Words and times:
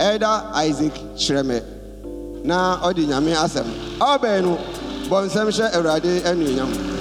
elder 0.00 0.36
isaac 0.54 0.94
kyerɛ 1.16 1.42
me 1.44 1.60
na 2.44 2.78
ɔde 2.82 3.06
nyame 3.06 3.32
asɛm 3.32 3.66
ɔbɛn 4.00 4.42
no 4.42 4.58
bɔ 5.08 5.26
nsɛm 5.26 5.48
hyɛ 5.50 5.66
awurade 5.74 6.22
anuonyam. 6.24 6.94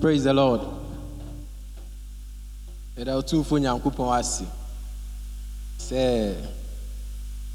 Praise 0.00 0.22
the 0.22 0.32
Lord. 0.32 0.75
Two 2.96 3.44
for 3.44 3.58
Nyankopɔn 3.58 4.18
ase. 4.18 4.44
Sɛ 5.78 6.34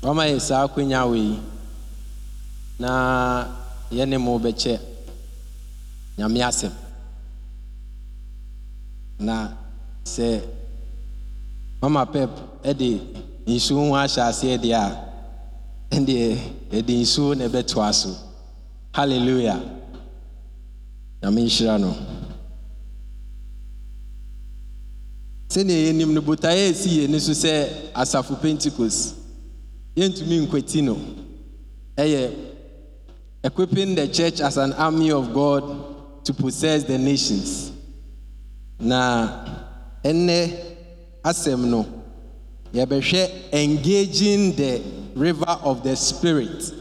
wama 0.04 0.24
yɛ 0.30 0.40
saa 0.40 0.68
akonnwa 0.68 1.10
wei 1.12 1.40
na 2.80 3.48
yɛne 3.92 4.18
mo 4.22 4.38
bɛkyɛ 4.40 4.80
nyame 6.18 6.40
asɛm. 6.50 6.72
Na 9.20 9.50
sɛ 10.06 10.44
mama 11.82 12.06
pep 12.06 12.30
ɛde 12.64 12.90
nsuo 13.48 13.90
ho 13.90 13.94
ahyɛ 13.96 14.22
aseɛ 14.30 14.58
deɛ 14.62 14.74
a 14.78 14.86
ɛdeɛ 15.96 16.38
yɛde 16.72 16.94
nsuo 17.02 17.36
na 17.36 17.46
ɛbɛtoa 17.48 17.94
so. 17.94 18.16
Hallelujah. 18.94 19.60
nyame 21.22 21.42
nhyira 21.44 21.78
no 21.80 21.96
sɛnea 25.52 25.88
yɛnim 25.88 26.14
no 26.14 26.22
botaeɛ 26.22 26.72
ɛsi 26.72 26.90
yɛ 26.98 27.10
ni 27.10 27.20
so 27.20 27.32
sɛ 27.32 27.92
asafo 27.94 28.36
pentecost. 28.42 29.16
Yɛntumi 29.96 30.48
nkwati 30.48 30.82
no. 30.84 30.98
Ɛyɛ 31.98 32.32
equipping 33.44 33.96
the 33.96 34.08
church 34.08 34.40
as 34.40 34.58
an 34.58 34.72
army 34.74 35.12
of 35.12 35.34
god 35.34 36.24
to 36.24 36.34
possess 36.34 36.84
the 36.84 36.98
nations. 36.98 37.72
Na 38.80 39.46
ɛnnɛ 40.04 40.52
asɛm 41.24 41.66
no 41.70 41.86
yɛbɛhwɛ 42.74 43.52
engaging 43.52 44.56
the 44.56 44.82
river 45.16 45.58
of 45.64 45.84
the 45.84 45.96
spirit 45.96 46.72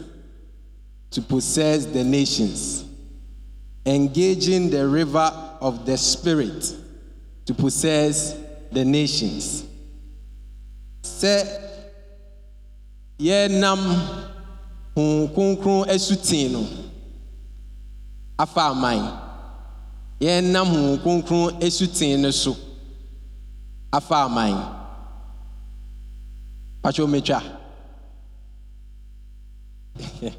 to 1.11 1.21
possess 1.21 1.85
the 1.85 2.03
nations. 2.03 2.85
Engaging 3.85 4.69
the 4.69 4.87
river 4.87 5.31
of 5.59 5.85
the 5.85 5.97
Spirit 5.97 6.75
to 7.45 7.53
possess 7.53 8.35
the 8.71 8.85
nations. 8.85 9.65
Sɛ 11.03 11.43
yɛnam 13.19 13.79
Honhom 14.95 15.33
Kronkron 15.33 15.87
asuten 15.87 16.51
no 16.51 16.67
afa 18.37 18.61
aman, 18.71 19.19
yɛnam 20.19 20.67
Honhom 20.67 20.97
Kronkron 21.03 21.59
asuten 21.61 22.19
no 22.21 22.31
so 22.31 22.55
afa 23.93 24.15
aman. 24.25 24.77
Patro 26.81 27.05
metwa. 27.07 27.41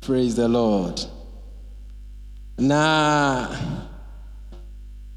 Praise 0.00 0.36
the 0.36 0.48
Lord. 0.48 1.00
na 2.58 3.48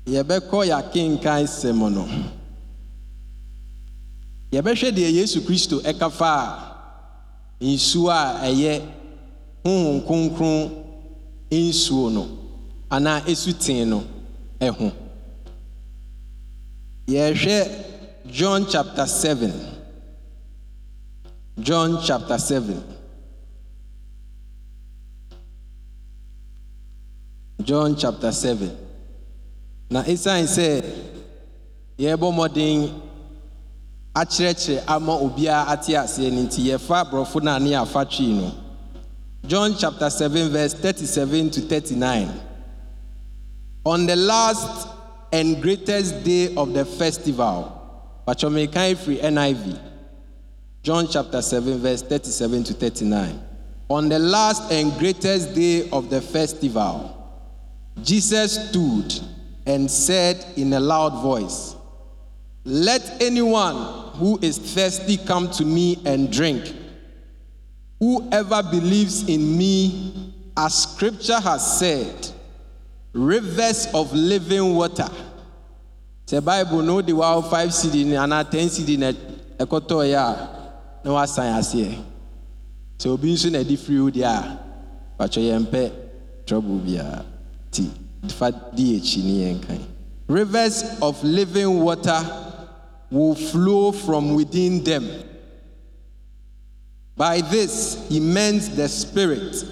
yɛbɛkɔ 0.06 0.66
yɛakenkan 0.70 1.48
sɛm 1.48 1.80
no. 1.94 2.06
Yɛbɛhwɛ 4.52 4.92
deɛ 4.92 5.10
yesu 5.14 5.42
kristo 5.42 5.80
ɛka 5.82 6.12
fa 6.12 6.32
a 7.62 7.66
nsuo 7.66 8.10
a 8.10 8.48
ɛyɛ 8.48 8.82
honhom 9.64 10.02
kronkron 10.06 10.72
nsuo 11.52 12.12
no 12.12 12.28
anaa 12.90 13.22
esuten 13.28 13.88
no 13.90 14.04
ɛho. 14.60 14.92
Yɛhwɛ 17.08 17.88
john 18.28 18.66
chapter 18.70 19.06
7 19.08 19.52
john 21.60 22.00
chapter 22.04 22.38
7 22.38 22.82
john 27.64 27.96
chapter 27.96 28.32
7 28.32 28.70
na 29.92 30.02
ɛsiane 30.04 30.48
sɛ 30.48 30.68
yɛrebɔ 32.00 32.28
mmɔden 32.32 32.90
akyerɛkyerɛ 34.16 34.84
ama 34.88 35.14
obiara 35.14 35.70
ate 35.74 35.94
aseɛ 35.94 36.32
no 36.32 36.42
nti 36.44 36.62
yɛfa 36.70 37.10
borɔfo 37.12 37.42
no 37.44 37.52
twii 38.06 38.34
no. 38.34 38.52
John 39.48 39.76
chapter 39.78 40.10
7 40.10 40.50
verse 40.50 40.74
37 40.74 41.50
to 41.52 41.62
39 41.62 42.30
on 43.86 44.06
the 44.06 44.16
last 44.16 44.88
and 45.34 45.62
greatest 45.62 46.24
day 46.24 46.54
of 46.56 46.74
the 46.74 46.86
festival. 46.86 47.78
Patwɔmekan 48.28 48.96
firi 48.96 49.20
niv 49.22 49.80
john 50.84 51.08
chapter 51.08 51.42
7 51.42 51.78
verse 51.78 52.02
37 52.02 52.64
to 52.64 52.74
39 52.74 53.40
on 53.90 54.10
the 54.10 54.18
last 54.18 54.72
and 54.72 54.92
greatest 54.98 55.54
day 55.54 55.88
of 55.92 56.10
the 56.10 56.20
festival 56.20 57.18
Jesus 58.02 58.70
stood 58.70 59.14
and 59.66 59.90
said 59.90 60.46
in 60.56 60.74
a 60.74 60.80
loud 60.80 61.22
voice, 61.22 61.76
Let 62.64 63.22
anyone 63.22 63.76
who 64.16 64.40
is 64.42 64.58
thirsty 64.58 65.18
come 65.18 65.50
to 65.52 65.66
me 65.66 65.98
and 66.06 66.32
drink. 66.32 66.76
Whoever 68.00 68.64
believes 68.64 69.28
in 69.28 69.58
me, 69.58 70.34
as 70.58 70.84
scripture 70.84 71.40
has 71.40 71.80
said, 71.80 72.30
rivers 73.14 73.88
of 73.94 74.14
living 74.14 74.76
water. 74.76 75.08
Sɛ 76.26 76.44
Bible 76.44 76.82
no 76.82 77.02
de 77.02 77.14
wa 77.14 77.42
five 77.42 77.70
ni 77.94 78.16
anaa 78.16 78.50
ten 78.50 78.70
cd 78.70 78.96
na 78.98 79.12
ɛkɔtɔɔ 79.60 80.06
yɛ 80.08 80.18
a 80.18 80.50
na 81.04 81.12
wasan 81.12 81.60
aseɛ. 81.60 81.98
Sɛ 82.98 83.08
obi 83.10 83.34
nso 83.34 83.52
na 83.52 83.60
ɛde 83.60 83.78
firi 83.78 84.02
wo 84.02 84.10
deɛ 84.10 84.24
a, 84.24 84.60
patwɛ 85.20 85.42
yɛn 85.52 85.66
pɛ 85.66 85.92
trouble 86.46 86.80
biara. 86.80 87.26
ti 87.72 87.90
rivers 90.28 90.84
of 91.02 91.24
living 91.24 91.80
water 91.80 92.20
will 93.10 93.36
flow 93.36 93.92
from 93.92 94.36
within 94.36 94.84
them. 94.84 95.24
By 97.16 97.42
this 97.42 98.08
he 98.10 98.20
meant 98.20 98.76
the 98.76 98.88
spirit 98.88 99.64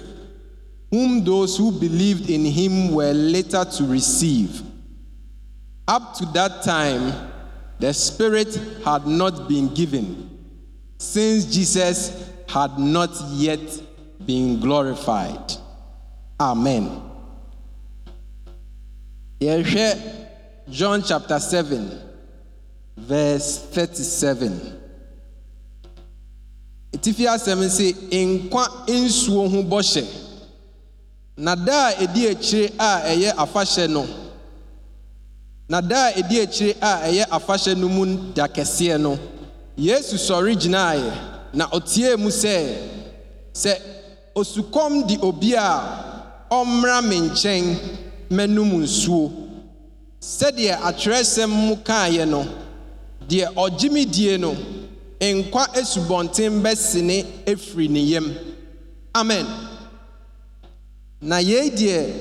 whom 0.90 1.24
those 1.24 1.56
who 1.56 1.72
believed 1.72 2.28
in 2.28 2.44
him 2.44 2.92
were 2.92 3.12
later 3.12 3.64
to 3.64 3.84
receive. 3.84 4.62
Up 5.88 6.14
to 6.14 6.26
that 6.26 6.62
time 6.62 7.30
the 7.78 7.92
spirit 7.94 8.54
had 8.84 9.06
not 9.06 9.48
been 9.48 9.72
given 9.72 10.38
since 10.98 11.46
jesus 11.46 12.30
had 12.46 12.78
not 12.78 13.10
yet 13.30 13.60
been 14.26 14.60
glorified. 14.60 15.52
Amen 16.38 17.09
yɛhwɛ 19.40 19.98
john 20.68 21.02
chapter 21.02 21.38
7 21.40 21.90
verse 22.96 23.58
37 23.72 24.60
ɛtifi 26.94 27.24
asɛm 27.26 27.60
sɛ 27.68 27.86
nkwa 28.26 28.64
nsuo 28.88 29.48
ho 29.48 29.62
bɔhyɛ. 29.62 30.04
Na 31.36 31.54
da 31.56 31.86
a 31.88 31.92
ɛdi 32.04 32.28
akyire 32.30 32.72
a 32.78 33.00
ɛyɛ 33.08 33.32
afahyɛ 33.36 33.88
no 33.90 34.06
na 35.68 35.80
da 35.80 36.08
a 36.08 36.12
ɛdi 36.12 36.42
akyire 36.42 36.76
a 36.82 37.08
ɛyɛ 37.08 37.24
afahyɛ 37.30 37.76
no 37.78 37.88
mu 37.88 38.32
da 38.34 38.46
kɛseɛ 38.46 39.00
no 39.00 39.18
yesu 39.76 40.16
sɔre 40.16 40.54
gyinaeɛ 40.54 41.12
na 41.54 41.66
ɔteɛɛ 41.68 42.18
mu 42.18 42.28
sɛ 42.28 42.76
sɛ 43.54 43.72
osukɔm 44.34 45.06
de 45.08 45.16
obi 45.22 45.54
a 45.54 46.46
ɔmmra 46.50 47.02
me 47.08 47.20
nkyɛn. 47.30 48.09
Mɛnum 48.30 48.70
nsuo. 48.82 49.30
Sɛdeɛ 50.20 50.74
atwerɛsɛm 50.88 51.50
mu 51.50 51.76
kaeɛ 51.76 52.28
no 52.28 52.44
deɛ 53.28 53.46
ɔgye 53.54 53.90
me 53.90 54.04
die 54.04 54.36
no 54.36 54.54
nkwa 55.20 55.66
asubɔnten 55.74 56.62
bɛsene 56.62 57.24
afiri 57.46 57.88
ne 57.88 58.00
yam. 58.00 58.34
Amen. 59.14 59.46
Na 61.22 61.38
yei 61.38 61.70
deɛ 61.70 62.12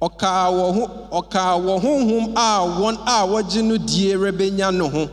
ɔkaa 0.00 0.50
wɔ 0.50 0.74
ho 0.74 0.84
ɔkaa 1.20 1.54
wɔ 1.64 1.80
honhom 1.82 2.32
a 2.36 2.66
wɔn 2.80 2.96
a 3.06 3.26
wɔgye 3.26 3.62
no 3.64 3.76
die 3.78 4.12
rebɛnya 4.14 4.74
no 4.74 4.88
ho. 4.88 5.08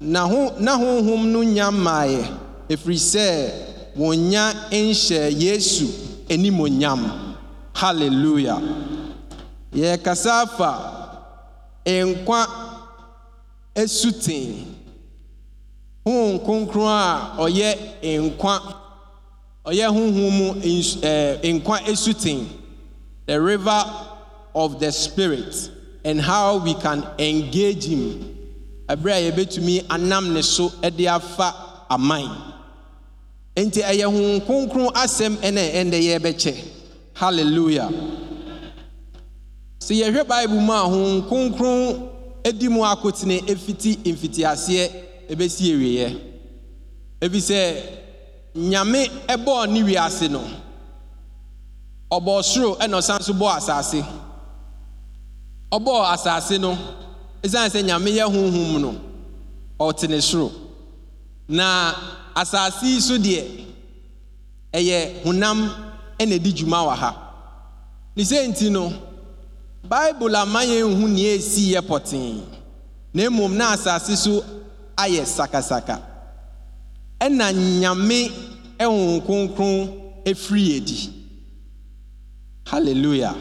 Na 0.00 0.26
ho 0.26 0.52
na 0.58 0.76
honhom 0.78 1.26
no 1.32 1.42
nya 1.42 1.70
mmaeɛ 1.70 2.24
ɛfiri 2.68 2.96
sɛ 2.96 3.50
wɔnya 3.96 4.70
nhyɛ 4.70 5.30
yesu 5.40 5.86
animonyam 6.28 7.25
hallelujah. 7.76 8.60
Yɛrekasa 9.74 10.42
afa 10.42 10.72
nkwa 11.84 12.46
esuten 13.74 14.64
honhom 16.04 16.38
kronkron 16.44 16.88
a 16.88 17.36
ɔyɛ 17.38 17.70
nkwa 18.02 18.60
ɔyɛ 19.66 19.86
honhom 19.92 20.32
mu 20.38 20.54
nkwa 21.42 21.80
esuten 21.86 22.46
the 23.26 23.38
river 23.40 23.84
of 24.54 24.80
the 24.80 24.90
spirit 24.90 25.70
and 26.04 26.20
how 26.20 26.56
we 26.58 26.72
can 26.74 27.04
engage 27.18 27.84
him. 27.84 28.32
Ɛberɛ 28.88 29.12
a 29.12 29.30
yɛbɛtumi 29.32 29.86
anam 29.90 30.32
ne 30.32 30.40
so 30.40 30.70
de 30.96 31.08
afa 31.08 31.54
aman. 31.90 32.30
Nti 33.54 33.82
ɛyɛ 33.82 34.04
honhom 34.06 34.40
kronkron 34.46 34.92
asɛm 34.94 35.36
ɛna 35.36 35.60
ɛndɛ 35.74 36.00
yɛrebɛkyɛ 36.02 36.75
hallelujah. 37.16 37.90
Sɛ 39.80 39.94
yɛhwɛ 40.00 40.28
bible 40.28 40.60
mu 40.60 40.72
a 40.72 40.84
honhom 40.84 41.22
kronkron 41.28 42.10
di 42.58 42.68
mu 42.68 42.80
akotene 42.84 43.40
ɛfiti 43.46 43.98
mfitiaseɛ 44.12 44.90
ɛbɛsi 45.30 45.64
awieeɛ 45.74 46.08
ɛfiri 47.20 47.40
sɛ 47.40 47.58
nyame 48.56 49.08
ɛbɔɔ 49.28 49.68
ne 49.72 49.82
wiase 49.82 50.28
no. 50.30 50.42
Ɔbɔɔ 52.10 52.42
soro 52.44 52.76
ɛna 52.78 52.98
ɔsan 52.98 53.22
so 53.22 53.32
bɔɔ 53.32 53.56
asase. 53.56 54.04
Ɔbɔɔ 55.72 56.12
asase 56.14 56.58
no 56.60 56.76
ɛsiane 57.42 57.70
sɛ 57.70 57.82
nyame 57.82 58.10
yɛ 58.12 58.24
honhom 58.30 58.80
no. 58.80 58.94
Ɔte 59.80 60.08
ne 60.08 60.18
soro 60.20 60.52
na 61.48 61.94
asase 62.34 62.82
yi 62.84 63.18
deɛ 63.18 63.64
ɛyɛ 64.72 65.22
honam 65.24 65.85
ɛna 66.18 66.34
ɛdi 66.38 66.52
dwuma 66.52 66.78
wɔ 66.88 66.94
ha. 66.96 67.10
Ne 68.16 68.22
sɛ 68.24 68.46
nti 68.48 68.70
no 68.70 68.92
bible 69.82 70.34
ama 70.36 70.60
yɛnhu 70.64 71.08
nea 71.08 71.36
ɛsi 71.38 71.72
yɛ 71.74 71.80
pɔtee. 71.80 72.40
Na 73.14 73.22
mmom 73.30 73.52
na 73.56 73.72
asase 73.74 74.16
so 74.16 74.44
ayɛ 74.96 75.24
sakasaka. 75.24 76.00
Ɛna 77.20 77.52
nyame 77.52 78.30
honhom 78.78 79.20
kronkron 79.26 79.88
ɛfiri 80.24 80.68
yɛdi 80.80 81.12
hallelujah. 82.66 83.34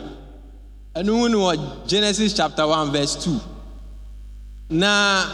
Ɛno 0.95 1.07
hu 1.19 1.29
no 1.29 1.39
wɔ 1.39 1.87
genesis 1.87 2.33
chapter 2.33 2.65
1 2.67 2.91
verse 2.91 3.15
2 3.25 3.39
na 4.69 5.25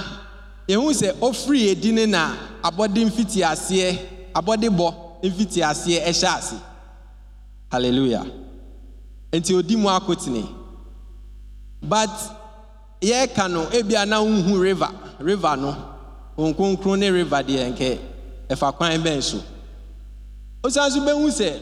yɛhu 0.68 0.92
sɛ 0.94 1.14
ɔfiri 1.20 1.60
yɛdi 1.76 1.94
ne 1.94 2.06
na 2.06 2.36
abɔde 2.64 3.06
mfitiaseɛ 3.06 3.98
abɔde 4.34 4.70
bɔ 4.70 4.94
mfitiaseɛ 5.24 6.06
ɛhyɛ 6.08 6.38
ase. 6.38 6.56
Hallelujah. 7.72 8.26
Nti 9.32 9.56
odi 9.56 9.76
mu 9.76 9.88
akotene. 9.90 10.44
But 11.82 12.10
yɛreka 13.02 13.50
no 13.50 13.66
ebia 13.72 14.06
na 14.08 14.20
wohu 14.22 14.62
river 14.62 14.90
river 15.20 15.56
no. 15.58 15.76
Wɔn 16.38 17.00
ne 17.00 17.10
river 17.10 17.44
deɛ 17.44 17.74
nkɛ 17.74 18.00
ɛfa 18.50 18.76
kwan 18.78 19.02
bɛn 19.04 19.22
so. 19.24 19.42
Osan 20.64 20.92
so 20.92 21.00
bɛhu 21.00 21.28
sɛ 21.30 21.60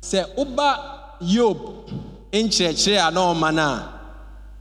sɛ 0.00 0.36
woba 0.36 1.18
yob 1.20 1.58
nkyerɛkyerɛ 2.32 3.08
a 3.08 3.10
na 3.10 3.20
ɔma 3.34 3.54
no 3.54 3.88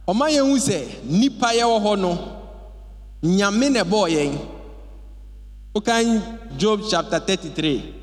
ɔma 0.07 0.29
yɛhu 0.31 0.57
sɛ 0.57 1.03
nnipa 1.05 1.53
yɛwɔ 1.53 1.81
hɔ 1.81 1.99
no 1.99 2.17
nyame 3.23 3.71
na 3.71 3.83
ɛbɔɔ 3.83 4.09
yɛn. 4.09 4.37
Wokan 5.75 6.57
job 6.57 6.81
chapter 6.89 7.19
33 7.19 7.93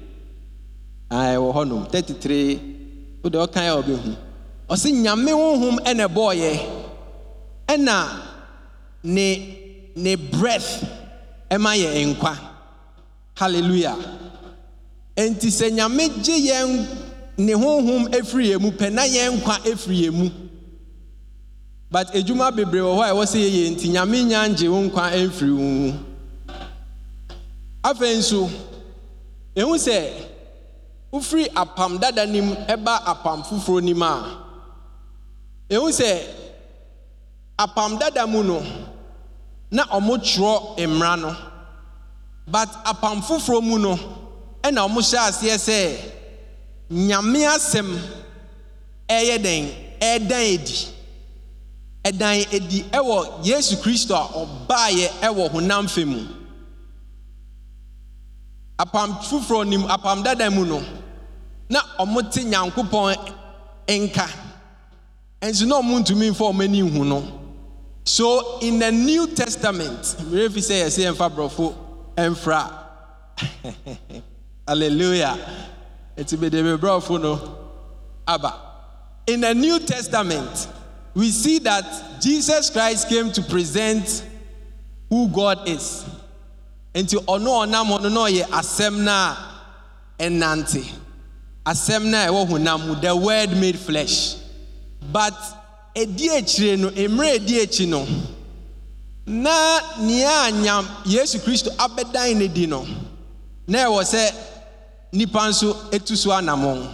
a 1.12 1.34
ɛwɔ 1.36 1.52
hɔnom. 1.54 1.90
33 1.90 2.60
wode 3.22 3.34
ɔkan 3.34 3.66
a 3.68 3.82
ɔbɛhu. 3.82 4.16
Ɔse 4.68 4.90
nyame 4.92 5.30
honhom 5.32 5.78
ɛna 5.84 6.08
ɛbɔɔ 6.08 6.32
yɛ 6.36 6.60
ɛna 7.68 8.08
ne 9.04 9.58
ne 9.96 10.16
breath 10.16 10.84
ɛma 11.50 11.76
yɛ 11.76 12.14
nkwa. 12.14 12.36
Hallelujah. 13.34 13.96
Enti 15.16 15.48
sɛ 15.50 15.70
nyame 15.70 16.08
gye 16.24 16.38
yɛn 16.50 16.86
ne 17.38 17.52
honhom 17.52 18.08
efiri 18.12 18.48
yɛn 18.54 18.60
mu 18.60 18.70
pɛ 18.70 18.92
na 18.92 19.02
yɛn 19.02 19.38
nkwa 19.38 19.58
efiri 19.66 20.00
yɛn 20.06 20.12
mu. 20.12 20.30
But 21.90 22.14
edwuma 22.14 22.50
bebree 22.56 22.80
wɔ 22.80 22.96
hɔ 22.96 23.02
a 23.02 23.12
ɛwɔ 23.12 23.24
sɛ 23.26 23.38
yɛyɛ 23.44 23.70
nti 23.76 23.88
nyame 23.90 24.24
nya 24.24 24.48
ngye 24.48 24.68
wo 24.70 24.80
nkwa 24.88 25.12
mfiri 25.28 25.52
wo 25.52 25.62
mu. 25.62 25.92
Afei 27.84 28.16
nso 28.16 28.48
ehu 29.54 29.76
sɛ 29.76 30.31
wofiri 31.12 31.46
apam 31.54 31.98
dada 32.00 32.26
nim 32.26 32.54
ɛba 32.66 32.94
apam 33.12 33.42
foforɔ 33.44 33.82
nim 33.82 34.02
a 34.02 34.12
ehu 35.70 35.88
sɛ 35.90 36.10
apam 37.58 37.98
dada 37.98 38.26
mu 38.26 38.42
no 38.42 38.62
na 39.70 39.84
ɔmo 39.84 40.16
twerɛ 40.18 40.86
mmara 40.86 41.16
no. 41.20 41.36
But 42.46 42.68
apam 42.84 43.22
foforɔ 43.22 43.62
mu 43.62 43.78
no 43.78 43.94
ɛna 44.62 44.80
ɔmo 44.86 45.00
hyɛ 45.00 45.18
aseɛ 45.28 45.56
sɛ 45.56 45.96
nyame 46.90 47.40
asɛm 47.46 47.88
ɛyɛ 49.08 49.38
dɛn? 49.38 49.74
Ɛɛdan 50.00 50.42
edi. 50.54 50.88
Ɛdan 52.04 52.52
edi 52.52 52.82
ɛwɔ 52.90 53.44
yesu 53.44 53.76
kristo 53.76 54.14
a 54.14 54.26
ɔbaayɛ 54.44 55.08
ɛwɔ 55.22 55.50
honam 55.52 55.86
fɛ 55.86 56.04
mu. 56.06 56.26
Apam 58.78 59.14
foforɔ 59.22 59.66
nim 59.68 59.82
apam 59.84 60.22
dada 60.24 60.50
mu 60.50 60.64
no 60.66 60.82
na 61.72 61.80
ɔmo 61.98 62.20
te 62.30 62.44
nyankopɔn 62.44 63.16
nka 63.88 64.26
nso 65.42 65.64
na 65.66 65.76
ɔmo 65.80 65.94
ntumi 66.00 66.26
nfa 66.30 66.44
ɔmo 66.52 66.62
ani 66.64 66.80
hu 66.80 67.04
no. 67.04 67.40
So 68.04 68.58
in 68.60 68.78
the 68.78 68.92
new 68.92 69.26
testament 69.28 70.00
mmiri 70.20 70.52
fi 70.52 70.60
sɛ 70.60 70.84
yɛsɛ 70.84 71.00
yɛmfa 71.14 71.30
borɔfo 71.34 71.74
mfra. 72.16 72.70
Hallelujah. 74.68 75.38
Eti 76.16 76.36
bede 76.38 76.62
be 76.62 76.76
borɔfo 76.76 77.20
no 77.20 77.58
aba. 78.28 78.54
In 79.26 79.40
the 79.40 79.54
new 79.54 79.78
testament 79.78 80.68
we 81.14 81.30
see 81.30 81.58
that 81.60 82.20
jesus 82.20 82.68
christ 82.70 83.08
came 83.08 83.32
to 83.32 83.40
present 83.42 84.24
who 85.08 85.26
god 85.28 85.66
is. 85.66 86.04
Nti 86.94 87.16
ɔno 87.24 87.64
ɔnam 87.64 87.86
hɔ 87.86 88.02
no 88.02 88.08
na 88.10 88.20
ɔyɛ 88.28 88.44
asɛm 88.48 88.98
no 89.04 89.36
ɛnante 90.18 90.98
asɛm 91.64 92.04
no 92.10 92.18
a 92.18 92.26
ɛwɔ 92.26 92.48
honam 92.48 92.86
mu 92.86 92.94
the 93.00 93.14
word 93.14 93.56
made 93.56 93.78
flesh. 93.78 94.36
But 95.12 95.34
ɛdi 95.94 96.28
akyire 96.38 96.78
no 96.78 96.90
mmerɛ 96.90 97.38
ɛdi 97.38 97.62
akyi 97.62 97.88
no 97.88 98.06
na 99.26 99.80
nea 100.00 100.50
anyam 100.50 100.86
yesu 101.04 101.38
kristo 101.38 101.70
abɛdan 101.76 102.36
ne 102.36 102.48
di 102.48 102.66
no 102.66 102.86
na 103.66 103.78
ɛwɔ 103.86 104.02
sɛ 104.02 104.34
nipa 105.12 105.38
nso 105.48 105.90
etu 105.90 106.16
so 106.16 106.30
anammɔn 106.30 106.88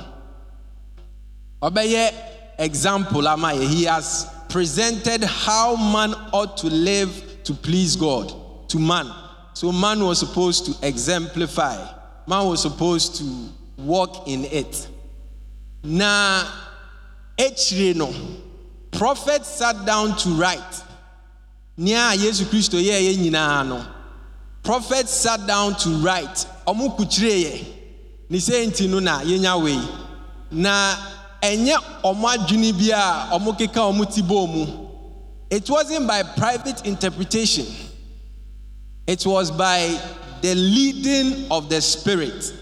ɔbɛyɛ 1.62 2.12
example 2.58 3.26
ama 3.28 3.52
yɛ. 3.52 3.68
He 3.68 3.84
has 3.84 4.26
presented 4.48 5.22
how 5.24 5.76
man 5.76 6.14
ought 6.32 6.56
to 6.58 6.66
live 6.68 7.42
to 7.44 7.54
please 7.54 7.96
god 7.96 8.32
to 8.68 8.78
man. 8.78 9.10
So 9.54 9.72
man 9.72 10.04
was 10.04 10.18
supposed 10.18 10.66
to 10.66 10.86
exemplify. 10.86 11.76
Man 12.26 12.46
was 12.46 12.62
supposed 12.62 13.16
to 13.16 13.24
walk 13.78 14.26
in 14.28 14.44
it. 14.44 14.88
Na 15.82 16.44
ekyire 17.38 17.94
no 17.94 18.12
prophet 18.90 19.46
sat 19.46 19.86
down 19.86 20.16
to 20.16 20.30
write. 20.30 20.84
Nea 21.76 22.12
yesu 22.16 22.44
kristo 22.44 22.78
yɛɛyɛ 22.78 23.16
nyinaa 23.16 23.66
no 23.66 23.86
prophet 24.62 25.08
sat 25.08 25.46
down 25.46 25.74
to 25.76 25.88
write. 25.98 26.46
Ɔmo 26.66 26.96
kukyire 26.96 27.44
yɛ 27.44 27.64
ne 28.28 28.38
sɛ 28.38 28.66
nti 28.66 28.88
no 28.88 28.98
na 28.98 29.20
yɛnya 29.20 29.62
wei. 29.62 29.80
Na 30.50 30.96
ɛnyɛ 31.40 31.76
ɔmo 32.02 32.36
adwene 32.36 32.72
bi 32.76 32.90
a 32.90 33.38
ɔmo 33.38 33.56
keka 33.56 33.80
ɔmo 33.80 34.12
ti 34.12 34.22
bɔɔ 34.22 34.52
mu. 34.52 34.88
It 35.50 35.70
wasn't 35.70 36.06
by 36.06 36.22
private 36.24 36.84
interpretation. 36.84 37.64
It 39.06 39.24
was 39.24 39.50
by 39.50 39.98
the 40.42 40.54
leading 40.54 41.50
of 41.50 41.70
the 41.70 41.80
spirit 41.80 42.52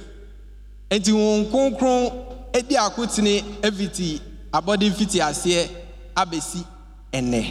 nti 0.90 1.12
wɔn 1.12 1.50
kronkron 1.50 2.12
edi 2.52 2.74
akotene 2.76 3.44
efiti 3.62 4.20
abɔde 4.52 4.90
mfiti 4.90 5.18
aseɛ 5.20 5.68
abesi 6.14 6.64
ɛnɛ 7.12 7.42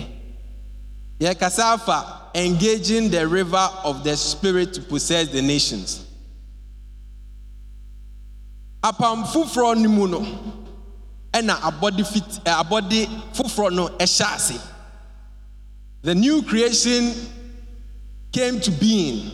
yɛkasa 1.20 1.74
afa 1.74 2.30
engaging 2.34 3.10
the 3.10 3.25
river 3.27 3.70
of 3.84 4.04
the 4.04 4.15
spirit 4.18 4.74
to 4.74 4.82
possess 4.82 5.30
the 5.30 5.42
nations. 5.42 6.06
Apam 8.84 9.24
foforɔ 9.24 9.77
no 9.82 9.89
mu 9.89 10.08
no 10.08 10.20
ɛna 11.34 11.56
abɔde 11.62 12.06
fit 12.06 12.44
abɔde 12.46 13.08
foforɔ 13.34 13.72
no 13.74 13.88
ɛhyɛ 13.88 14.36
ase. 14.36 14.60
The 16.01 16.13
new 16.13 16.44
creation 16.44 17.13
came 18.32 18.60
to 18.60 18.72
being 18.72 19.32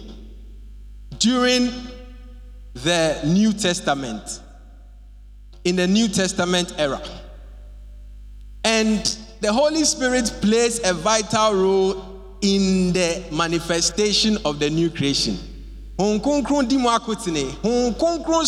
during 1.19 1.69
the 2.73 3.21
new 3.25 3.53
testament. 3.53 4.41
In 5.63 5.75
the 5.75 5.87
new 5.87 6.07
testament 6.07 6.73
era. 6.77 7.01
And 8.63 9.17
the 9.41 9.51
holy 9.51 9.83
spirit 9.83 10.31
plays 10.41 10.79
a 10.87 10.93
vital 10.93 11.53
role 11.53 12.37
in 12.41 12.93
the 12.93 13.23
manifestation 13.31 14.37
of 14.45 14.59
the 14.59 14.69
new 14.69 14.89
creation. 14.89 15.37
Honhom 15.97 16.19
kronkron 16.19 16.67
di 16.67 16.77
mu 16.77 16.89
akotene 16.89 17.51
honhom 17.61 17.93
kronkron 17.93 18.45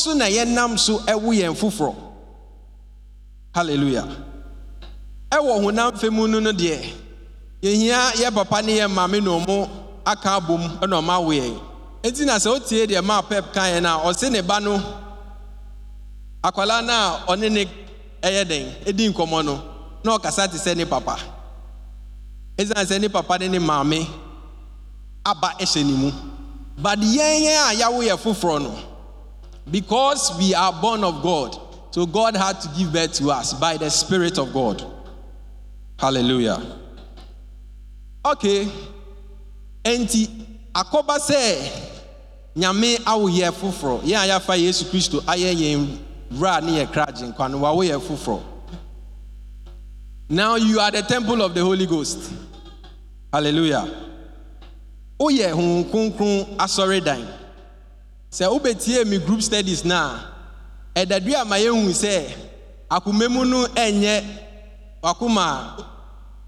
hallelujah. 3.54 4.08
Ɛwɔ 5.32 5.62
honam 5.64 5.92
fɛ 5.94 6.12
mu 6.12 6.28
no 6.28 6.40
no 6.40 6.52
deɛ 6.52 6.80
yɛhia 7.62 8.12
yɛ 8.14 8.34
papa 8.34 8.62
ne 8.62 8.78
yɛ 8.80 8.88
maame 8.90 9.22
na 9.24 9.32
ɔmo 9.32 9.70
aka 10.06 10.30
abom 10.40 10.62
ɛna 10.80 11.02
ɔmo 11.02 11.73
eti 12.04 12.26
na 12.26 12.36
sɛ 12.40 12.50
otie 12.56 12.86
deɛ 12.88 13.02
maa 13.04 13.22
pep 13.22 13.54
kan 13.54 13.72
yɛn 13.74 13.86
a 13.86 14.04
ɔse 14.08 14.30
ne 14.32 14.42
ba 14.42 14.60
no 14.60 14.78
akwalaa 16.44 16.82
no 16.86 16.94
a 16.94 17.32
ɔne 17.32 17.50
ne 17.52 17.66
ɛyɛ 18.22 18.48
den 18.48 18.76
edi 18.86 19.10
nkɔmɔ 19.10 19.46
no 19.46 19.56
na 20.04 20.18
ɔkasa 20.18 20.52
te 20.52 20.58
sɛ 20.58 20.76
ne 20.76 20.86
papa. 20.86 21.18
Esiane 22.58 22.86
sɛ 22.86 23.00
ne 23.02 23.08
papa 23.10 23.38
ne 23.40 23.48
ne 23.48 23.60
maame 23.60 24.06
aba 25.26 25.54
ɛhyɛ 25.60 25.86
ne 25.86 25.94
mu. 25.94 26.12
But 26.78 27.00
yɛn 27.00 27.42
yɛn 27.46 27.72
a 27.72 27.76
yawo 27.76 28.02
yɛ 28.04 28.18
foforɔ 28.18 28.62
no 28.64 28.76
because 29.72 30.38
we 30.38 30.54
are 30.54 30.74
born 30.74 31.04
of 31.06 31.24
god 31.24 31.58
so 31.92 32.06
god 32.06 32.36
had 32.36 32.60
to 32.60 32.68
give 32.78 32.92
birth 32.92 33.14
to 33.14 33.32
us 33.32 33.54
by 33.54 33.78
the 33.78 33.90
spirit 33.90 34.38
of 34.38 34.52
god. 34.52 34.84
Hallelujah. 35.98 36.62
Okay. 38.26 38.68
Enti 39.86 40.28
akɔba 40.74 41.18
sɛ 41.20 41.93
nyame 42.56 42.98
awo 43.06 43.30
yɛ 43.30 43.52
foforɔ. 43.52 44.02
Yɛn 44.04 44.24
a 44.24 44.28
yɛafa 44.28 44.58
yesu 44.60 44.86
kristo 44.86 45.22
ayɛ 45.22 45.54
yɛn 45.56 45.98
wura 46.32 46.62
ne 46.62 46.72
yɛ 46.84 46.92
kragye 46.92 47.28
nkwa 47.34 47.50
no 47.52 47.60
wawo 47.60 47.84
yɛ 47.84 48.00
foforɔ. 48.00 48.42
Now 50.30 50.56
you 50.56 50.80
are 50.80 50.92
the 50.92 51.02
temple 51.02 51.42
of 51.42 51.54
the 51.54 51.62
holy 51.62 51.86
ghost. 51.86 52.32
Hallelujah. 53.32 53.88
Woyɛ 55.20 55.52
honhom 55.54 55.84
kronkron 55.90 56.56
asɔredan. 56.58 57.26
Sɛ 58.32 58.48
wobɛtie 58.50 59.06
mi 59.08 59.18
group 59.20 59.42
studies 59.42 59.84
na 59.86 60.20
a 60.96 61.06
ɛdadu 61.06 61.34
ama 61.36 61.56
yɛhu 61.56 61.90
sɛ 61.90 62.32
akoma 62.90 63.30
mu 63.30 63.46
no 63.46 63.66
ɛnyɛ 63.68 64.24
wakoma 65.04 65.84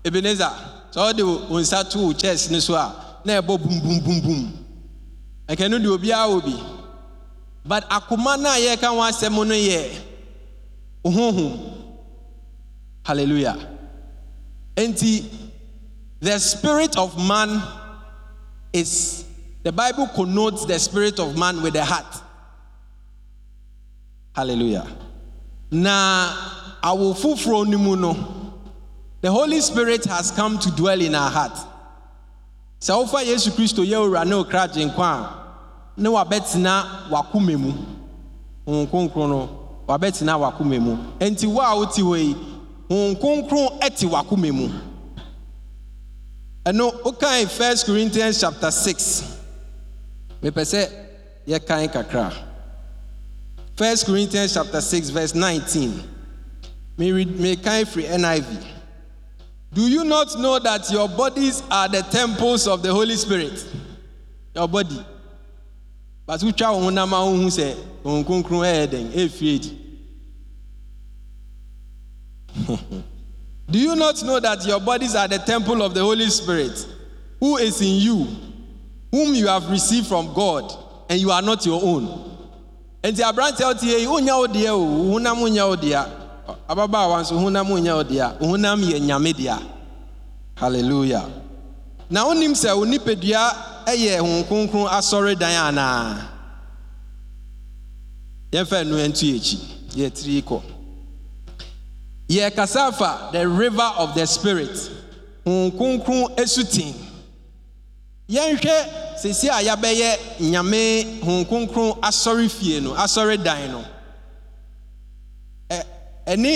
ebenezer. 0.04 0.52
Sɛ 0.92 1.14
ɔde 1.14 1.50
wo 1.50 1.58
nsa 1.60 1.84
to 1.90 1.98
wo 2.00 2.14
chest 2.14 2.52
no 2.52 2.60
so 2.60 2.76
a 2.76 2.96
na 3.26 3.42
ɛbɔ 3.42 3.58
bumbumbum 3.60 4.65
ɛkɛ 5.48 5.70
no 5.70 5.78
deɛ 5.80 5.98
obiara 5.98 6.28
wɔ 6.30 6.44
bi 6.44 6.64
but 7.66 7.90
akoma 7.90 8.40
no 8.40 8.50
a 8.50 8.58
yɛreka 8.58 8.88
ho 8.88 9.02
asɛm 9.02 9.34
no 9.34 9.54
yɛ 9.54 9.92
honhom 11.04 11.74
hallelujah. 13.04 13.58
Enti 14.76 15.26
the 16.20 16.40
spirit 16.40 16.98
of 16.98 17.18
man 17.28 17.62
is 18.74 19.26
the 19.64 19.72
bible 19.72 20.08
connotes 20.08 20.66
the 20.66 20.78
spirit 20.80 21.20
of 21.20 21.38
man 21.38 21.62
with 21.62 21.74
the 21.74 21.86
heart. 21.86 22.22
Hallelujah. 24.36 24.88
Na 25.72 26.34
awo 26.84 27.14
foforɔ 27.16 27.68
no 27.68 27.78
mu 27.78 27.96
no 27.96 28.54
the 29.22 29.32
holy 29.32 29.62
spirit 29.62 30.06
has 30.06 30.30
come 30.32 30.60
to 30.60 30.70
dwell 30.72 31.00
in 31.02 31.16
our 31.16 31.30
heart 31.32 31.58
sɛ 32.86 32.94
wofa 32.94 33.24
yesu 33.24 33.52
kristo 33.52 33.84
yɛ 33.84 33.98
owura 33.98 34.24
ne 34.26 34.36
okra 34.36 34.68
gyenkwa 34.68 35.08
a 35.08 35.30
ne 35.98 36.10
wabɛtena 36.10 37.10
wakoma 37.10 37.58
mu. 37.58 37.74
Honhom 38.68 38.88
kronkron 38.88 39.30
no 39.30 39.50
wabɛtena 39.88 40.38
wakoma 40.40 40.80
mu. 40.80 40.98
Enti 41.20 41.48
wo 41.48 41.62
a 41.62 41.76
wote 41.76 41.96
hɔ 41.98 42.18
yi 42.20 42.36
honhom 42.88 43.20
kronkron 43.20 43.80
ɛte 43.80 44.08
wakoma 44.08 44.54
mu. 44.54 44.70
Ɛno 46.64 47.02
wokan 47.04 47.48
1 47.48 47.86
corinthians 47.86 48.40
chapter 48.40 48.70
6 48.70 49.24
mepɛ 50.44 50.62
sɛ 50.62 50.90
yɛkan 51.48 51.92
kakra. 51.92 52.32
1 53.78 54.06
corinthians 54.06 54.54
chapter 54.54 54.80
6 54.80 55.10
verse 55.10 55.34
19 55.34 55.92
mekan 57.00 57.84
firi 57.86 58.16
niv 58.20 58.75
do 59.76 59.82
you 59.82 60.06
not 60.06 60.40
know 60.40 60.58
that 60.58 60.90
your 60.90 61.10
bodies 61.10 61.62
are 61.70 61.90
the 61.90 62.02
temples 62.04 62.66
of 62.66 62.82
the 62.82 62.94
holy 62.94 63.16
spirit? 63.16 63.68
Your 64.56 64.70
body. 64.70 65.06
But 66.26 66.40
wotwa 66.40 66.72
wo 66.74 66.90
honam 66.90 67.12
a 67.12 67.16
wohu 67.18 67.48
sɛ 67.52 67.76
honhom 68.02 68.24
kronkron 68.24 68.64
ɛyɛ 68.64 68.88
dɛn 68.88 69.12
ɛfiri 69.12 69.56
adi 69.56 69.82
Do 73.70 73.78
you 73.80 73.96
not 73.98 74.24
know 74.24 74.40
that 74.40 74.66
your 74.66 74.80
bodies 74.80 75.14
are 75.14 75.28
the 75.28 75.40
temple 75.40 75.82
of 75.82 75.94
the 75.94 76.00
Holy 76.00 76.30
Spirit, 76.30 76.88
who 77.42 77.58
is 77.58 77.82
in 77.82 77.96
you, 78.00 78.28
whom 79.12 79.34
you 79.36 79.48
have 79.48 79.70
received 79.70 80.08
from 80.08 80.34
God, 80.34 80.72
and 81.10 81.20
you 81.20 81.32
are 81.32 81.42
not 81.42 81.66
your 81.66 81.84
own? 81.84 82.06
Nti 83.04 83.22
aberante 83.22 83.60
a 83.62 83.68
wote 83.68 83.84
yi 83.84 84.06
deɛ 86.48 86.56
ababaawa 86.68 87.22
nso 87.22 87.38
honam 87.38 87.70
wonya 87.70 87.96
wo 87.96 88.48
honam 88.48 88.82
yɛ 88.82 89.00
nyame 89.00 89.34
dea 89.36 89.60
hallelujah. 90.56 91.26
Na 92.10 92.24
wonim 92.26 92.54
sɛ 92.54 92.76
wo 92.78 92.86
nipadua 92.86 93.52
yɛ 93.88 94.20
honhom 94.20 94.44
kronkron 94.48 94.88
asɔredan 94.88 95.58
anaa 95.70 96.22
yɛmfa 98.52 98.86
no 98.86 98.98
ntu 99.08 99.26
yɛkyi 99.26 99.58
yɛtiri 99.96 100.44
kɔ 100.44 100.62
yɛrekasa 102.30 102.88
afa 102.90 103.30
the 103.32 103.48
river 103.48 103.92
of 103.98 104.14
the 104.16 104.26
spirit 104.26 104.76
honhom 105.46 105.72
kronkron 105.72 106.36
asuten 106.38 106.94
yɛnhwɛ 108.30 109.18
sesi 109.18 109.50
a 109.50 109.64
yɛabɛyɛ 109.64 110.40
nyame 110.42 111.22
honhom 111.22 111.46
kronkron 111.46 112.00
asɔre 112.02 112.50
fie 112.50 112.80
no 112.82 112.94
asɔre 112.94 113.42
dan 113.44 113.72
no 113.72 113.84
ɛne 116.26 116.52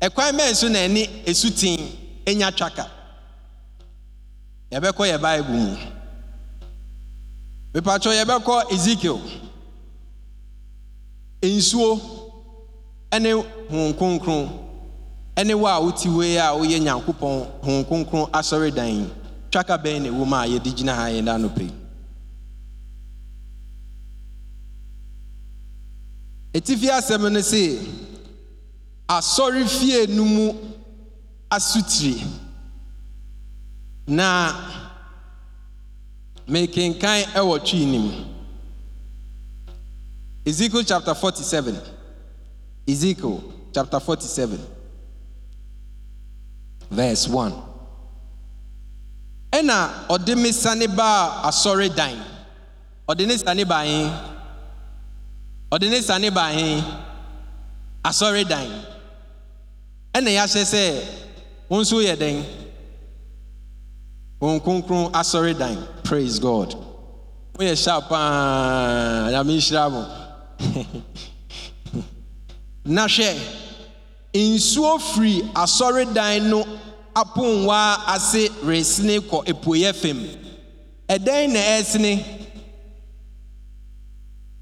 ɛkwan 0.00 0.32
mɛn 0.36 0.54
so 0.54 0.68
na 0.68 0.78
ɛne 0.86 1.02
esuten 1.26 1.78
enya 2.26 2.50
twaka. 2.58 2.84
Yɛbɛkɔ 4.72 5.02
yɛ 5.10 5.18
bible 5.22 5.52
mu. 5.52 5.76
Mipatwɛ 7.74 8.12
yɛbɛkɔ 8.20 8.72
ezekiel. 8.72 9.20
Nsuo 11.42 12.00
ɛne 13.10 13.44
honhom 13.70 13.94
kronkron 13.98 14.48
ɛne 15.36 15.54
wo 15.54 15.66
a 15.66 15.80
wote 15.80 16.06
wei 16.06 16.36
a 16.38 16.52
woyɛ 16.52 16.78
nyankopɔn 16.80 17.46
honhom 17.62 17.84
kronkron 17.88 18.30
asɔredan 18.32 19.08
twaka 19.50 19.76
bɛn 19.78 20.02
na 20.02 20.08
ɛwɔ 20.10 20.26
mu 20.26 20.34
a 20.36 20.46
yɛde 20.46 20.74
gyina 20.76 20.94
ha 20.94 21.06
yɛn 21.10 21.24
da 21.24 21.36
anɔpɛ 21.36 21.60
yi. 21.62 21.72
Ɛtifi 26.54 26.88
asɛm 26.90 27.32
no 27.32 27.40
se 27.40 27.78
asɔre 29.08 29.66
fie 29.66 30.06
no 30.08 30.24
mu 30.24 30.52
asutire. 31.50 32.26
Na 34.06 34.52
mekenkan 36.48 37.24
ɛwɔ 37.34 37.64
twi 37.64 37.84
nim 37.86 38.10
ezekiel 40.44 40.84
chapter 40.84 41.14
47 41.14 41.76
ezekiel 42.86 43.40
chapter 43.72 44.00
47 44.00 44.58
verse 46.90 47.28
1 47.28 47.52
ɛna 49.52 50.06
ɔde 50.08 50.36
me 50.36 50.50
sane 50.52 50.86
baa 50.88 51.42
asɔre 51.48 51.94
dan. 51.94 52.16
Ɔde 53.08 53.26
ne 53.26 53.36
sane 53.36 53.64
baa 53.64 53.84
he? 53.84 54.10
Ɔde 55.70 55.90
ne 55.90 56.00
sane 56.00 56.30
baa 56.30 56.50
he? 56.50 56.82
Asɔre 58.04 58.44
dan. 58.48 58.68
Ɛna 60.14 60.30
yɛahyɛ 60.36 60.64
sɛ 60.64 60.82
wo 61.68 61.80
nso 61.80 62.00
yɛ 62.02 62.16
dɛn? 62.16 62.44
Wɔn 64.40 64.60
kronkron 64.60 65.10
asɔre 65.12 65.56
dan. 65.56 65.78
Praise 66.02 66.38
god. 66.40 66.74
Woyɛ 67.56 67.76
sharp 67.82 68.08
paa. 68.08 69.28
Nyame 69.30 69.56
nhyira 69.56 69.90
mo 69.90 70.02
na 72.84 73.06
hwɛ 73.06 73.38
nsuo 74.34 74.98
firi 75.00 75.42
asɔredan 75.54 76.48
no 76.50 76.64
apongwa 77.14 77.98
ase 78.08 78.48
resene 78.64 79.20
kɔ 79.20 79.44
epueyɛ 79.46 79.94
fam. 79.94 80.18
Ɛdɛn 81.08 81.52
na 81.52 81.60
ɛresene? 81.60 82.24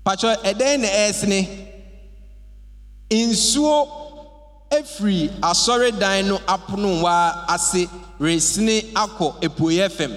Patwɛ 0.04 0.37
ɛdɛn 0.45 0.80
na 0.80 0.88
ɛresene? 0.88 1.49
Nsuo 3.11 4.10
efiri 4.70 5.30
asɔredan 5.42 6.28
no 6.28 6.38
apongwa 6.46 7.46
ase 7.48 7.88
resene 8.20 8.92
akɔ 8.94 9.34
epueyɛ 9.40 9.90
fam 9.90 10.12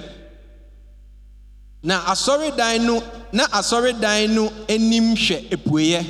na 1.84 2.00
asɔredan 2.12 2.82
no 2.86 3.04
na 3.32 3.46
asɔredan 3.48 4.30
no 4.30 4.52
anim 4.70 5.16
hwɛ 5.16 5.50
epueyɛ 5.50 6.06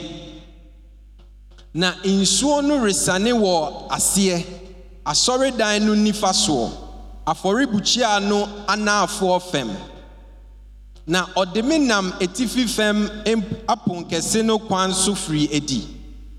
na 1.73 1.93
nsuo 2.03 2.61
no 2.63 2.77
resane 2.79 3.31
wɔ 3.33 3.87
aseɛ. 3.89 4.45
Asɔredan 5.05 5.81
no 5.81 5.95
nifa 5.95 6.31
soɔ. 6.31 6.71
Afɔrebukyia 7.27 8.21
no 8.27 8.45
anaafoɔ 8.67 9.41
fam. 9.41 9.69
Na 11.07 11.25
ɔde 11.35 11.63
me 11.65 11.77
nam 11.79 12.11
etifi 12.19 12.69
fam 12.69 13.09
aponkɛse 13.67 14.45
no 14.45 14.59
kwan 14.59 14.93
so 14.93 15.13
firi 15.13 15.49
edi 15.51 15.87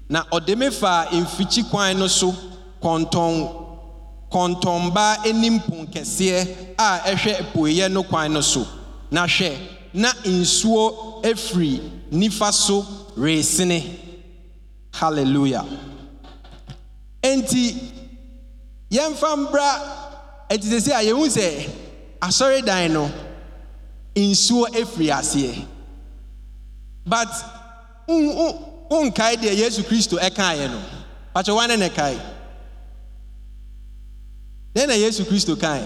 na 0.09 0.23
ɔde 0.33 0.57
me 0.57 0.71
faa 0.71 1.07
mfikyi 1.13 1.71
kwan 1.71 1.99
no 1.99 2.07
so 2.07 2.35
kɔntɔn 2.83 3.65
kɔntɔnbaa 4.31 5.27
anim 5.27 5.61
ponkɛseɛ 5.61 6.77
a 6.79 6.99
ɛhwɛ 7.13 7.41
apueeɛ 7.41 7.91
no 7.91 8.03
kwan 8.03 8.33
no 8.33 8.41
so. 8.41 8.67
Na 9.11 9.27
hwɛ 9.27 9.57
na 9.95 10.13
nsuo 10.25 11.23
afiri 11.23 11.81
nifa 12.11 12.53
so 12.53 12.83
resene. 13.17 13.81
Hallelujah. 14.93 15.65
Enti 17.23 17.75
yɛmfa 18.91 19.37
mbra 19.37 19.71
enti 20.51 20.67
sɛ 20.69 20.81
sɛ 20.81 20.93
a 20.93 21.05
yɛhu 21.05 21.29
sɛ 21.29 21.71
asɔredan 22.21 22.91
no 22.93 23.11
nsuo 24.17 24.67
afiri 24.75 25.11
aseɛ. 25.11 25.65
But 27.07 27.29
wonkae 28.91 29.37
deɛ 29.37 29.53
yesu 29.59 29.83
kristo 29.83 30.17
ɛkaeɛ 30.19 30.71
no. 30.71 30.81
Pakyɛ 31.35 31.55
wane 31.57 31.77
ne 31.79 31.89
kae. 31.89 32.19
Dɛn 34.75 34.89
na 34.89 34.95
yesu 34.95 35.25
kristo 35.25 35.57
kae. 35.57 35.83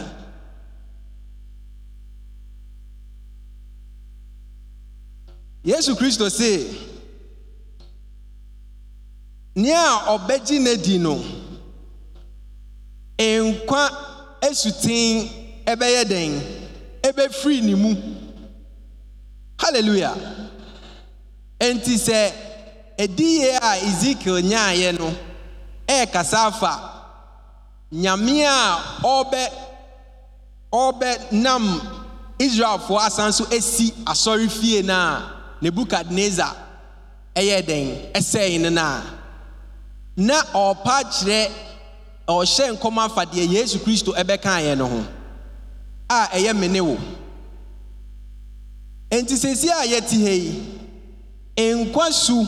Yesu 5.65 5.95
kristo 5.97 6.31
se 6.31 6.67
nea 9.55 9.77
a 9.77 10.19
ɔbɛgye 10.19 10.59
n'adi 10.61 10.99
no 10.99 11.17
nkwa 13.19 13.91
asuten 14.41 15.29
ɛbɛyɛ 15.67 16.05
dɛn? 16.05 16.41
Ɛbɛfiri 17.03 17.63
ne 17.63 17.75
mu. 17.75 17.95
Hallelujah. 19.59 20.15
Enti 21.61 21.97
sɛ 21.99 22.33
ɛdiyɛ 22.99 23.59
a 23.63 23.77
ezekiel 23.87 24.43
nyaeɛ 24.43 24.99
no 24.99 25.15
ɛrekasa 25.87 26.47
afa 26.49 26.73
nyame 27.93 28.45
a 28.45 29.01
ɔrebɛ 29.03 29.43
ɔrebɛ 30.73 31.33
nam 31.33 31.65
israelfoɔ 32.39 33.01
asan 33.07 33.33
so 33.33 33.45
asi 33.47 33.93
asɔre 34.05 34.49
fie 34.51 34.83
no 34.83 34.95
a 34.95 35.33
nebukadnezar 35.63 36.55
ɛyɛ 37.35 37.63
dɛn 37.67 38.13
ɛsɛe 38.13 38.61
no 38.61 38.69
no 38.71 38.83
a 38.83 39.19
na. 40.19 40.43
Ɔrepa 40.53 40.97
kyerɛ 41.13 41.51
ɔhyɛ 42.29 42.73
nkɔm 42.77 42.99
afa 42.99 43.25
deɛ 43.27 43.49
yesu 43.53 43.79
kristo 43.79 44.13
ɛbɛkaeɛ 44.13 44.77
no 44.77 44.87
ho. 44.89 45.05
A 46.11 46.27
ɛyɛ 46.33 46.59
me 46.59 46.69
ne 46.69 46.81
wo. 46.81 46.99
Enti 49.11 49.35
sɛsi 49.37 49.69
a 49.71 49.87
yɛte 49.87 50.17
ha 50.25 50.31
yi 50.31 51.75
nkwa 51.75 52.13
su 52.13 52.45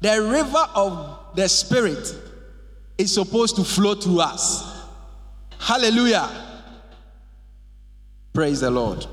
the 0.00 0.22
river 0.22 0.66
of 0.74 1.18
the 1.34 1.48
spirit 1.48 2.14
is 2.98 3.12
supposed 3.14 3.56
to 3.56 3.64
flow 3.64 3.94
through 3.94 4.20
us. 4.20 4.86
Hallelujah. 5.58 6.28
Praise 8.32 8.60
the 8.60 8.70
lord. 8.70 9.06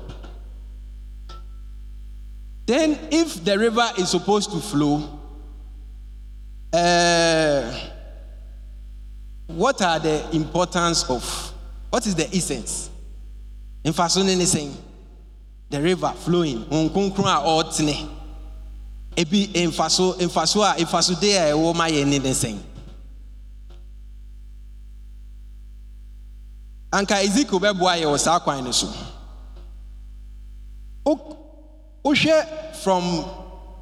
Then 2.66 2.98
if 3.10 3.44
the 3.44 3.58
river 3.58 3.88
is 3.98 4.10
supposed 4.10 4.50
to 4.52 4.58
flow 4.58 5.18
uh, 6.72 7.72
what 9.46 9.80
are 9.80 9.98
the 9.98 10.28
importance 10.36 11.08
of 11.08 11.52
what 11.90 12.06
is 12.06 12.14
the 12.14 12.28
essence? 12.34 12.90
In 13.82 13.92
ne 13.92 14.44
sɛn 14.44 14.74
the 15.70 15.80
river 15.80 16.12
flowing 16.16 16.66
ebi 19.18 19.48
mfaso 19.66 20.14
mfaso 20.20 20.62
a 20.62 20.74
mfasodeɛ 20.78 21.38
a 21.38 21.52
ɛwɔ 21.52 21.74
ma 21.74 21.86
yɛn 21.88 22.06
ne 22.06 22.18
ne 22.18 22.30
sɛn 22.30 22.58
anka 26.92 27.22
ezekiel 27.22 27.60
bɛboa 27.60 27.98
yɛ 28.00 28.06
wɔ 28.06 28.18
saa 28.18 28.38
kwan 28.38 28.64
no 28.64 28.70
so. 28.72 28.88
Wo- 31.04 31.36
wohwɛ 32.04 32.76
from 32.76 33.24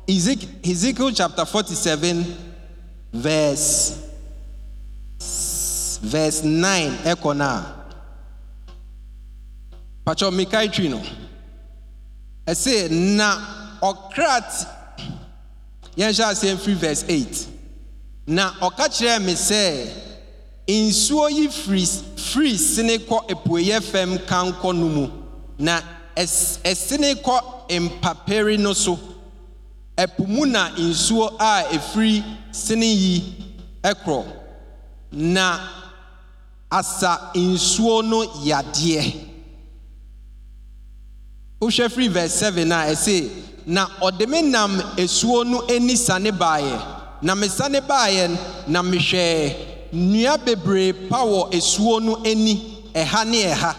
Ezek- 0.08 0.64
ezekiel 0.64 1.10
chapter 1.12 1.44
forty-seven 1.44 2.24
verse 3.12 3.98
verse 6.02 6.42
nine 6.44 6.92
ɛkɔ 7.04 7.36
no 7.36 7.44
a 7.44 7.74
patwɛ 10.06 10.30
mekae 10.32 10.72
twi 10.72 10.88
no. 10.88 11.02
Ɛse 12.46 12.90
na 12.90 13.78
ɔkrat 13.82 14.66
yɛnhyɛ 15.96 16.24
aseɛ 16.30 16.54
mfiri 16.56 16.74
verse 16.74 17.04
8 17.08 17.46
na 18.26 18.52
ɔka 18.60 18.88
kyerɛɛ 18.88 19.24
me 19.24 19.32
sɛ 19.34 19.88
nsuo 20.68 21.30
yi 21.30 21.48
firi 21.48 22.56
sene 22.58 22.98
kɔ 22.98 23.28
apueyɛ 23.30 23.82
fam 23.82 24.18
kankɔ 24.18 24.74
no 24.76 24.88
mu. 24.88 25.08
Na 25.58 25.80
ɛs- 26.16 26.58
ɛsene 26.64 27.14
kɔ 27.22 27.40
mpapere 27.70 28.58
no 28.58 28.72
so. 28.72 28.98
Ɛpo 29.96 30.26
mu 30.26 30.44
na 30.44 30.70
nsuo 30.70 31.34
a 31.38 31.62
ɛfiri 31.72 32.22
sene 32.52 32.82
yi 32.84 33.22
ɛkorɔ. 33.82 34.24
Na 35.12 35.58
asa 36.70 37.30
nsuo 37.34 38.02
no 38.04 38.24
yadeɛ 38.44 39.14
wohwɛ 41.60 41.88
firi 41.90 42.08
verse 42.08 42.34
7 42.34 42.70
a 42.72 42.86
ɛse 42.92 43.30
na 43.66 43.86
ɔde 44.02 44.28
me 44.28 44.42
nam 44.42 44.78
esuo 44.96 45.44
no 45.44 45.62
ani 45.68 45.96
sane 45.96 46.30
baeɛ. 46.30 46.92
Na 47.22 47.34
mesane 47.34 47.80
baeɛ 47.80 48.28
n- 48.28 48.38
na 48.68 48.82
mehwɛɛ 48.82 49.54
nnua 49.92 50.38
bebree 50.44 50.92
pa 51.08 51.18
wɔ 51.24 51.50
esuo 51.52 52.00
no 52.02 52.16
ani 52.24 52.84
ɛha 52.94 53.26
ne 53.26 53.42
ɛha. 53.44 53.74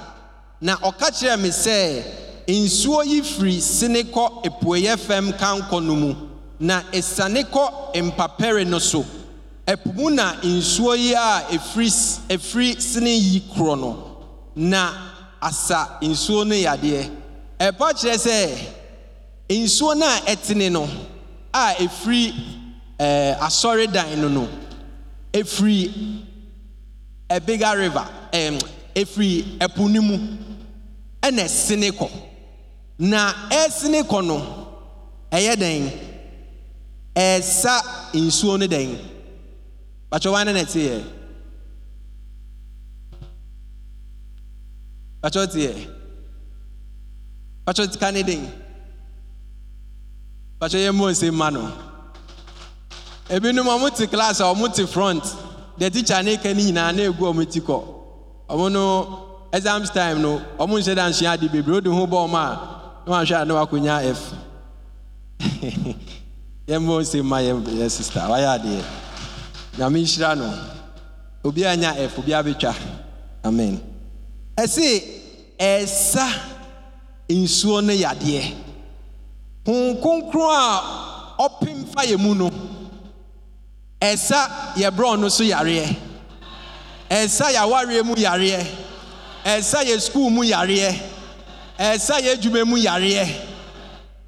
Na 0.61 0.75
ɔka 0.77 1.09
kyerɛɛ 1.11 1.39
me 1.39 1.49
sɛ 1.49 2.03
nsuo 2.47 3.05
yi 3.05 3.21
firi 3.21 3.61
sene 3.61 4.03
kɔ 4.03 4.43
apueyɛ 4.45 4.97
fam 4.99 5.31
kankɔ 5.33 5.83
no 5.85 5.95
mu 5.95 6.15
na 6.59 6.81
esiane 6.91 7.45
kɔ 7.45 7.93
mpapɛre 8.11 8.65
no 8.67 8.79
so. 8.79 9.05
Ɛpo 9.67 9.93
mu 9.95 10.09
na 10.09 10.33
nsuo 10.41 10.97
yi 10.97 11.13
a 11.13 11.45
ɛfiri 11.51 12.81
sene 12.81 13.15
yi 13.15 13.41
korɔ 13.55 13.79
no. 13.79 14.17
Na 14.55 14.91
asa 15.41 15.99
nsuo 16.01 16.45
no 16.45 16.55
yadeɛ 16.55 17.09
ɛpa 17.59 17.93
kyerɛ 17.93 18.17
sɛ 18.17 18.57
nsuo 19.49 19.95
no 19.97 20.05
a 20.05 20.19
ɛtene 20.31 20.71
no 20.71 20.87
a 21.53 21.73
ɛfiri 21.79 22.33
ɛɛ 22.99 23.37
asɔredan 23.39 24.17
no 24.21 24.27
no 24.29 24.49
ɛfiri 25.33 26.23
a 27.29 27.39
bigger 27.39 27.77
river 27.77 28.07
ɛfiri 28.31 29.57
ɛpo 29.59 29.89
no 29.91 30.01
mu 30.01 30.17
ɛna 31.21 31.43
ɛsene 31.43 31.91
kɔ. 31.91 32.09
Na 32.99 33.33
ɛsene 33.49 34.01
kɔ 34.09 34.25
no 34.25 34.37
ɛyɛ 35.31 35.53
dɛn? 35.55 35.83
Ɛsa 37.15 37.75
nsuo 38.13 38.57
no 38.59 38.65
dɛn? 38.67 38.97
Bàtchɛ 40.11 40.29
wọn 40.33 40.45
na 40.45 40.61
ɛte 40.63 40.79
yɛ 40.87 41.03
bàtchɛ 45.21 45.96
ɔte 47.67 47.81
yɛ 47.81 47.87
bàtchɛ 47.87 47.99
ka 47.99 48.11
ne 48.11 48.23
den 48.23 48.49
bàtchɛ 50.59 50.77
yɛ 50.85 50.91
mbɔ 50.91 51.11
nsɛm 51.11 51.33
ma 51.33 51.49
no 51.49 51.71
ebinom 53.29 53.65
ɔmo 53.67 53.95
te 53.95 54.07
class 54.07 54.39
a 54.39 54.43
ɔmo 54.43 54.73
te 54.73 54.85
front. 54.85 55.23
The 55.77 55.89
teacher 55.91 56.23
ne 56.23 56.37
ka 56.37 56.53
ne 56.53 56.63
nyinaa 56.71 56.95
na 56.95 57.03
egu 57.03 57.19
ɔmo 57.31 57.45
ti 57.51 57.59
kɔ 57.61 57.83
ɔmo 58.49 58.71
no 58.71 59.49
exams 59.53 59.89
time 59.91 60.21
no 60.21 60.41
ɔmo 60.57 60.79
nhyɛ 60.79 60.95
da 60.95 61.09
nsua 61.09 61.33
ade 61.33 61.49
bebree 61.51 61.77
odi 61.77 61.89
ho 61.89 62.07
bɔ 62.07 62.27
ɔmo 62.27 62.35
a 62.35 63.05
na 63.05 63.13
wɔn 63.13 63.25
ahwɛ 63.25 63.41
a 63.41 63.45
na 63.45 63.53
wakonya 63.65 64.03
f 64.11 64.33
yɛn 66.67 66.81
mbɔ 66.81 67.01
nsɛm 67.01 67.23
ma 67.25 67.37
yɛ 67.37 67.61
yɛ 67.63 67.89
sista 67.89 68.27
wayɛ 68.29 68.59
adeɛ 68.59 68.83
nyame 69.77 70.01
nhyira 70.01 70.35
no. 70.37 70.53
Obiara 71.43 71.77
nya 71.77 71.93
f 71.97 72.15
obiara 72.17 72.43
betwa 72.43 72.73
amen. 73.45 73.79
Ɛse 74.57 75.03
ɛsa 75.59 76.27
nsuo 77.29 77.81
no 77.83 77.93
yadeɛ. 77.93 78.53
Hon 79.65 79.95
kronkron 80.01 80.49
a 80.49 81.37
ɔpem 81.39 81.85
fa 81.93 82.17
mu 82.17 82.33
no 82.35 82.49
ɛsa 84.01 84.73
yɛ 84.75 84.89
brɔn 84.91 85.19
no 85.19 85.27
so 85.29 85.43
yareɛ. 85.43 85.95
Ɛsa 87.09 87.51
yɛ 87.51 87.59
awareɛ 87.65 88.03
mu 88.05 88.15
yareɛ. 88.15 88.65
Ɛsa 89.45 89.83
yɛ 89.83 89.99
sukuu 89.99 90.29
mu 90.31 90.43
yareɛ. 90.43 90.93
Ɛsa 91.79 92.19
yɛ 92.21 92.35
adwuma 92.37 92.65
mu 92.65 92.77
yareɛ. 92.77 93.27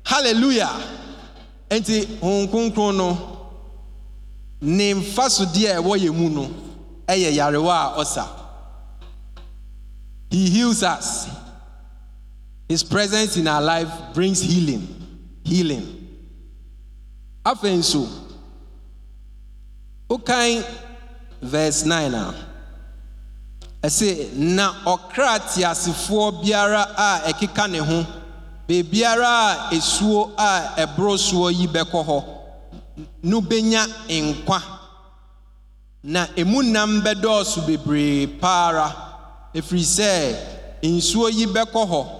Hallelujah. 0.05 0.69
Nti 1.69 2.19
hon 2.19 2.47
kronkron 2.47 2.95
no 2.97 3.17
ne 4.61 4.93
mfasodeɛ 4.93 5.77
a 5.77 5.81
ɛwɔ 5.81 5.97
yɛn 5.99 6.13
mu 6.15 6.29
no 6.29 6.51
yɛ 7.07 7.31
yarewa 7.33 7.93
a 7.95 8.01
ɔsa. 8.01 8.27
He 10.31 10.49
heals 10.49 10.83
us. 10.83 11.27
His 12.69 12.83
presence 12.83 13.35
in 13.35 13.47
our 13.47 13.61
life 13.61 13.91
brings 14.13 14.39
healing. 14.41 14.87
Healing. 15.43 15.99
Afei 17.43 17.77
nso, 17.77 18.07
wokan 20.09 20.63
verse 21.41 21.83
9 21.85 22.13
a, 22.13 22.35
ɛse, 23.81 24.33
na 24.35 24.73
ɔkra 24.85 25.39
teasefoɔ 25.39 26.43
biara 26.43 26.83
a 26.95 27.31
ɛkeka 27.31 27.71
ne 27.71 27.77
ho, 27.79 28.05
beebiara 28.67 29.25
a 29.25 29.69
esuo 29.73 30.31
a 30.37 30.75
ɛboro 30.85 31.17
soɔ 31.17 31.51
yi 31.57 31.65
bɛkɔ 31.67 32.05
hɔ, 32.05 32.23
no 33.23 33.41
benya 33.41 33.87
na 36.03 36.27
emu 36.35 36.61
nam 36.61 37.01
bɛdɔɔso 37.01 37.65
bebree 37.65 38.27
paara, 38.39 38.93
ɛfiri 39.55 39.81
sɛ 39.81 40.35
nsuo 40.83 41.31
yi 41.33 41.45
bɛkɔ 41.47 41.87
hɔ, 41.87 42.18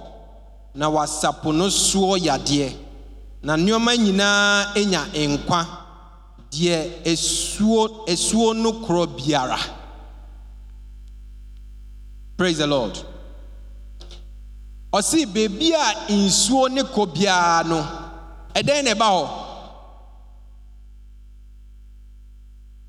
na 0.74 0.88
wasapo 0.88 1.52
no 1.52 1.66
soɔ 1.68 2.18
yadeɛ, 2.26 2.76
na 3.42 3.56
nneɛma 3.56 3.96
nyinaa 3.96 4.74
enya 4.74 5.06
nkwa, 5.14 5.66
deɛ 6.50 7.02
esuo 7.04 8.54
no 8.54 8.72
korɔ 8.84 9.06
biara. 9.16 9.58
Praise 12.36 12.58
the 12.58 12.66
Lord. 12.66 12.98
Ɔsi 14.92 15.26
beebi 15.26 15.72
a 15.72 16.12
nsuo 16.12 16.68
ne 16.70 16.82
kɔ 16.82 17.06
biara 17.14 17.64
no, 17.68 17.82
ɛdɛn 18.54 18.84
na 18.84 18.94
ɛba 18.94 19.06
hɔ? 19.10 19.46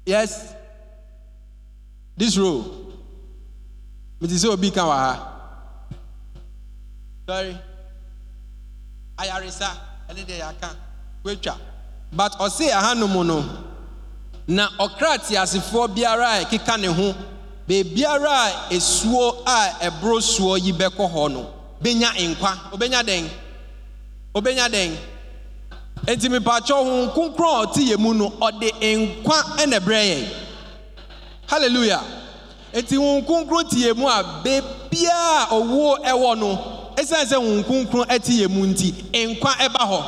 Yes. 0.05 0.53
This 2.17 2.37
row. 2.37 2.63
Meti 4.19 4.35
sɛ 4.35 4.49
obi 4.53 4.71
ka 4.71 4.81
wɔ 4.81 4.95
ha. 4.95 5.13
Sorry. 7.27 7.57
Ayaresa 9.21 9.69
ɛne 10.09 10.25
deɛ 10.25 10.39
yɛaka. 10.41 10.69
Wetwa. 11.23 11.55
But 12.11 12.33
ɔsi 12.39 12.69
ahanom 12.71 13.25
no, 13.25 13.45
na 14.47 14.67
ɔkra 14.79 15.17
teasefoɔ 15.19 15.95
biara 15.95 16.41
a 16.41 16.45
ɛkeka 16.45 16.79
ne 16.79 16.87
ho, 16.87 17.15
beebiara 17.67 18.29
a 18.69 18.73
esuo 18.73 19.43
a 19.45 19.87
ɛboro 19.89 20.19
soɔ 20.19 20.59
yi 20.63 20.73
bɛkɔ 20.73 21.11
hɔ 21.13 21.31
no, 21.31 21.47
benya 21.81 22.09
nkwa. 22.11 22.71
Obenya 22.73 23.01
dɛn? 23.03 23.29
Obenya 24.35 24.67
dɛn? 24.69 24.97
Enti 26.07 26.27
mipatsɔ 26.29 26.73
ho 26.83 27.05
nkonkron 27.07 27.63
a 27.63 27.65
ɔte 27.67 27.81
yɛn 27.87 27.99
mu 27.99 28.13
no, 28.13 28.29
ɔde 28.41 28.71
nkwa 28.81 29.41
ɛna 29.57 29.79
ɛbrɛ 29.79 30.01
yɛn. 30.09 30.27
Hallelujah. 31.47 32.01
Enti 32.73 32.95
ho 32.97 33.21
nkonkron 33.21 33.69
te 33.69 33.77
yɛn 33.77 33.95
mu 33.95 34.07
a 34.07 34.41
beebiara 34.43 35.43
a 35.43 35.53
ɔwɔ 35.53 36.03
ɛwɔ 36.05 36.37
no, 36.39 36.80
esiane 36.97 37.25
sɛ 37.25 37.35
ho 37.35 37.61
nkonkron 37.63 38.05
ɛte 38.07 38.31
yɛn 38.41 38.49
mu 38.49 38.65
nti, 38.67 38.93
nkwa 39.13 39.51
ɛba 39.57 39.79
hɔ. 39.79 40.03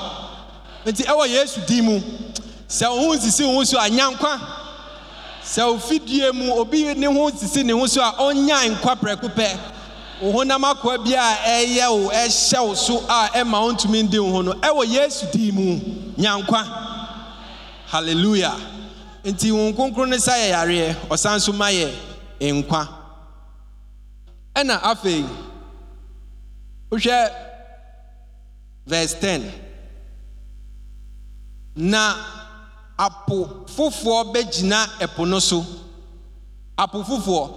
Nti 0.85 1.03
ɛwɔ 1.05 1.27
Yesu 1.29 1.61
din 1.67 1.85
mu, 1.85 1.99
sɛ 2.67 2.89
wo 2.89 3.07
ho 3.07 3.15
nsisi 3.15 3.45
wo 3.45 3.63
so 3.63 3.77
a 3.79 3.89
nkwa. 3.89 4.39
Sɛ 5.43 5.65
wo 5.67 5.77
fidie 5.77 6.31
mu 6.33 6.53
obi 6.53 6.93
ne 6.93 7.05
ho 7.07 7.29
sisi 7.31 7.63
ne 7.65 7.73
ho 7.73 7.85
so 7.85 8.01
a 8.01 8.11
ɔnya 8.19 8.75
nkwa 8.75 8.95
prɛko 8.99 9.33
pɛ. 9.35 9.59
Wo 10.21 10.31
honam 10.31 10.61
bi 11.03 11.13
a 11.13 11.37
ɛyɛ 11.45 11.89
wo 11.91 12.09
ɛhyɛ 12.09 12.67
wo 12.67 12.73
so 12.73 12.97
a 13.09 13.29
ɛma 13.35 13.61
wo 13.61 13.73
ntumi 13.73 14.03
ndi 14.07 14.19
wo 14.19 14.31
ho 14.31 14.41
no, 14.41 14.53
ɛwɔ 14.53 14.85
Yesu 14.87 15.25
din 15.31 15.53
mu, 15.53 15.79
nya. 16.17 16.37
Hallelujah. 17.87 18.55
Nti 19.23 19.51
wo 19.51 19.71
nkonkron 19.71 20.09
ne 20.09 20.17
sa 20.17 20.31
yɛ 20.33 20.51
yareɛ, 20.51 20.95
ɔsan 21.09 21.39
so 21.39 21.53
ma 21.53 21.65
yɛ 21.67 21.91
nkwa. 22.41 22.87
Ɛna 24.55 24.81
afei, 24.81 25.25
wohwɛ 26.93 27.29
verse 28.85 29.13
10. 29.19 29.51
na 31.75 32.15
apo 32.97 33.65
foforɔ 33.67 34.31
bɛgyina 34.33 34.85
ɛpo 34.99 35.27
no 35.27 35.39
so. 35.39 35.65
Apo 36.77 37.03
foforɔ 37.03 37.49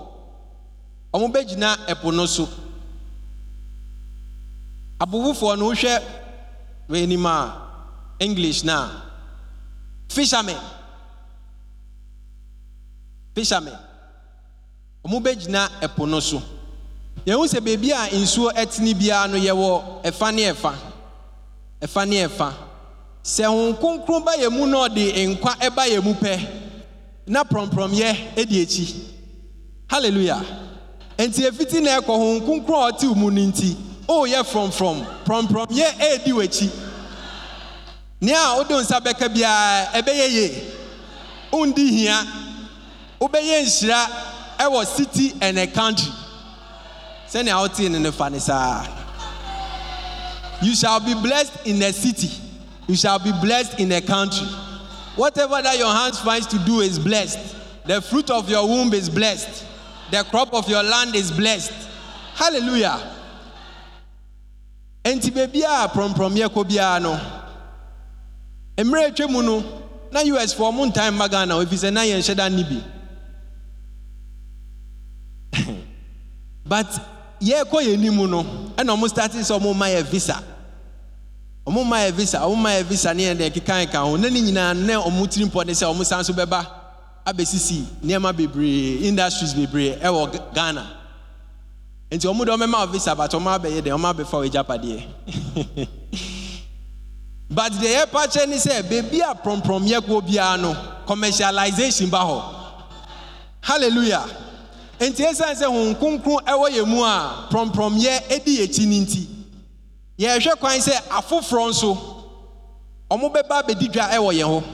wɔn 1.12 1.33
bɛgyina 1.33 1.77
ɛpo 1.87 2.14
no 2.14 2.27
so. 2.27 2.49
Apo 5.01 5.18
foforɔ 5.20 5.59
no 5.59 5.70
wohwɛ 5.70 6.03
w'anim 6.88 7.27
a 7.27 7.62
english 8.20 8.64
na. 8.64 9.03
Fishermen. 10.09 10.57
Fishermen. 13.35 13.79
Wɔn 15.05 15.22
bɛgyina 15.22 15.68
ɛpo 15.83 16.09
no 16.09 16.20
so 16.20 16.42
yɛn 17.27 17.37
ho 17.37 17.45
sɛ 17.47 17.61
beebi 17.61 17.91
a 17.93 18.07
nsuo 18.17 18.53
ɛtene 18.55 18.95
biara 18.95 19.29
no 19.29 19.37
yɛwɔ 19.37 20.03
ɛfa 20.05 20.35
ne 20.35 20.53
ɛfa. 20.53 20.75
Ɛfa 21.83 22.09
ne 22.09 22.27
ɛfa. 22.27 22.53
sɛ 23.27 23.45
ho 23.47 23.73
kronkron 23.75 24.25
ba 24.25 24.33
yɛn 24.37 24.53
mu 24.53 24.67
na 24.67 24.87
ɔde 24.87 25.12
nkwa 25.27 25.57
ɛba 25.59 25.89
yɛn 25.89 26.05
mu 26.05 26.15
pɛ 26.15 26.41
na 27.27 27.43
prɔmprɔmyɛ 27.43 28.35
ɛdi 28.37 28.62
akyi. 28.62 28.95
Hallelujah. 29.89 30.45
Nti 31.19 31.43
efiti 31.49 31.83
na 31.83 31.99
ɛkɔ 32.01 32.07
ho 32.07 32.41
kronkron 32.41 32.89
a 32.89 32.93
ɔte 32.93 33.17
mu 33.17 33.31
no 33.31 33.41
nti 33.43 33.77
ɔreyɛ 34.07 34.45
frɔmfrɔm. 34.45 35.25
Prɔmprɔmyɛ 35.25 35.99
ɛredi 35.99 36.33
w'akyi. 36.33 36.71
Nea 38.21 38.37
a 38.39 38.57
wode 38.59 38.69
nsa 38.71 39.01
bɛka 39.01 39.29
biara 39.35 39.91
ɛbɛyɛ 39.93 40.31
yie. 40.31 40.62
Wondi 41.53 41.89
hia. 41.91 42.25
Wobɛyɛ 43.21 43.62
nhyira 43.65 44.07
ɛwɔ 44.61 44.87
city 44.87 45.33
and 45.41 45.59
a 45.59 45.67
country. 45.67 46.12
Sɛnea 47.29 47.61
wote 47.61 47.89
ne 47.91 47.99
ne 47.99 48.11
fa 48.11 48.29
ne 48.31 48.39
you 50.62 50.75
shall 50.75 51.01
be 51.01 51.15
blessed 51.15 51.67
in 51.67 51.83
a 51.83 51.93
city 51.93 52.31
you 52.89 52.95
shall 52.95 53.19
be 53.19 53.33
blessed 53.41 53.81
in 53.81 53.91
a 53.93 54.01
country. 54.01 54.47
Whatever 55.17 55.61
that 55.62 55.79
your 55.79 55.93
hands 55.93 56.21
finds 56.21 56.47
to 56.49 56.59
do 56.61 56.81
is 56.81 56.99
blessed. 56.99 57.57
The 57.87 58.01
fruit 58.01 58.31
of 58.31 58.49
your 58.49 58.67
womb 58.67 58.93
is 58.93 59.09
blessed. 59.09 59.65
The 60.11 60.23
crop 60.25 60.55
of 60.55 60.69
your 60.69 60.83
land 60.83 61.15
is 61.15 61.31
blessed. 61.33 61.73
Hallelujah. 62.35 63.12
Enti 65.05 65.31
beebi 65.31 65.62
a 65.62 65.89
prɔmprɔmyɛ 65.89 66.49
kɔ 66.49 66.65
biara 66.69 67.01
no, 67.01 67.21
mmerɛ 68.77 69.11
atwa 69.12 69.31
mu 69.31 69.43
no, 69.43 69.83
na 70.11 70.21
US 70.21 70.53
fɔ 70.53 70.73
ɔmo 70.73 70.87
ntan 70.93 71.15
mma 71.15 71.29
Ghana 71.31 71.55
efi 71.55 71.77
sɛ 71.77 71.93
na 71.93 72.01
yɛn 72.01 72.19
hyɛ 72.19 72.37
da 72.37 72.49
ni 72.49 72.65
bi. 72.65 72.83
But 76.67 77.16
yɛrekɔ 77.40 77.83
yɛn 77.83 77.94
anim 77.94 78.31
no, 78.31 78.42
ɛna 78.77 78.92
ɔmo 78.96 79.09
start 79.09 79.33
sɛ 79.33 79.59
ɔmo 79.59 79.75
ma 79.75 79.87
yɛ 79.87 80.03
visa. 80.05 80.42
ɔmo 81.66 81.85
ma 81.85 81.96
yɛ 81.99 82.12
visa 82.12 82.38
ɔmo 82.38 82.57
ma 82.57 82.70
yɛ 82.70 82.85
visa 82.85 83.12
ne 83.14 83.25
yɛn 83.25 83.37
deɛ 83.37 83.51
keka 83.53 83.87
ka 83.90 84.03
ho. 84.05 84.16
Na 84.16 84.29
ne 84.29 84.40
nyinaa 84.40 84.75
ne 84.75 84.92
ɔmo 84.94 85.27
tiri 85.27 85.44
mpɔ 85.51 85.66
de 85.66 85.72
sɛ 85.72 85.85
ɔmo 85.92 86.05
san 86.05 86.22
so 86.25 86.33
bɛba 86.33 86.64
abɛsisi 87.27 87.85
nneɛma 88.05 88.33
bebree 88.37 88.99
industries 89.03 89.53
bebree 89.55 89.96
ɛwɔ 90.01 90.55
ghana. 90.55 90.87
Nti 92.11 92.25
ɔmo 92.27 92.44
de 92.46 92.53
ɔmo 92.53 92.68
ma 92.68 92.87
visa 92.87 93.14
but 93.16 93.31
ɔmo 93.33 93.59
abɛyɛ 93.59 93.83
deɛ 93.83 93.92
ɔmo 93.99 94.14
abɛfa 94.14 94.49
ɔgyapadeɛ 94.49 95.03
but 97.51 97.72
deɛ 97.72 98.05
yɛpa 98.07 98.27
kyɛ 98.29 98.49
ne 98.49 98.57
sɛ 98.57 98.83
beebi 98.88 99.20
a 99.20 99.35
prɔmprɔm 99.35 99.88
yɛ 99.88 100.01
kɔ 100.01 100.22
biara 100.25 100.57
no 100.61 100.75
commercialization 101.05 102.09
ba 102.09 102.18
hɔ. 102.18 102.42
Hallelujah. 103.61 104.25
Nti 105.01 105.23
esan 105.25 105.55
sɛ 105.55 105.67
wɔn 105.67 105.95
kronkron 105.99 106.45
ɛwɔ 106.45 106.71
yɛn 106.71 106.87
mu 106.89 107.03
a 107.05 107.49
prɔmprɔm 107.51 107.99
yɛ 107.99 108.31
edi 108.31 108.59
yɛn 108.59 108.69
akyi 108.69 108.87
ne 108.87 109.01
nti 109.01 109.27
yɛrehwɛ 110.19 110.59
kwan 110.59 110.79
sɛ 110.81 110.95
afoforɔ 111.11 111.69
nso 111.71 111.95
wɔn 113.11 113.33
bɛba 113.33 113.63
abɛdi 113.63 113.89
dwa 113.93 114.09
wɔ 114.09 114.33
yɛn 114.35 114.47
ho. 114.47 114.65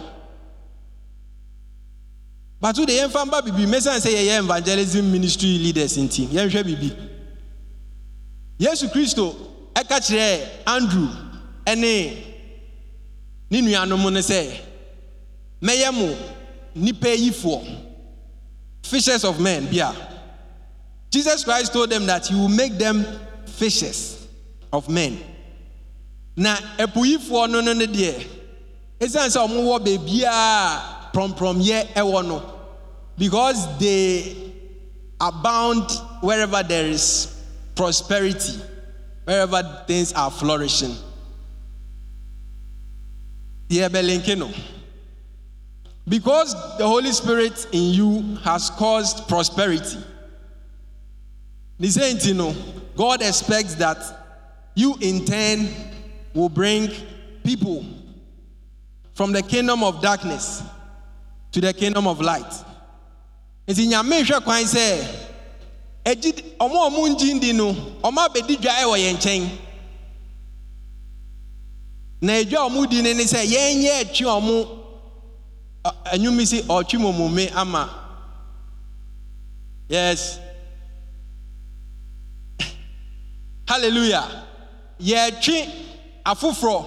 Bato 2.61 2.87
de 2.87 2.93
yɛmfa 2.93 3.27
mba 3.27 3.43
bibi 3.45 3.67
mɛsan 3.67 3.99
sɛ 3.99 4.11
yɛyɛ 4.15 4.39
evangelism 4.45 5.11
ministry 5.11 5.59
leaders 5.59 5.97
nti 5.97 6.27
yɛnhwɛ 6.29 6.65
bibi. 6.65 6.93
Yesu 8.59 8.87
kristo 8.89 9.35
ɛka 9.75 9.99
kyerɛɛ 9.99 10.41
andrew 10.67 11.09
ɛne 11.67 12.17
ne 13.51 13.61
nuanom 13.61 14.13
no 14.13 14.21
sɛ 14.21 14.49
mɛyɛ 15.61 15.93
mo 15.93 16.17
nipa 16.77 17.09
yifoɔ 17.09 17.67
fishers 18.85 19.25
of 19.25 19.41
men 19.41 19.67
bia 19.67 19.93
jesus 21.12 21.44
christ 21.44 21.72
told 21.72 21.88
them 21.90 22.07
that 22.07 22.27
he 22.27 22.35
will 22.35 22.48
make 22.48 22.77
them 22.79 23.05
fishes 23.46 24.27
of 24.72 24.88
men. 24.88 25.18
Na 26.37 26.57
ɛpoyifoɔ 26.79 27.51
no 27.51 27.61
no 27.61 27.72
no 27.75 27.87
deɛ 27.87 28.27
ɛsiane 28.98 29.31
sɛ 29.31 29.46
ɔmowɔ 29.46 29.85
beebiaa 29.85 31.12
prɔmprɔmyɛ 31.12 31.92
ɛwɔ 31.94 32.27
no 32.27 32.42
because 33.18 33.66
they 33.79 34.35
abound 35.20 35.90
wherever 36.22 36.62
there 36.62 36.87
is 36.87 37.37
prosperity 37.75 38.61
wherever 39.25 39.85
things 39.87 40.12
are 40.14 40.31
flourishing. 40.31 40.96
Because 46.09 46.55
the 46.79 46.87
holy 46.87 47.12
spirit 47.12 47.66
in 47.72 47.83
you 47.94 48.37
has 48.42 48.68
caused 48.70 49.29
prosperity 49.29 49.98
ne 51.79 51.89
sɛ 51.89 52.15
nti 52.15 52.35
no 52.35 52.55
god 52.97 53.23
expects 53.23 53.75
that 53.75 53.99
you 54.75 54.97
in 55.01 55.25
turn 55.25 55.69
will 56.35 56.49
bring 56.49 56.91
people 57.45 57.85
from 59.15 59.33
the 59.33 59.43
kingdom 59.43 59.83
of 59.83 60.01
darkness 60.01 60.63
to 61.53 61.61
the 61.61 61.73
kingdom 61.73 62.07
of 62.07 62.21
light. 62.21 62.53
Nti 63.69 63.87
nyame 63.87 64.23
hwɛ 64.23 64.43
kwan 64.43 64.65
sɛ 64.65 65.07
agyi 66.05 66.57
ɔmo 66.59 66.87
a 66.87 66.91
ɔmo 66.91 67.09
ngyi 67.09 67.35
ndi 67.35 67.53
no 67.55 67.73
ɔmo 68.03 68.27
abɛdi 68.27 68.57
dwa 68.61 68.73
wɔ 68.73 68.99
yɛn 68.99 69.17
nkyɛn. 69.17 69.51
Na 72.23 72.33
edwa 72.33 72.67
a 72.67 72.71
ɔmo 72.71 72.89
di 72.89 73.03
no 73.03 73.13
ne 73.13 73.25
sɛ 73.25 73.45
yɛn 73.45 73.83
yɛ 73.83 74.01
atwi 74.05 74.27
ɔmo 74.27 74.79
ɛnwumi 75.85 76.47
si 76.47 76.63
ɔtwi 76.63 76.99
mɔmɔme 76.99 77.55
ama. 77.55 77.91
Yes 79.89 80.39
hallelujah. 83.73 84.29
Yɛtwe 85.01 85.69
afoforɔ 86.25 86.85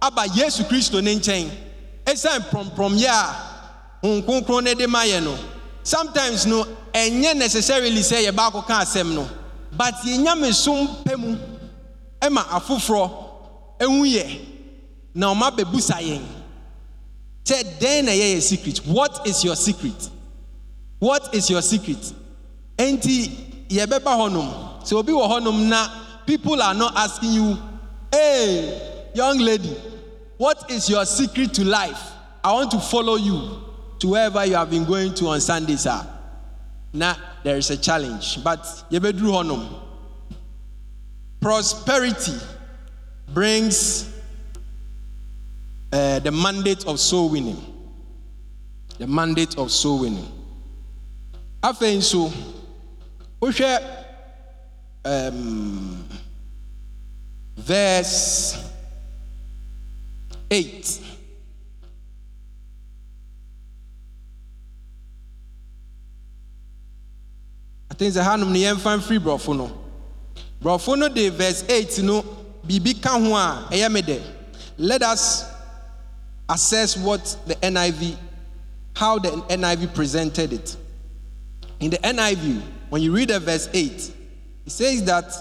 aba 0.00 0.26
yesu 0.34 0.64
kristo 0.64 1.02
ne 1.02 1.14
nkyɛn. 1.16 1.50
Ɛsiane 2.06 2.50
prɔmprɔmyɛ 2.50 3.08
a 3.08 4.06
honhom 4.06 4.22
kronkron 4.24 4.64
ne 4.64 4.74
de 4.74 4.86
ma 4.86 5.00
yɛ 5.04 5.22
no 5.22 5.36
sometimes 5.82 6.46
no 6.46 6.64
ɛnyɛ 6.92 7.36
necessarily 7.36 8.00
sɛ 8.00 8.24
yɛba 8.26 8.50
akɔka 8.50 8.80
asɛm 8.82 9.14
no. 9.14 9.28
But 9.72 9.94
yɛnya 10.04 10.52
som 10.54 10.86
pɛ 11.04 11.18
mu 11.18 11.36
ma 12.30 12.42
afoforɔ 12.44 13.10
ehu 13.80 14.04
yɛ 14.04 14.40
na 15.14 15.32
ɔma 15.34 15.50
bɛbusa 15.56 16.00
yɛn. 16.00 16.22
Sɛ 17.44 17.78
dɛn 17.78 18.04
na 18.04 18.12
ɛyɛ 18.12 18.36
yɛ 18.36 18.42
secret? 18.42 18.78
What 18.86 19.26
is 19.26 19.44
your 19.44 19.56
secret? 19.56 20.10
What 20.98 21.34
is 21.34 21.50
your 21.50 21.60
secret? 21.60 22.12
Enti 22.78 23.68
yɛbɛba 23.68 24.00
hɔnom. 24.16 24.82
Sɛ 24.84 24.92
obi 24.96 25.12
wɔ 25.12 25.28
hɔnom 25.28 25.68
na 25.68 26.03
people 26.26 26.60
are 26.62 26.74
not 26.74 26.94
asking 26.96 27.32
you 27.32 27.58
hey 28.12 29.08
young 29.14 29.38
lady 29.38 29.76
what 30.36 30.70
is 30.70 30.88
your 30.88 31.04
secret 31.04 31.52
to 31.54 31.64
life 31.64 32.12
i 32.42 32.52
want 32.52 32.70
to 32.70 32.80
follow 32.80 33.16
you 33.16 33.60
to 33.98 34.08
wherever 34.08 34.44
you 34.44 34.54
have 34.54 34.70
been 34.70 34.84
going 34.84 35.14
to 35.14 35.26
on 35.26 35.40
sundays 35.40 35.86
ah 35.86 36.06
na 36.92 37.14
there 37.42 37.56
is 37.56 37.70
a 37.70 37.76
challenge 37.76 38.42
but 38.42 38.60
yɛbɛduru 38.90 39.30
hɔnom 39.32 39.80
prosperity 41.40 42.32
brings 43.32 44.10
uh, 45.92 46.18
the 46.20 46.30
mandate 46.30 46.86
of 46.86 46.98
soul 46.98 47.28
winning. 47.28 47.60
The 48.98 49.06
mandate 49.06 49.58
of 49.58 49.70
soul 49.70 50.00
winning. 50.00 50.26
Afei 51.62 51.96
nso, 51.96 52.32
wohwɛ 53.40 54.04
um, 55.04 56.03
verse 57.56 58.70
8. 60.50 61.00
I 67.90 67.94
think 67.94 68.14
sɛ 68.14 68.22
hanom 68.22 68.50
ne 68.50 68.60
yɛmfa 68.60 68.98
mfiri 68.98 69.18
borɔfo 69.18 69.56
no 69.56 69.70
borɔfo 70.62 70.98
no 70.98 71.08
de 71.08 71.28
verse 71.28 71.64
8 71.68 72.02
no 72.02 72.22
biribi 72.66 73.00
ka 73.00 73.10
ho 73.18 73.34
a 73.36 73.68
ɛyɛ 73.70 73.92
me 73.92 74.02
dɛ 74.02 74.20
let 74.76 75.02
us 75.02 75.44
assess 76.48 76.96
what 76.96 77.36
the 77.46 77.54
NIV, 77.56 78.16
how 78.94 79.18
the 79.18 79.28
NIV 79.30 79.94
presented 79.94 80.52
it. 80.52 80.76
In 81.80 81.90
the 81.90 81.98
NIV, 81.98 82.62
when 82.90 83.02
you 83.02 83.12
read 83.12 83.28
the 83.28 83.40
verse 83.40 83.68
8, 83.72 83.92
it 84.66 84.72
says 84.72 85.04
that 85.04 85.32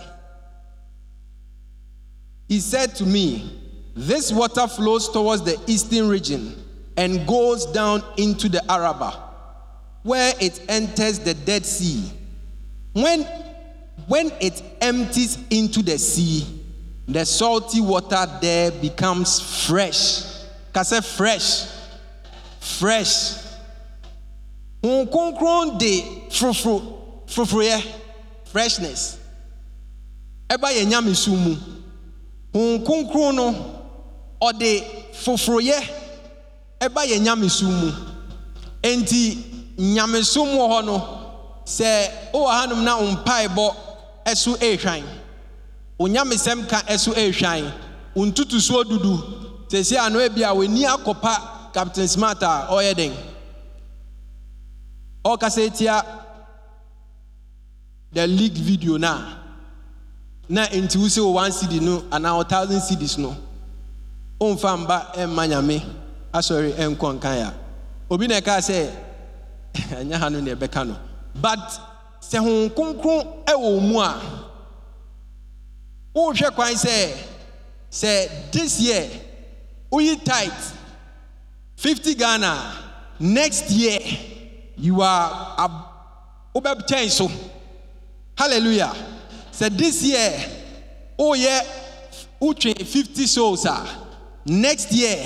he 2.54 2.60
said 2.60 2.94
to 2.94 3.04
me, 3.04 3.60
This 3.96 4.32
water 4.32 4.68
flows 4.68 5.10
towards 5.10 5.42
the 5.42 5.60
eastern 5.66 6.08
region 6.08 6.56
and 6.96 7.26
goes 7.26 7.66
down 7.66 8.04
into 8.16 8.48
the 8.48 8.62
Arabah, 8.72 9.16
where 10.04 10.36
it 10.40 10.62
enters 10.70 11.18
the 11.18 11.34
Dead 11.34 11.66
Sea. 11.66 12.12
When, 12.94 13.24
when 14.06 14.32
it 14.40 14.62
empties 14.82 15.40
into 15.50 15.82
the 15.82 15.98
sea, 15.98 16.46
the 17.08 17.26
salty 17.26 17.82
water 17.82 18.24
there 18.40 18.70
becomes 18.70 19.66
fresh. 19.66 20.22
Kasɛ 20.74 21.04
fresh? 21.04 21.72
Fresh. 22.60 23.42
Wɔn 24.84 25.10
kronkron 25.12 25.80
de 25.80 26.04
foforo 26.30 27.26
foforoyɛ 27.26 27.84
freshness. 28.46 29.18
Ɛba 30.48 30.70
yɛ 30.70 30.86
nyamesu 30.86 31.30
mu 31.36 31.73
wɔn 32.54 32.84
kronkron 32.86 33.36
no 33.36 33.56
ɔde 34.42 34.84
foforoyɛ 35.14 35.78
ɛba 36.80 37.02
yɛ 37.06 37.20
nyamesu 37.20 37.66
mu. 37.66 37.92
Nti 38.84 39.38
nyamesu 39.78 40.46
mu 40.46 40.60
wɔ 40.60 40.68
hɔ 40.72 40.86
no 40.86 40.98
sɛ 41.66 42.10
wowɔ 42.34 42.50
hanom 42.52 42.84
na 42.84 42.98
mpaebɔ 42.98 43.76
ɛso 44.26 44.58
ehwan 44.60 45.04
onyamesɛm 46.00 46.68
ka 46.70 46.82
ɛso 46.88 47.14
ehwan 47.16 47.72
ntutusuo 48.16 48.84
dudu. 48.84 49.18
Sɛsi 49.70 49.98
ano 49.98 50.20
ebi 50.20 50.44
a 50.44 50.54
w'ani 50.54 50.84
akɔpa 50.86 51.74
captain 51.74 52.08
smart 52.08 52.44
a 52.44 52.68
ɔyɛ 52.70 52.96
den. 52.96 53.14
Ɔkasa 55.26 55.68
etia 55.70 56.06
the 58.12 58.28
league 58.28 58.54
video 58.58 58.98
na 58.98 59.43
na 60.50 60.68
nti 60.68 60.98
wusi 60.98 61.20
wɔ 61.20 61.34
one 61.34 61.52
cd 61.52 61.80
no 61.80 62.02
anaa 62.12 62.38
wɔ 62.40 62.50
thousand 62.50 62.82
cds 62.82 63.18
no 63.18 63.36
ɔnfa 64.42 64.78
mba 64.78 65.14
ɛmma 65.16 65.48
nyame. 65.50 65.82
Asɔre 66.34 66.74
ɛnkɔ 66.74 67.14
nkan 67.20 67.38
ya 67.38 67.54
obi 68.10 68.28
na 68.28 68.36
ɛka 68.40 68.58
sɛ 68.58 68.90
ɛnyɛ 69.74 70.16
ha 70.20 70.30
no 70.30 70.40
na 70.42 70.52
ɛbɛka 70.56 70.88
no. 70.88 70.98
But 71.36 71.60
sɛ 72.22 72.40
hon 72.40 72.70
kronkron 72.72 73.46
ɛwɔ 73.46 73.82
mu 73.82 74.00
a 74.00 74.22
wɔrehwɛ 76.16 76.56
kwan 76.56 76.74
sɛ 76.74 77.14
sɛ 77.92 78.52
this 78.52 78.80
year. 78.80 79.08
woyi 79.92 80.16
tithe 80.26 80.74
50 81.78 82.16
ghana 82.16 82.74
next 83.20 83.70
year 83.70 84.00
you 84.76 85.02
are 85.02 85.62
wobɛkyɛn 86.56 87.10
so. 87.12 87.30
Hallelujah 88.36 88.92
sɛ 89.54 89.78
this 89.78 90.04
year 90.04 90.34
woyɛ 91.18 91.62
wotwe 92.42 92.74
50 92.86 93.26
souls 93.28 93.66
a 93.66 93.88
next 94.46 94.92
year 94.92 95.18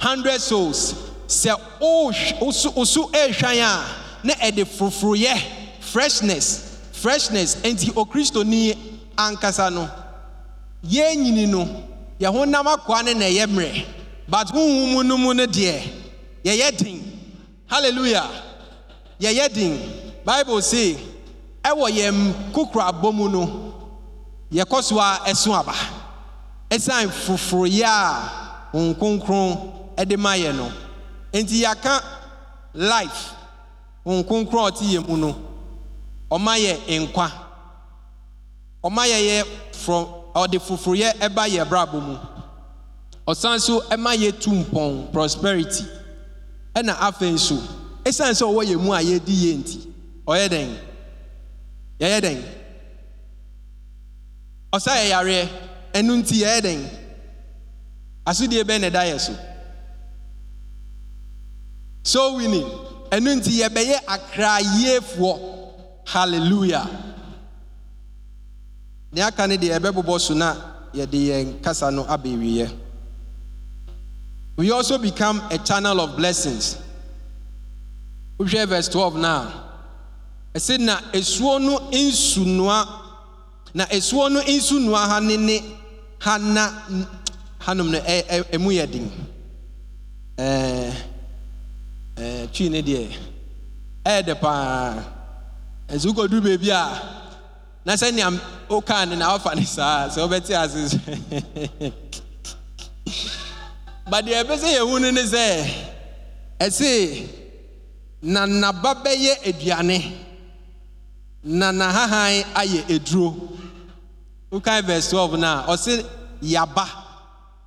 100 0.00 0.40
souls. 0.40 0.94
Sɛ 1.26 1.56
woso 1.80 3.10
ɛrehwan 3.12 3.60
a 3.62 4.26
na 4.26 4.34
ɛde 4.34 4.64
foforoyɛ 4.64 5.38
freshness 5.80 6.68
freshness. 6.92 7.56
Enti 7.62 7.90
okristoni 7.92 8.76
ankasa 9.16 9.72
no. 9.72 9.88
Yɛn 10.84 11.16
nyini 11.16 11.46
no. 11.48 11.64
Yɛn 12.20 12.32
ho 12.32 12.44
nam 12.44 12.66
akoa 12.66 13.04
ne 13.04 13.14
na 13.14 13.24
ɛyɛ 13.26 13.46
mmerɛ 13.46 13.84
but 14.28 14.46
honhom 14.48 14.92
mu 14.94 15.02
no 15.02 15.16
mu 15.16 15.34
no 15.34 15.46
deɛ 15.46 15.82
yɛyɛ 16.44 16.76
den 16.78 17.18
hallelujah. 17.66 18.28
Yɛyɛ 19.20 19.52
den 19.52 19.78
bible 20.24 20.60
say 20.62 20.96
ɛwɔ 21.64 21.90
yɛn 21.90 22.52
kokorabɔ 22.52 23.14
mu 23.14 23.28
no 23.28 23.71
yɛkɔ 24.52 24.82
so 24.82 24.98
a 25.00 25.20
ɛso 25.26 25.52
aba. 25.58 25.74
Ɛsiane 26.70 27.10
foforoyɛ 27.10 27.84
a 27.84 28.72
honhom 28.72 28.94
kronkron 28.94 29.94
ɛde 29.96 30.18
ma 30.18 30.32
yɛ 30.36 30.54
no. 30.54 30.70
Nti 31.32 31.62
yɛaka 31.62 32.02
life 32.74 33.32
honhom 34.04 34.24
kronkron 34.24 34.68
a 34.68 34.70
ɔte 34.70 34.84
yɛn 34.84 35.08
mu 35.08 35.16
no 35.16 35.36
ɔma 36.30 36.56
yɛ 36.58 37.06
nkwa. 37.08 37.30
Ɔma 38.84 39.06
yɛyɛ 39.06 39.46
from 39.74 40.06
ɔde 40.34 40.58
foforoyɛ 40.60 41.12
ɛba 41.18 41.48
yɛ 41.48 41.64
brabɔ 41.68 42.00
mu. 42.02 42.16
Ɔsan 43.26 43.60
so 43.60 43.80
ɛma 43.88 44.14
yɛtu 44.16 44.64
mpɔn 44.64 45.12
prosperity. 45.12 45.84
Ɛna 46.74 46.94
afei 46.98 47.32
nso 47.32 47.56
ɛsiane 48.04 48.32
sɛ 48.34 48.44
ɔwɔ 48.44 48.64
yɛn 48.66 48.80
mu 48.80 48.92
a 48.92 49.00
yɛdi 49.00 49.34
yɛ 49.34 49.56
nti 49.58 49.92
ɔyɛ 50.26 50.48
dɛn? 50.48 50.76
Yɛyɛ 52.00 52.20
dɛn 52.20 52.61
ɔsa 54.72 54.92
yɛ 54.96 55.08
yareɛ. 55.10 55.48
Ɛnu 55.94 56.12
nti 56.22 56.34
yɛyɛ 56.42 56.60
dɛn? 56.62 56.80
Asodie 58.26 58.64
bɛn 58.64 58.80
na 58.80 58.88
ɛda 58.90 59.02
yɛ 59.12 59.20
so. 59.20 59.36
So 62.02 62.36
winning. 62.36 62.66
Ɛnu 63.10 63.40
nti 63.40 63.60
yɛbɛyɛ 63.60 64.04
akrayiefoɔ. 64.06 65.38
Hallelujah. 66.06 66.88
Nea 69.12 69.26
aka 69.26 69.46
ne 69.46 69.56
deɛ 69.56 69.78
ɛbɛbobɔ 69.78 70.20
so 70.20 70.34
na 70.34 70.56
yɛde 70.94 71.26
yɛn 71.28 71.62
kasa 71.62 71.90
no 71.90 72.04
abɛwieɛ 72.04 72.78
we 74.56 74.70
also 74.70 74.98
become 74.98 75.42
a 75.50 75.58
channel 75.58 76.00
of 76.00 76.16
blessings. 76.16 76.76
Wohwɛ 78.38 78.68
verse 78.68 78.88
12 78.88 79.16
now. 79.16 79.52
Ɛsɛ 80.54 80.78
na 80.78 80.98
esuo 81.12 81.60
no 81.60 81.78
nsunua 81.90 83.01
na 83.74 83.84
esuo 83.90 84.28
no 84.30 84.40
nsu 84.42 84.80
nua 84.80 85.08
ha 85.08 85.20
ne 85.20 85.36
ne 85.36 85.60
ha 86.20 86.36
na 86.38 86.70
hanom 87.60 87.90
no 87.90 87.98
ɛ- 87.98 88.26
ɛ- 88.26 88.44
ɛmu 88.52 88.70
yɛ 88.72 88.86
den. 88.92 89.10
Ɛɛ 90.38 90.92
ɛɛ 92.16 92.52
twi 92.52 92.68
ne 92.68 92.82
deɛ 92.82 93.08
ɛyɛ 94.04 94.22
dɛ 94.26 94.34
paa 94.40 94.94
nso 95.88 96.08
wokɔduru 96.12 96.40
baabi 96.42 96.70
a 96.70 97.02
na 97.84 97.94
sɛnea 97.94 98.30
wokaa 98.68 99.08
ne 99.08 99.16
na 99.16 99.32
wafa 99.32 99.54
ne 99.54 99.64
saa 99.64 100.08
sɛ 100.08 100.18
wobɛte 100.28 100.52
ase 100.54 100.94
sɛ 100.94 101.92
but 104.10 104.24
deɛ 104.24 104.42
ɛpɛ 104.44 104.54
sɛ 104.58 104.68
yɛhu 104.78 105.00
no 105.00 105.10
ne 105.10 105.22
sɛ 105.22 105.70
ɛse 106.60 107.28
na 108.22 108.44
naba 108.46 108.94
bɛyɛ 108.94 109.42
aduane 109.48 110.12
na 111.44 111.72
n'ahahan 111.72 112.44
ayɛ 112.54 112.84
eduro 112.88 113.34
wokan 114.52 114.82
verse 114.84 115.10
twelve 115.10 115.38
na 115.38 115.64
ɔse 115.66 116.04
yaba 116.42 116.86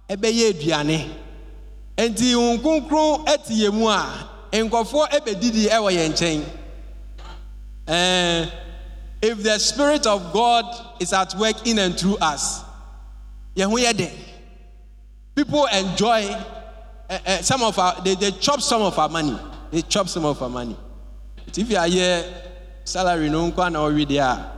ɛbɛyɛ 0.07 0.49
aduane. 0.53 1.09
Nti 1.97 2.33
wɔn 2.35 2.61
kronkron 2.61 3.25
ɛte 3.25 3.49
yɛn 3.51 3.73
mu 3.73 3.87
a 3.89 4.05
nkɔfoɔ 4.51 5.09
ɛbɛdidi 5.09 5.67
ɛwɔ 5.69 5.91
yɛn 5.91 6.11
nkyɛn. 6.13 6.43
If 9.21 9.41
the 9.41 9.57
spirit 9.57 10.05
of 10.05 10.33
god 10.33 10.65
is 10.99 11.13
at 11.13 11.33
work 11.35 11.65
in 11.65 11.79
and 11.79 11.97
through 11.97 12.17
us 12.17 12.61
yɛn 13.55 13.69
ho 13.69 13.77
yɛ 13.77 13.93
dɛ 13.93 14.11
people 15.33 15.65
enjoy 15.65 16.27
uh, 17.09 17.17
uh, 17.25 17.41
some 17.41 17.63
of 17.63 17.79
our 17.79 18.01
they, 18.01 18.15
they 18.15 18.31
chop 18.31 18.61
some 18.61 18.81
of 18.81 18.97
our 18.97 19.09
money. 19.09 19.37
They 19.71 19.81
chop 19.83 20.09
some 20.09 20.25
of 20.25 20.41
our 20.41 20.49
money. 20.49 20.75
If 21.47 21.55
yɛayɛ 21.67 22.23
salary 22.83 23.29
no 23.29 23.49
nkɔ 23.51 23.65
ana 23.65 23.79
ɔwe 23.79 24.05
deɛ 24.05 24.21
a 24.21 24.54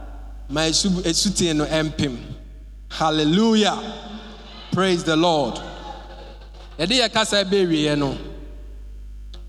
ma 0.50 0.62
esu 0.62 0.90
esuten 1.04 1.58
no 1.58 1.66
ɛmpem 1.66 2.18
hallelujah. 2.90 3.78
Praise 4.72 5.04
the 5.04 5.16
lord. 5.16 5.56
Yɛde 6.78 7.00
yɛ 7.00 7.12
kasa 7.12 7.44
bɛɛwieɛ 7.44 7.98
no. 7.98 8.18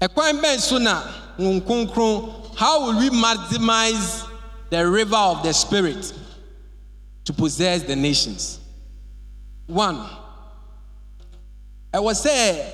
Ɛkwan 0.00 0.40
bɛn 0.40 0.58
so 0.58 0.78
na 0.78 1.02
wɔn 1.38 2.34
how 2.56 2.87
will 2.87 2.98
we 2.98 3.11
maximize 3.11 4.26
the 4.70 4.87
river 4.87 5.16
of 5.16 5.42
the 5.42 5.52
spirit 5.52 6.12
to 7.24 7.32
possess 7.32 7.82
the 7.82 7.94
nations? 7.94 8.58
One 9.66 9.96
ɛwɔ 11.92 12.12
sɛ 12.14 12.72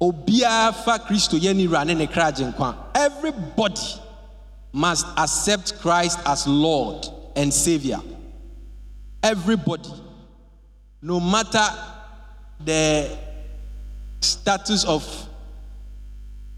obiara 0.00 0.74
fa 0.74 0.98
kristo 0.98 1.38
yɛ 1.38 1.54
ne 1.54 1.66
wura 1.66 1.86
ne 1.86 1.94
ne 1.94 2.06
kra 2.06 2.32
agye 2.32 2.52
nkwa. 2.52 2.74
Everybody 2.94 3.80
must 4.72 5.06
accept 5.16 5.80
christ 5.80 6.18
as 6.26 6.46
lord 6.46 7.08
and 7.38 7.52
savior 7.52 7.98
everybody 9.22 9.88
no 11.00 11.18
matter 11.18 11.66
the 12.62 13.16
status 14.20 14.84
of 14.84 15.28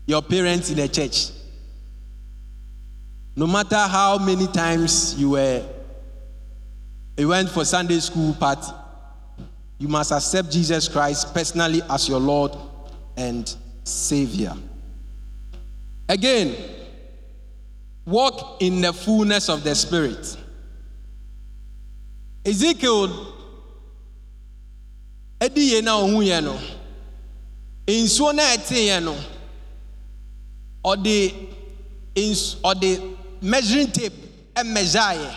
your 0.07 0.23
parents 0.23 0.71
in 0.71 0.77
the 0.77 0.89
church 0.89 1.29
no 3.37 3.47
matter 3.47 3.77
how 3.77 4.19
many 4.19 4.49
times 4.49 5.15
you 5.15 5.31
were 5.31 5.65
you 7.17 7.29
went 7.29 7.49
for 7.49 7.65
sunday 7.65 8.01
school 8.01 8.35
party 8.35 8.73
you 9.81 9.89
must 9.89 10.13
accept 10.13 10.53
Jesus 10.53 10.89
Christ 10.89 11.33
personally 11.33 11.81
as 11.89 12.07
your 12.07 12.21
Lord 12.21 12.53
and 13.17 13.53
Savior. 13.83 14.55
Again, 16.07 16.55
walk 18.05 18.61
in 18.61 18.83
the 18.83 18.93
fullness 18.93 19.49
of 19.49 19.65
the 19.65 19.75
Spirit. 19.75 20.37
Ezekiel, 22.45 23.11
ɛdi 25.45 25.61
yie 25.71 25.81
na 25.83 25.93
ɔhu 26.03 26.19
yɛ 26.29 26.39
no, 26.45 26.55
nsuo 27.87 28.33
na 28.35 28.43
ɛte 28.55 28.77
yɛ 28.89 29.03
no, 29.05 29.15
ɔde 30.85 31.35
ns 32.17 32.57
ɔde 32.65 32.91
measuring 33.43 33.91
tape 33.93 34.15
ɛmɛgya 34.55 35.07
yɛ 35.23 35.31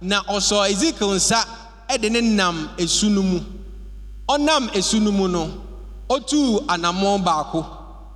na 0.00 0.22
ɔsɔ 0.34 0.70
Ezekiel 0.70 1.14
nsa 1.16 1.38
ɛde 1.88 2.10
ne 2.10 2.20
nam 2.20 2.68
esu 2.78 3.08
no 3.10 3.22
mu. 3.22 3.40
ɔnam 4.28 4.68
esu 4.74 5.00
no 5.00 5.10
mu 5.12 5.28
no 5.28 5.50
otuu 6.08 6.60
anammɔn 6.68 7.24
baako. 7.24 7.64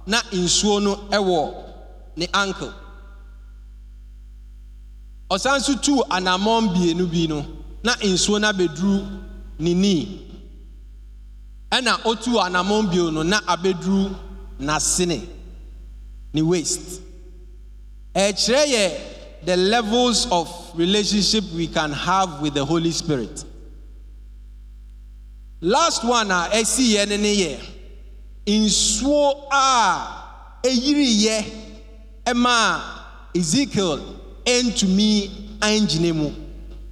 Na 0.07 0.21
nsuo 0.33 0.81
no 0.83 0.97
wɔ 1.11 1.55
ne 2.17 2.27
ankle 2.33 2.73
ɔsan 5.31 5.59
nso 5.59 5.75
tuu 5.83 6.03
anammɔn 6.11 6.69
mmienu 6.69 7.07
bi 7.11 7.27
no. 7.29 7.45
Na 7.83 7.95
nsuo 7.97 8.41
no 8.41 8.49
abɛduru 8.53 9.07
ne 9.59 9.75
knee. 9.75 10.27
Ɛna 11.71 12.03
otuu 12.05 12.39
anammɔn 12.41 12.91
bio 12.91 13.11
no 13.11 13.23
na 13.23 13.41
abɛduru 13.41 14.15
n'asene 14.61 15.27
ne 16.33 16.43
waist. 16.43 17.01
Ɛkyerɛ 18.15 18.67
yɛ 18.67 19.01
the 19.45 19.57
levels 19.57 20.27
of 20.31 20.49
relationship 20.75 21.45
we 21.55 21.67
can 21.67 21.93
have 21.93 22.41
with 22.43 22.55
the 22.55 22.65
holy 22.65 22.91
spirit. 22.91 23.45
Last 25.63 26.05
one 26.05 26.31
a 26.31 26.49
ɛsi 26.53 26.95
yɛ 26.95 27.09
ne 27.09 27.17
ne 27.17 27.37
yɛ 27.37 27.61
nsuo 28.47 29.47
a 29.51 30.61
ɛyiriyɛ 30.65 31.45
ɛma 32.27 32.81
ezekiel 33.35 34.01
ɛntumi 34.45 35.31
angyina 35.61 36.15
mu 36.15 36.31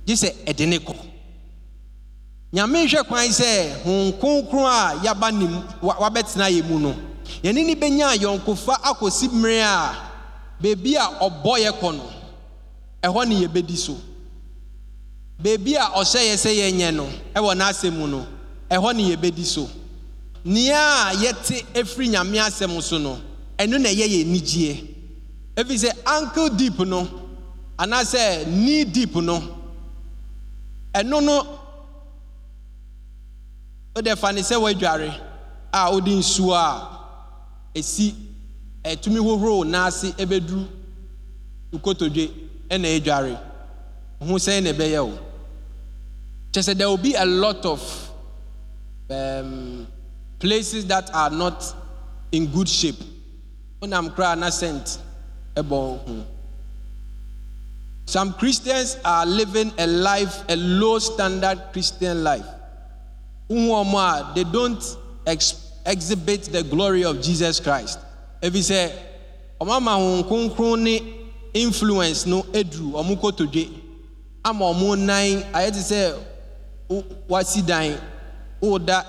gye 0.08 0.14
sɛ 0.16 0.28
ɛde 0.46 0.66
ne 0.66 0.78
kɔ. 0.78 0.94
Nyame 2.52 2.84
nhwɛ 2.86 3.02
kwan 3.06 3.28
sɛ 3.28 3.82
hon 3.84 4.12
kronkron 4.18 4.64
a 4.64 4.96
yaba 5.04 5.30
ne 5.30 5.46
wabɛtena 5.82 6.48
yɛ 6.50 6.62
mu 6.66 6.78
no 6.78 6.94
yɛne 7.42 7.66
ne 7.66 7.74
bɛnya 7.74 8.06
ayɔnkofa 8.16 8.74
akɔsi 8.88 9.28
mmerɛ 9.28 9.60
a 9.62 9.94
beebi 10.62 10.96
a 10.96 11.04
ɔbɔ 11.20 11.58
yɛ 11.60 11.72
kɔ 11.80 11.94
no 11.96 12.04
ɛhɔ 13.02 13.28
ne 13.28 13.34
yɛbɛdi 13.46 13.76
so. 13.76 13.96
Beebi 15.42 15.74
a 15.76 15.84
ɔhyɛ 16.00 16.20
yɛ 16.30 16.36
sɛ 16.36 16.50
yɛnyɛ 16.56 16.94
no 16.94 17.06
ɛwɔ 17.34 17.54
n'asɛm 17.54 17.92
mu 17.92 18.06
no 18.06 18.26
ɛhɔ 18.70 18.96
ne 18.96 19.14
yɛbɛdi 19.14 19.44
so. 19.44 19.68
Nea 20.42 21.10
a 21.10 21.12
yɛte 21.16 21.64
efiri 21.74 22.08
nyame 22.08 22.38
asɛm 22.40 22.80
so 22.82 22.96
no 22.96 23.20
ɛno 23.58 23.78
na 23.78 23.90
ɛyɛ 23.90 24.08
yɛ 24.08 24.24
anigyeɛ. 24.24 24.84
Efi 25.54 25.74
sɛ 25.76 25.90
ankle 26.06 26.48
deep 26.48 26.78
no 26.78 27.06
anaasɛ 27.78 28.46
knee 28.46 28.84
deep 28.84 29.14
no 29.16 29.56
ɛno 30.94 31.22
no 31.24 31.58
wode 33.94 34.16
fa 34.18 34.32
ne 34.32 34.40
sɛ 34.42 34.56
woadware 34.60 35.14
a 35.72 35.90
wode 35.92 36.06
nsuo 36.10 36.52
a 36.54 36.88
esi 37.74 38.14
ɛtumi 38.84 39.18
hohoro 39.18 39.58
wo 39.58 39.64
n'ase 39.64 40.12
ɛbɛduru 40.16 40.66
nkotodwe 41.72 42.24
ɛna 42.70 42.88
ɛdware 42.98 43.38
ho 44.20 44.34
sɛn 44.38 44.62
na 44.64 44.70
ɛbɛyɛ 44.72 45.00
wo 45.06 45.18
kyɛ 46.52 46.62
sɛ 46.62 46.76
there 46.76 46.88
will 46.88 46.96
be 46.96 47.14
a 47.14 47.24
lot 47.24 47.64
of 47.66 47.80
um, 49.10 49.86
places 50.38 50.84
that 50.86 51.10
are 51.14 51.30
not 51.30 51.74
in 52.32 52.46
good 52.46 52.68
shape. 52.68 52.96
Wonam 53.80 54.10
koraa 54.14 54.36
na 54.38 54.50
scent 54.50 54.98
ɛbɔ 55.54 55.70
ho 56.06 56.24
some 58.08 58.32
christians 58.32 58.96
are 59.04 59.26
living 59.26 59.70
a 59.78 59.86
life 59.86 60.42
a 60.48 60.56
low 60.56 60.98
standard 60.98 61.60
christian 61.72 62.24
life. 62.24 62.46
They 63.50 64.44
don't 64.44 64.82
ex 65.26 65.72
exhibit 65.84 66.44
the 66.44 66.62
glory 66.62 67.04
of 67.04 67.20
jesus 67.20 67.60
christ. 67.60 67.98
Wɔn 68.42 70.24
kronkron 70.26 70.80
ne 70.82 71.00
influence 71.52 72.24
no 72.26 72.42
eduru 72.52 72.92
ɔmo 72.92 73.16
kotodwe 73.20 73.68
ama 74.44 74.64
ɔmo 74.72 74.96
nan 74.98 75.42
te 75.72 75.78
sɛ 75.80 76.18
wo- 76.88 77.04
wasi 77.28 77.60
dan 77.66 77.98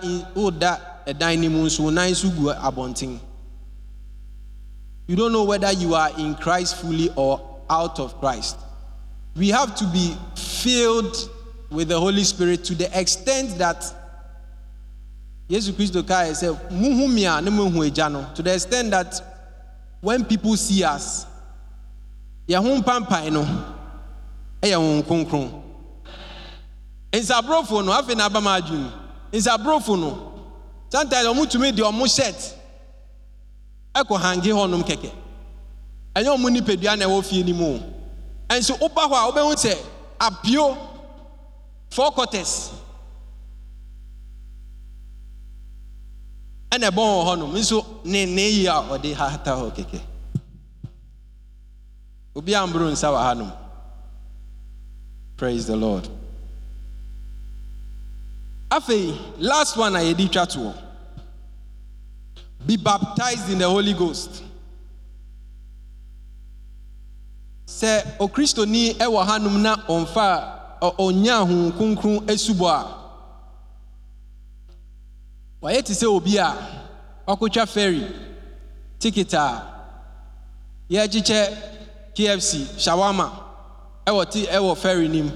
in- 0.03 0.25
woda 0.35 0.81
ɛdan 1.07 1.39
no 1.41 1.49
mu 1.49 1.65
nso 1.65 1.91
nan 1.93 2.11
nso 2.11 2.29
gu 2.35 2.49
abɔnten 2.53 3.19
you 5.07 5.15
don't 5.15 5.31
know 5.31 5.43
whether 5.43 5.71
you 5.73 5.93
are 5.95 6.11
in 6.17 6.33
christ 6.35 6.75
fully 6.77 7.09
or 7.15 7.39
out 7.69 7.99
of 7.99 8.19
christ 8.19 8.57
we 9.35 9.49
have 9.49 9.75
to 9.75 9.85
be 9.87 10.15
filled 10.35 11.15
with 11.71 11.87
the 11.89 11.99
holy 11.99 12.23
spirit 12.23 12.63
to 12.65 12.75
the 12.75 12.89
extent 12.99 13.57
that 13.57 13.83
yesu 15.49 15.71
kristo 15.73 16.03
kae 16.03 16.31
sɛ 16.31 16.55
muhu 16.71 17.07
mi 17.11 17.25
a 17.25 17.41
ne 17.41 17.49
to 18.35 18.43
the 18.43 18.53
extent 18.53 18.91
that 18.91 19.21
when 20.01 20.23
people 20.25 20.55
see 20.55 20.83
us 20.83 21.25
yɛn 22.47 22.61
ho 22.63 22.81
mpampan 22.81 23.31
no 23.33 23.43
ɛyɛ 24.61 24.77
wɔn 24.77 25.03
kronkron 25.03 25.63
nsaborofo 27.11 27.83
no 27.85 27.91
afei 27.91 28.15
na 28.15 28.25
aba 28.25 28.41
ma 28.41 28.59
adwene 28.59 28.91
nsaborofo 29.31 29.99
no 29.99 30.41
sometimes 30.89 31.27
wɔn 31.27 31.49
tumi 31.51 31.71
de 31.75 31.81
wɔn 31.81 32.07
shirt 32.15 32.55
ɛkɔ 33.95 34.19
hangi 34.19 34.49
hɔnom 34.51 34.83
kɛkɛ 34.83 35.11
ɛnyɛ 36.15 36.37
wɔn 36.37 36.53
nipadua 36.61 36.97
na 36.97 37.05
ɛwɔ 37.05 37.23
fie 37.25 37.43
no 37.43 37.53
mu 37.53 37.65
o 37.75 37.98
nso 38.57 38.73
woba 38.79 39.03
hɔ 39.07 39.15
a 39.15 39.31
wobɛhu 39.31 39.53
sɛ 39.55 39.77
apio 40.19 40.77
four 41.89 42.11
quarters. 42.11 42.71
Ɛna 46.71 46.89
ɛbɔn 46.89 46.95
wɔ 46.95 47.25
hɔnom 47.27 47.53
nso 47.53 47.85
ne 48.05 48.25
ne 48.25 48.49
yi 48.49 48.67
a 48.67 48.73
ɔde 48.73 49.13
hata 49.13 49.51
hɔ 49.51 49.71
kɛkɛ 49.75 50.01
obi 52.35 52.51
amboro 52.53 52.89
nsa 52.91 53.07
wɔ 53.11 53.19
hanom 53.21 53.51
praise 55.35 55.65
the 55.67 55.75
lord. 55.75 56.07
Afei 58.69 59.17
last 59.39 59.77
one 59.77 59.95
a 59.95 59.99
yɛde 59.99 60.31
twa 60.31 60.45
toɔ 60.45 60.73
be 62.65 62.77
baptized 62.77 63.49
in 63.49 63.57
the 63.57 63.67
holy 63.67 63.93
ghost 63.93 64.43
sɛ 67.77 68.17
okristoni 68.19 68.93
ɛwɔ 69.05 69.19
hanom 69.27 69.61
na 69.61 69.75
ɔmfa 69.87 70.27
a 70.81 70.89
ɔnya 71.05 71.33
ahom 71.41 71.71
kronkron 71.77 72.25
asubɔ 72.25 72.67
a. 72.67 72.81
Wayɛ 75.61 75.83
te 75.85 75.93
sɛ 75.93 76.05
obi 76.07 76.37
a 76.37 76.49
ɔkotwa 77.27 77.67
ferry 77.67 78.03
ticket 78.97 79.33
a 79.33 79.63
yɛrekyekyɛ 80.89 81.41
kfc 82.15 82.79
shawama 82.83 83.27
ɛwɔ 84.05 84.29
ti 84.31 84.45
ɛwɔ 84.47 84.77
ferry 84.77 85.07
nim 85.07 85.29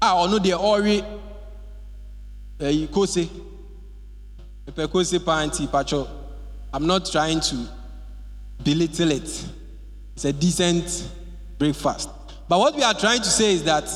a 0.00 0.06
ɔno 0.06 0.38
deɛ 0.38 0.56
ɔrewe 0.58 1.04
ɛyi 2.58 2.90
kose. 2.90 3.28
Mepɛ 4.66 4.90
kose 4.90 5.18
paa 5.18 5.46
patwɔ 5.46 6.08
i'm 6.72 6.86
not 6.86 7.04
trying 7.04 7.38
to 7.40 7.56
belittle 8.64 9.10
it. 9.12 9.44
It's 10.14 10.24
a 10.24 10.32
decent 10.32 11.08
breakfast 11.64 12.08
but 12.48 12.58
what 12.58 12.74
we 12.76 12.82
are 12.82 12.94
trying 12.94 13.20
to 13.20 13.28
say 13.30 13.52
is 13.54 13.64
that 13.64 13.88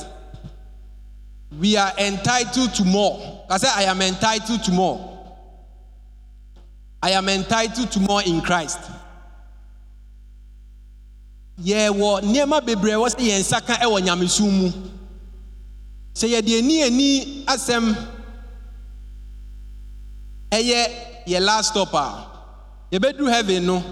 we 1.58 1.76
are 1.76 1.92
entitled 1.98 2.74
to 2.74 2.84
more 2.84 3.44
i 3.50 3.58
say 3.58 3.68
i 3.74 3.82
am 3.82 4.00
entitled 4.02 4.62
to 4.64 4.72
more 4.72 5.18
I 7.02 7.10
am 7.10 7.28
entitled 7.28 7.90
to 7.92 8.00
more 8.00 8.22
in 8.22 8.40
Christ. 8.40 8.80
Yɛwɔ 11.62 12.22
nneɛma 12.22 12.60
bebree 12.64 12.92
a 12.92 12.96
ɛwɔ 12.96 13.08
sɛ 13.14 13.22
yɛn 13.28 13.40
nsa 13.40 13.66
ka 13.66 13.74
wɔ 13.82 14.00
nyamesom 14.00 14.50
mu. 14.50 14.68
Sɛ 16.14 16.28
yɛde 16.28 16.58
ani 16.58 16.82
ani 16.82 17.44
asɛm 17.46 17.96
ɛyɛ 20.50 21.26
yɛ 21.26 21.40
last 21.40 21.70
stop 21.70 21.92
a, 21.94 22.26
yɛbɛduru 22.92 23.30
heaven 23.30 23.66
no, 23.66 23.82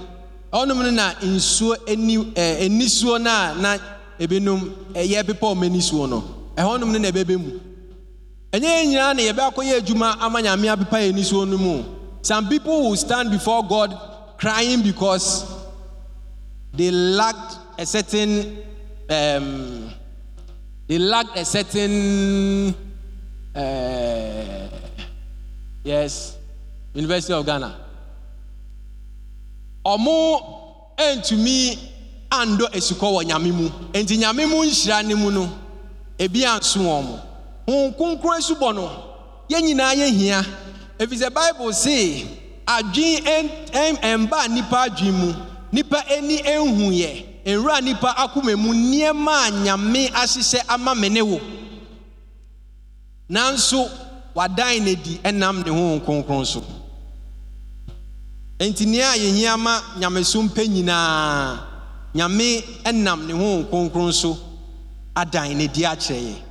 ɔnom 0.52 0.82
no 0.82 0.90
na 0.90 1.14
nsuo 1.22 1.76
ani 1.88 2.16
ɛɛ 2.16 2.66
anisuo 2.66 3.18
no 3.20 3.54
na 3.60 3.78
ebinom 4.18 4.60
ɛyɛ 4.94 5.22
bepɔ 5.24 5.54
wɔn 5.54 5.66
anisuo 5.70 6.08
no, 6.08 6.22
ɛhɔnom 6.56 6.92
no 6.92 6.98
na 6.98 7.08
ɛbɛbɛ 7.10 7.36
mu. 7.38 7.60
ɛnyɛ 8.52 8.86
nyinaa 8.86 9.14
na 9.16 9.22
yɛbɛakɔyɛ 9.22 9.80
adwuma 9.80 10.16
ama 10.20 10.40
nyame 10.40 10.68
apepa 10.68 10.98
yɛn 11.00 11.14
nisuo 11.14 11.46
no 11.48 11.58
mu. 11.58 11.84
Some 12.22 12.48
people 12.48 12.82
will 12.90 12.96
stand 12.96 13.30
before 13.30 13.62
god 13.66 13.96
crying 14.38 14.82
because 14.82 15.44
they 16.72 16.90
lacked 16.90 17.58
a 17.78 17.86
certain 17.86 18.62
um, 19.08 19.90
they 20.88 20.98
lacked 20.98 21.36
a 21.36 21.44
certain 21.44 22.74
uh, 23.54 24.68
yes 25.84 26.36
university 26.94 27.32
of 27.32 27.46
ghana 27.46 27.85
ɔmo 29.92 30.40
ntumi 30.98 31.78
andɔ 32.30 32.66
asukɔ 32.76 33.06
wɔ 33.14 33.22
nyame 33.24 33.52
mu. 33.52 33.68
Nti 33.94 34.16
nyame 34.18 34.46
mu 34.48 34.64
nhyira 34.64 35.04
ne 35.06 35.14
mu 35.14 35.30
no 35.30 35.48
ebi 36.18 36.42
anso 36.44 36.80
wɔn 36.80 37.04
mo. 37.04 37.18
Honhom 37.68 37.94
kronkron 37.96 38.38
asubɔ 38.40 38.74
no 38.74 38.90
yɛn 39.48 39.62
nyinaa 39.62 39.94
yɛhia 39.94 40.44
ɛfiri 40.98 41.18
sɛ 41.22 41.30
bible 41.34 41.72
se 41.72 42.26
adwen 42.66 43.22
ɛn- 43.24 43.50
ɛn- 43.70 44.00
ɛmba 44.00 44.48
nnipa 44.48 44.88
adwen 44.88 45.12
mu. 45.12 45.32
Nnipa 45.72 46.02
ani 46.10 46.38
ɛnhu 46.38 46.90
yɛ. 46.90 47.24
Nwura 47.46 47.80
nnipa 47.80 48.14
akoma 48.16 48.56
mu 48.58 48.72
nneɛma 48.74 49.46
a 49.46 49.50
nyame 49.50 50.10
ahyehyɛ 50.10 50.62
ama 50.68 50.94
me 50.96 51.22
wo. 51.22 51.40
Nanso 53.30 53.88
wadan 54.34 54.84
no 54.84 54.90
adi 54.92 55.18
ɛnam 55.24 55.64
ne 55.64 55.70
honhom 55.70 56.00
kronkron 56.04 56.44
so 56.46 56.62
enti 58.58 58.86
nea 58.86 59.10
a 59.10 59.16
yɛhia 59.16 59.58
ma 59.58 59.80
nyamesom 59.98 60.48
pɛ 60.48 60.66
nyinaa. 60.68 61.60
Nyame 62.14 62.64
ɛnam 62.84 63.26
ne 63.26 63.32
honhom 63.34 63.64
kronkron 63.70 64.12
so 64.12 64.38
adan 65.14 65.56
ne 65.56 65.66
di 65.66 65.82
akyerɛ 65.82 66.20
yɛn. 66.20 66.42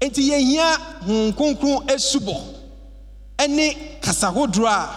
Enti 0.00 0.28
yɛhia 0.30 0.76
honhom 1.06 1.32
kronkron 1.32 1.86
asubɔ 1.86 2.36
ɛne 3.38 4.00
kasa 4.02 4.30
hodoɔ 4.32 4.66
a 4.66 4.88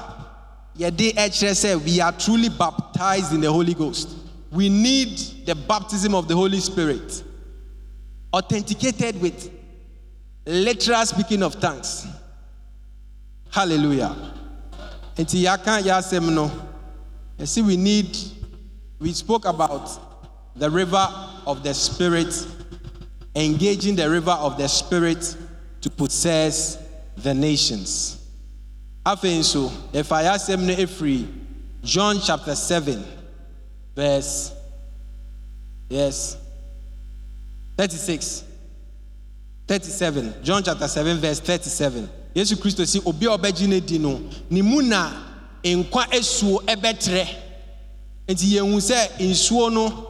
yɛde 0.79 1.13
ɛkyerɛ 1.13 1.53
sɛ 1.53 1.83
we 1.85 2.01
are 2.01 2.11
truly 2.13 2.49
baptized 2.49 3.33
in 3.33 3.41
the 3.41 3.51
holy 3.51 3.75
ghost. 3.75 4.09
We 4.51 4.69
need 4.69 5.17
the 5.45 5.55
baptism 5.55 6.15
of 6.15 6.27
the 6.27 6.35
holy 6.35 6.59
spirit 6.59 7.23
authenticated 8.31 9.21
with 9.21 9.51
literal 10.45 11.05
speaking 11.05 11.43
of 11.43 11.59
tongues. 11.59 12.07
Hallelujah 13.51 14.15
nti 15.17 15.43
yɛaka 15.43 15.81
yɛ 15.81 15.97
asɛm 15.97 16.33
no. 16.33 16.51
Yɛsi 17.39 17.65
we 17.65 17.77
need 17.77 18.17
we 18.99 19.11
spoke 19.13 19.45
about 19.45 19.89
the 20.55 20.69
river 20.69 21.07
of 21.45 21.63
the 21.63 21.73
spirit 21.73 22.47
engaging 23.35 23.95
the 23.95 24.09
river 24.09 24.31
of 24.31 24.57
the 24.57 24.67
spirit 24.67 25.35
to 25.81 25.89
possess 25.89 26.77
the 27.17 27.33
nations. 27.33 28.17
Afei 29.05 29.39
nso 29.39 29.69
yɛfa 29.91 30.23
yɛ 30.23 30.35
asɛm 30.35 30.61
no 30.61 30.73
efiri 30.75 31.27
john 31.83 32.19
chapter 32.19 32.55
seven 32.55 33.03
verse 33.95 34.53
yes 35.89 36.37
thirty-six 37.75 38.43
thirty-seven. 39.67 40.33
John 40.43 40.63
chapter 40.63 40.87
seven 40.87 41.17
verse 41.17 41.39
thirty-seven 41.39 42.09
yesu 42.35 42.57
kristo 42.57 42.85
si 42.85 42.99
obi 43.05 43.25
a 43.27 43.37
ɔbɛgye 43.37 43.67
ne 43.67 43.79
di 43.79 43.99
no 43.99 44.19
ne 44.49 44.61
mu 44.61 44.81
na 44.81 45.11
nkwa 45.63 46.07
esuo 46.11 46.59
ɛbɛtrɛ. 46.65 47.27
Nti 48.27 48.45
yɛn 48.55 48.71
hu 48.71 48.79
sɛ 48.79 49.19
nsuo 49.19 49.71
no 49.71 50.07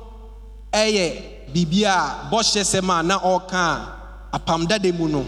ɛyɛ 0.71 1.51
biribi 1.53 1.84
a 1.84 2.30
bɔhyɛ 2.32 2.63
sɛm 2.63 2.89
a 2.99 3.03
na 3.03 3.19
ɔreka 3.19 3.53
a 3.53 4.39
apam 4.39 4.67
dada 4.67 4.91
mu 4.93 5.07
no. 5.07 5.26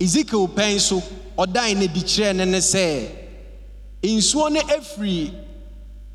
Ezekiel 0.00 0.48
pɛn 0.48 0.80
so 0.80 1.02
ɔdan 1.38 1.76
ne 1.76 1.86
di 1.86 2.00
kyerɛ 2.00 2.36
ne 2.36 2.44
ne 2.44 2.58
sɛ 2.58 3.08
nsuo 4.02 4.50
no 4.50 4.60
efiri 4.60 5.32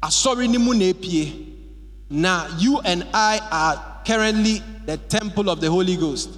asɔre 0.03 0.49
no 0.49 0.59
mu 0.59 0.73
na 0.73 0.85
epie. 0.85 1.45
Na 2.09 2.47
you 2.57 2.79
and 2.79 3.05
i 3.13 3.39
are 3.51 4.01
currently 4.05 4.61
the 4.85 4.95
temple 5.09 5.49
of 5.49 5.59
the 5.59 5.69
holy 5.69 5.97
ghost. 5.97 6.29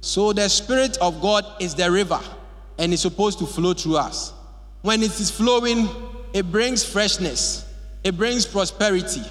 So 0.00 0.32
the 0.32 0.48
spirit 0.48 0.96
of 0.98 1.20
god 1.20 1.44
is 1.60 1.74
the 1.74 1.90
river 1.90 2.20
and 2.78 2.92
it's 2.92 3.02
supposed 3.02 3.38
to 3.38 3.46
flow 3.46 3.74
through 3.74 3.96
us. 3.96 4.32
When 4.82 5.02
it 5.02 5.18
is 5.20 5.30
flowing 5.30 5.88
it 6.32 6.50
brings 6.50 6.84
freshness 6.84 7.66
it 8.02 8.16
brings 8.16 8.46
prosperity 8.46 9.22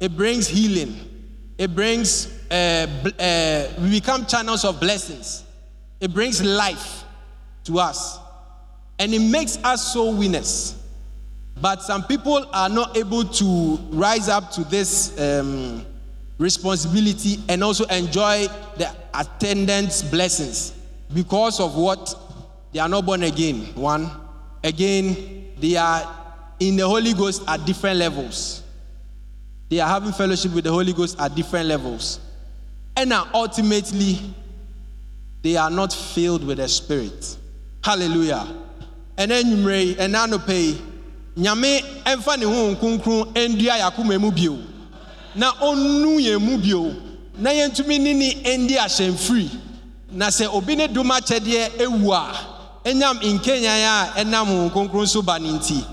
it 0.00 0.16
brings 0.16 0.46
healing 0.46 1.08
it 1.58 1.74
brings 1.74 2.38
uh, 2.50 2.86
uh, 3.18 3.80
we 3.80 3.90
become 3.90 4.26
channels 4.26 4.64
of 4.64 4.78
blessings. 4.80 5.44
It 6.00 6.12
brings 6.12 6.42
life 6.42 7.04
to 7.64 7.78
us. 7.78 8.18
And 8.98 9.14
it 9.14 9.20
makes 9.20 9.56
us 9.64 9.92
soul 9.92 10.16
winners 10.16 10.82
but 11.60 11.82
some 11.82 12.02
people 12.04 12.44
are 12.52 12.68
not 12.68 12.96
able 12.96 13.24
to 13.24 13.78
rise 13.92 14.28
up 14.28 14.50
to 14.52 14.64
this 14.64 15.18
um, 15.20 15.86
responsibility 16.38 17.38
and 17.48 17.62
also 17.62 17.84
enjoy 17.84 18.48
the 18.76 18.92
attendant 19.14 20.04
blessings 20.10 20.74
because 21.14 21.60
of 21.60 21.76
what 21.76 22.21
they 22.72 22.80
are 22.80 22.88
not 22.88 23.04
born 23.04 23.22
again. 23.22 23.66
One. 23.74 24.10
Again 24.64 25.52
they 25.58 25.76
are 25.76 26.08
in 26.58 26.76
the 26.76 26.86
holy 26.86 27.12
ghost 27.14 27.42
at 27.46 27.64
different 27.64 27.98
levels. 27.98 28.62
They 29.68 29.80
are 29.80 29.88
having 29.88 30.12
fellowship 30.12 30.52
with 30.54 30.64
the 30.64 30.70
holy 30.70 30.92
ghost 30.92 31.18
at 31.18 31.34
different 31.34 31.66
levels. 31.66 32.20
And 32.96 33.10
now 33.10 33.28
ultimately 33.32 34.18
they 35.42 35.56
are 35.56 35.70
not 35.70 35.92
filled 35.92 36.44
with 36.44 36.58
the 36.58 36.68
spirit. 36.68 37.36
Hallelujah. 37.82 38.46
Ɛnɛ 39.16 39.42
nnwummerɛ 39.42 39.86
yi 39.86 39.94
ɛnɛ 39.94 40.26
anɔpɛ 40.26 40.54
yi 40.54 40.82
nyame 41.36 41.80
ɛmfa 42.04 42.38
ne 42.38 42.44
honhom 42.46 42.76
kronkron 42.76 43.32
ɛndua 43.34 43.78
yɛakoma 43.80 44.20
mu 44.20 44.30
bio. 44.30 44.58
Na 45.34 45.52
ɔnnu 45.52 46.20
yɛn 46.20 46.40
mu 46.40 46.58
bio. 46.58 46.94
Na 47.38 47.50
yɛntumi 47.50 48.00
ne 48.00 48.12
ne 48.14 48.34
ɛndi 48.42 48.76
ahyɛmfiri 48.76 49.50
na 50.12 50.26
sɛ 50.28 50.46
obi 50.52 50.76
ne 50.76 50.86
dom 50.86 51.08
akyɛdeɛ 51.10 51.78
ɛwu 51.78 52.12
a 52.12 52.51
ɛnyam 52.84 53.16
nkenyan 53.22 53.84
a 53.86 54.20
ɛnam 54.20 54.46
honhom 54.46 54.70
kronkron 54.70 55.06
so 55.06 55.22
ba 55.22 55.38
ne 55.38 55.50
nti 55.52 55.84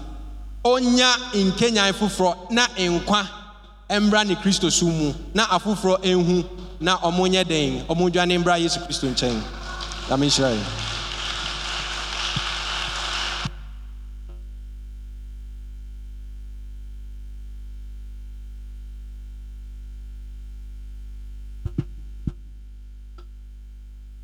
ɔnya 0.66 1.10
nkenyan 1.34 1.94
foforɔ 1.94 2.52
na 2.52 2.68
nkwa 2.78 3.28
ɛmmra 3.90 4.26
ne 4.28 4.36
kristo 4.36 4.70
so 4.72 4.86
mu 4.88 5.14
na 5.34 5.46
afoforɔ 5.46 6.02
ɛnhu 6.04 6.46
na 6.80 6.98
ɔmo 6.98 7.28
nyɛ 7.30 7.48
den 7.48 7.86
ɔmo 7.88 8.10
dwane 8.12 8.38
mbra 8.40 8.58
yesu 8.60 8.80
kristo 8.80 9.08
nkyɛn 9.08 9.42
nyame 10.10 10.26
nhyira 10.28 10.52
yɛ 10.56 10.64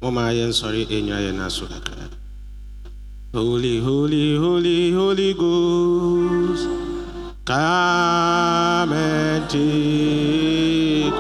Mama 0.06 0.30
yɛnsɔre 0.30 0.86
ɛnyina 0.86 1.18
yɛn 1.26 1.42
aso 1.42 1.66
kakra. 1.66 2.05
Holy, 3.36 3.82
holy, 3.82 4.38
holy, 4.38 4.94
holy 4.94 5.34
Ghost, 5.34 6.70
come 7.44 8.94
and 8.94 9.50
take 9.50 11.12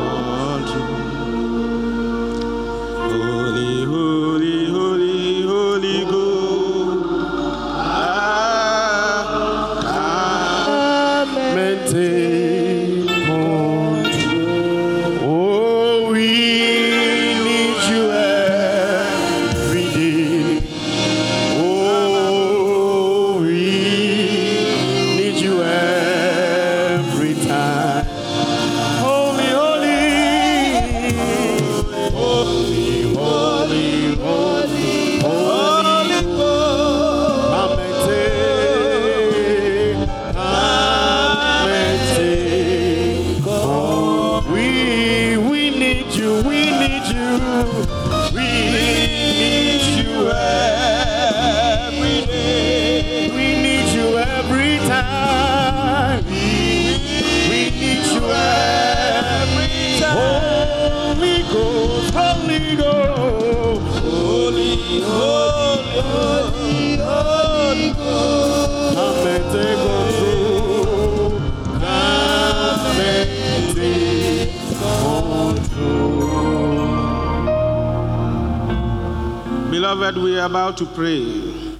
about 80.45 80.77
to 80.77 80.85
pray. 80.85 81.75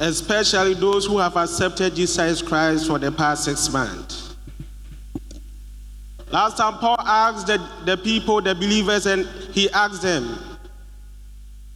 Especially 0.00 0.74
those 0.74 1.06
who 1.06 1.18
have 1.18 1.36
accepted 1.36 1.94
Jesus 1.94 2.42
Christ 2.42 2.86
for 2.86 2.98
the 2.98 3.12
past 3.12 3.44
six 3.44 3.72
months. 3.72 4.34
Last 6.30 6.56
time, 6.56 6.78
Paul 6.78 7.00
asked 7.00 7.46
the, 7.46 7.64
the 7.84 7.96
people, 7.96 8.40
the 8.40 8.54
believers, 8.54 9.06
and 9.06 9.24
he 9.52 9.70
asked 9.70 10.02
them, 10.02 10.36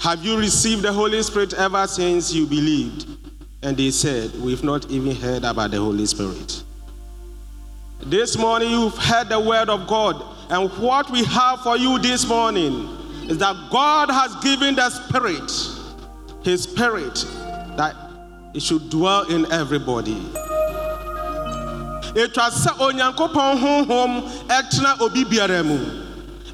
Have 0.01 0.24
you 0.24 0.36
received 0.39 0.82
the 0.82 0.93
Holy 0.93 1.22
Spirit 1.22 1.55
ever 1.55 1.86
since 1.86 2.34
you 2.34 2.47
believed? 2.47 3.07
And 3.62 3.76
they 3.76 3.91
said, 3.91 4.34
We've 4.41 4.64
not 4.64 4.91
even 4.91 5.14
heard 5.14 5.45
about 5.45 5.70
the 5.70 5.78
Holy 5.78 6.07
Spirit. 6.07 6.64
This 8.01 8.36
morning, 8.36 8.70
you've 8.70 8.97
heard 8.97 9.28
the 9.28 9.39
word 9.39 9.68
of 9.68 9.86
God, 9.86 10.24
and 10.51 10.70
what 10.78 11.11
we 11.11 11.24
have 11.24 11.61
for 11.61 11.76
you 11.76 11.99
this 11.99 12.26
morning 12.26 12.97
is 13.29 13.39
that 13.39 13.55
God 13.70 14.11
has 14.11 14.35
given 14.43 14.74
the 14.74 14.89
Spirit, 14.91 15.51
His 16.43 16.62
Spirit, 16.62 17.24
that 17.76 17.95
it 18.55 18.62
should 18.62 18.89
dwell 18.91 19.31
in 19.31 19.51
everybody. 19.53 20.18
Etwa 22.16 22.51
sɛ 22.51 22.72
onyankopɔn 22.79 23.61
honhom 23.61 24.29
ɛtena 24.49 25.01
obi 25.01 25.24
biara 25.24 25.64
mu. 25.64 25.79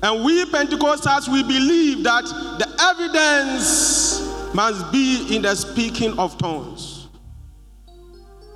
And 0.03 0.25
we 0.25 0.45
Pentecostals, 0.47 1.29
we 1.29 1.43
believe 1.43 2.03
that 2.03 2.25
the 2.59 2.69
evidence 2.91 4.21
must 4.53 4.93
be 4.93 5.35
in 5.35 5.43
the 5.43 5.55
speaking 5.55 6.19
of 6.19 6.37
tongues. 6.37 7.09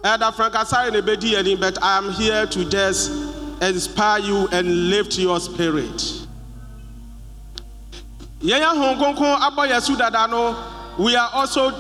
Elder 0.05 0.31
Frank 0.33 0.53
but 0.53 1.83
I 1.83 1.99
am 1.99 2.13
here 2.13 2.47
to 2.47 2.65
just 2.69 3.11
inspire 3.63 4.21
you 4.21 4.49
and 4.53 4.91
lift 4.91 5.19
your 5.19 5.41
spirit. 5.41 6.28
Yɛn 8.41 8.63
ahom 8.63 8.99
kronkron 8.99 9.41
abɔ 9.41 9.69
yɛn 9.69 9.83
so 9.83 9.97
dada 9.97 10.27
no, 10.29 10.57
we 10.99 11.17
are 11.17 11.31
also 11.33 11.73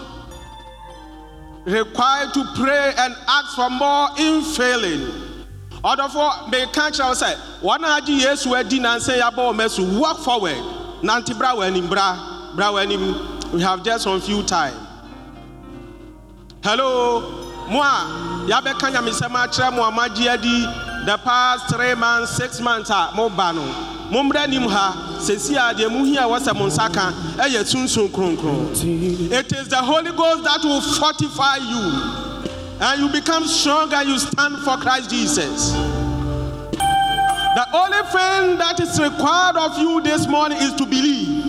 required 1.64 2.32
to 2.34 2.44
pray 2.56 2.94
and 2.98 3.14
ask 3.28 3.54
for 3.54 3.70
more 3.70 4.08
infilling. 4.16 5.36
Ɔdɔfo 5.84 6.50
meka 6.50 6.90
kyerɛ 6.90 7.08
wo 7.08 7.14
sɛ 7.14 7.36
wɔn 7.62 7.84
a 7.84 8.00
agye 8.00 8.20
Yesu 8.22 8.56
adi 8.56 8.80
nansa 8.80 9.14
yi 9.14 9.20
abɔ 9.22 9.52
wɔn 9.54 9.64
asu 9.64 9.98
walk 9.98 10.18
forward. 10.18 10.56
Nante 11.02 11.36
bra 11.38 11.54
wɔ 11.54 11.66
anim 11.68 11.88
bra. 11.88 12.16
Bra 12.56 12.72
wɔ 12.72 12.82
anim 12.82 13.52
we 13.52 13.62
have 13.62 13.84
just 13.84 14.04
some 14.04 14.20
few 14.20 14.42
time. 14.42 14.74
Hello? 16.64 17.20
Mo 17.70 17.80
a 17.80 18.46
yɛabɛka 18.48 18.92
nyamesɛm 18.92 19.30
akyerɛ 19.30 19.72
mo 19.76 19.84
a 19.84 19.92
moagye 19.92 20.28
adi 20.28 20.87
the 21.08 21.16
past 21.24 21.74
three 21.74 21.94
months 21.94 22.36
six 22.36 22.60
months 22.60 22.90
a 22.90 23.08
moba 23.16 23.54
no 23.54 23.62
mommrɛ 24.12 24.44
anim 24.44 24.64
ha. 24.64 25.16
Sɛsi 25.18 25.56
a 25.56 25.72
deɛ 25.74 25.88
muhia 25.88 26.24
a 26.24 26.28
wɔsɛ 26.28 26.54
mo 26.54 26.66
nsa 26.66 26.92
ka 26.92 27.12
ɛyɛ 27.42 27.64
sunsun 27.64 28.08
kronkron 28.10 29.32
it 29.32 29.50
is 29.54 29.68
the 29.68 29.76
holy 29.76 30.12
ghost 30.12 30.44
that 30.44 30.60
will 30.62 30.82
fortify 30.82 31.56
you. 31.56 31.92
And 32.80 33.00
you 33.00 33.08
become 33.08 33.46
strong 33.46 33.90
and 33.94 34.06
you 34.06 34.18
stand 34.18 34.58
for 34.58 34.76
christ 34.76 35.08
jesus. 35.08 35.72
The 35.72 37.66
only 37.72 38.02
thing 38.12 38.58
that 38.58 38.78
is 38.78 39.00
required 39.00 39.56
of 39.56 39.78
you 39.78 40.02
this 40.02 40.28
morning 40.28 40.58
is 40.58 40.74
to 40.74 40.84
believe. 40.84 41.42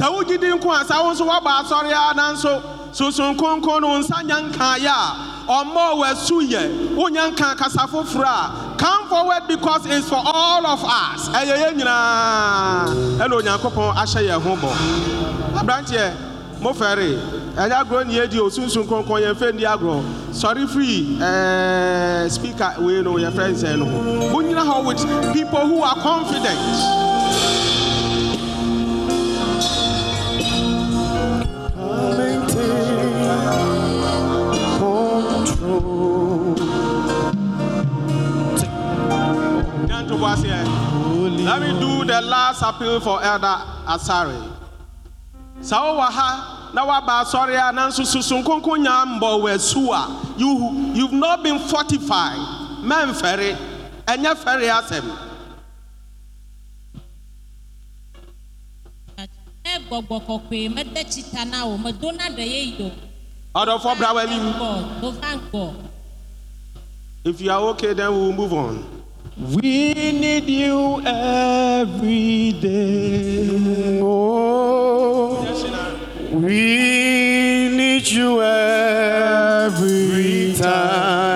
Sɛ 0.00 0.08
wogye 0.08 0.40
di 0.40 0.46
nko 0.46 0.80
a 0.80 0.84
sɛ 0.86 1.04
wo 1.04 1.12
nso 1.12 1.28
woaba 1.28 1.60
asɔre 1.62 1.92
a 1.92 2.14
nanso 2.14 2.62
sunsun 2.92 3.36
kronkron 3.36 3.82
no 3.82 4.00
nsa 4.00 4.22
nya 4.24 4.40
nkaeɛ 4.50 4.86
a 4.88 5.30
ɔmmɔ 5.50 5.84
wɔ 5.98 6.04
asu 6.12 6.40
yɛ 6.42 6.94
wonya 6.94 7.30
nka 7.32 7.56
kasa 7.58 7.86
foforɔ 7.90 8.24
a 8.24 8.76
come 8.78 9.08
forward 9.08 9.42
because 9.48 9.84
it's 9.86 10.08
for 10.08 10.22
all 10.24 10.64
of 10.64 10.84
us. 10.84 11.28
Ɛyɛ 11.30 11.56
yɛn 11.62 11.74
nyinaa 11.78 13.18
ɛna 13.18 13.34
onyankopɔn 13.34 13.94
ahyɛ 13.96 14.20
yɛn 14.28 14.40
ho 14.42 14.56
bɔ. 14.56 14.70
Aberanteɛ 15.58 16.14
mofɛre 16.62 17.18
ɛnyɛ 17.56 17.74
agorɔ 17.82 18.06
ne 18.06 18.14
yɛdi 18.14 18.38
osunsun 18.38 18.86
kronkron 18.86 19.22
yɛn 19.26 19.34
fɛ 19.34 19.52
ndi 19.52 19.64
agorɔ. 19.66 20.02
Sɔre 20.30 20.68
firi 20.68 21.18
ɛɛ 21.18 22.30
speaker 22.30 22.74
wei 22.78 23.02
no 23.02 23.14
yɛfrɛ 23.14 23.50
nsɛn 23.52 23.78
no. 23.78 23.86
Ho 23.86 24.30
monyina 24.32 24.62
hɔ 24.62 24.84
with 24.84 25.32
people 25.34 25.66
who 25.66 25.82
are 25.82 25.96
confident. 25.96 26.58
Let 35.60 35.68
me 41.60 41.70
do 41.78 42.04
the 42.06 42.20
last 42.24 42.62
appeal 42.62 43.00
for 43.00 43.22
Elder 43.22 43.60
Asari. 43.86 44.56
Sɛ 45.60 45.76
wowɔ 45.76 46.08
ha 46.08 46.70
na 46.72 46.86
woaba 46.86 47.20
asɔre 47.22 47.56
a 47.58 47.72
nanso 47.72 48.04
susun 48.06 48.42
kronkron 48.42 48.80
nya 48.82 49.04
mbɔ 49.20 50.38
you 50.38 50.92
you've 50.94 51.12
not 51.12 51.42
been 51.42 51.58
fortified. 51.58 52.38
Mɛmfɛre 52.82 53.56
ɛnyɛ 54.06 54.34
fɛre 54.36 54.70
asɛm 54.70 55.04
ne 59.64 59.78
gbɔgbɔ 59.88 60.16
kɔkɔe 60.26 60.74
mede 60.74 61.04
tsita 61.04 61.44
na 61.44 61.66
wo 61.66 61.76
medona 61.76 62.30
ɖe 62.30 62.46
ye 62.46 62.62
yi 62.78 63.09
o 63.54 63.58
ɔdɔfo 63.60 63.98
bra 63.98 64.14
w'anim 64.14 64.52
gbɔ 64.56 65.00
do 65.00 65.10
va 65.10 65.30
gbɔ 65.50 65.74
if 67.24 67.40
you 67.40 67.50
are 67.50 67.60
okay 67.70 67.92
then 67.92 68.10
we 68.12 68.18
will 68.18 68.32
move 68.32 68.52
on 68.52 69.00
We 69.40 70.12
need 70.12 70.44
you 70.50 71.00
every 71.00 72.52
day. 72.60 73.48
Oh, 74.02 75.40
we 76.30 77.70
need 77.74 78.06
you 78.06 78.42
every 78.42 79.92
time. 80.58 81.29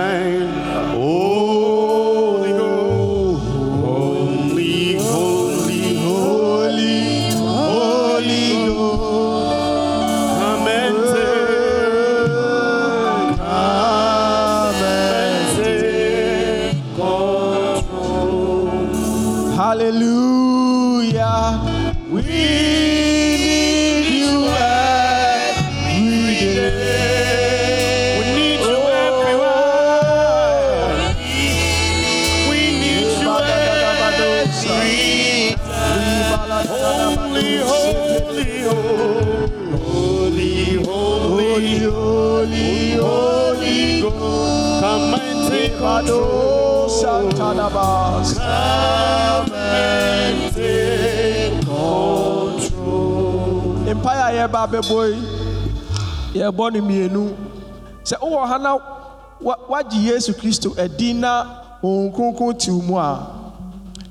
Yɛba 54.67 54.79
abɛbɔ 54.79 55.15
yi 56.35 56.41
yɛbɔ 56.41 56.73
no 56.73 56.81
mmienu 56.81 57.37
sɛ 58.05 58.19
wowɔ 58.21 58.47
ha 58.47 58.59
na 58.59 58.79
woagye 59.41 60.11
yesu 60.13 60.33
kristo 60.35 60.77
adi 60.79 61.13
na 61.13 61.45
honhom 61.83 62.13
kronkron 62.13 62.59
te 62.59 62.71
wo 62.71 62.81
mu 62.81 62.97
a 62.97 63.27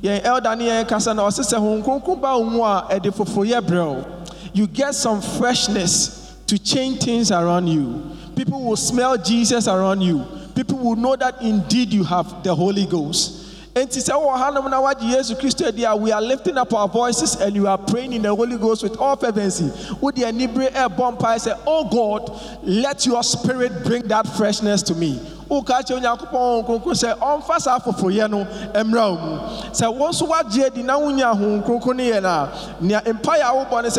yɛn 0.01 0.23
elder 0.23 0.55
ne 0.55 0.65
yɛn 0.65 0.87
kasa 0.87 1.13
na 1.13 1.23
ɔse 1.23 1.41
sɛ 1.43 1.57
honhom 1.59 1.83
kronkron 1.83 2.21
ba 2.21 2.37
wo 2.37 2.43
mu 2.43 2.63
a 2.63 2.85
ɛde 2.89 3.11
foforoyɛ 3.11 3.61
brɛ 3.61 3.85
wo 3.95 4.05
you 4.53 4.67
get 4.67 4.93
some 4.93 5.21
freshness 5.21 6.35
to 6.45 6.59
change 6.59 6.99
things 7.03 7.31
around 7.31 7.65
you. 7.65 8.03
People 8.35 8.63
will 8.63 8.75
smell 8.75 9.17
jesus 9.17 9.67
around 9.67 10.01
you. 10.01 10.23
People 10.53 10.77
will 10.77 10.95
know 10.95 11.15
that 11.15 11.41
indeed 11.41 11.91
you 11.91 12.03
have 12.03 12.43
the 12.43 12.53
holy 12.53 12.85
ghost 12.85 13.42
Enti 13.75 13.99
sɛ 13.99 14.13
wɔ 14.13 14.37
hanom 14.37 14.69
na 14.69 14.79
wagye 14.79 15.99
we 15.99 16.11
are 16.11 16.21
lifting 16.21 16.57
up 16.59 16.71
our 16.73 16.87
voices 16.87 17.35
and 17.41 17.55
you 17.55 17.67
are 17.67 17.77
praying 17.79 18.13
in 18.13 18.21
the 18.21 18.35
Holy 18.35 18.55
Ghost 18.55 18.83
with 18.83 18.95
all 18.97 19.15
fervency. 19.15 19.71
Wode 19.99 20.17
anibere 20.17 20.71
ɛbɔ 20.71 21.17
mpae 21.17 21.39
sɛ, 21.39 21.59
Oh 21.65 21.85
God, 21.89 22.39
let 22.61 23.03
your 23.07 23.23
spirit 23.23 23.83
bring 23.83 24.03
that 24.09 24.27
freshness 24.27 24.83
to 24.83 24.93
me. 24.93 25.19
woka 25.49 25.81
kyerɛ 25.81 25.97
onyankopɔn 26.01 26.65
kronkron 26.67 26.93
sɛ 26.93 27.17
ɔmfa 27.17 27.59
saa 27.61 27.79
foforoyɛ 27.79 28.29
no 28.29 28.45
mmra 28.75 29.09
wo 29.09 29.17
mu 29.17 29.37
sɛ 29.71 29.91
wo 29.93 30.09
nso 30.09 30.27
woagye 30.29 30.65
adi 30.67 30.83
na 30.83 30.99
wonya 30.99 31.33
honhom 31.33 31.63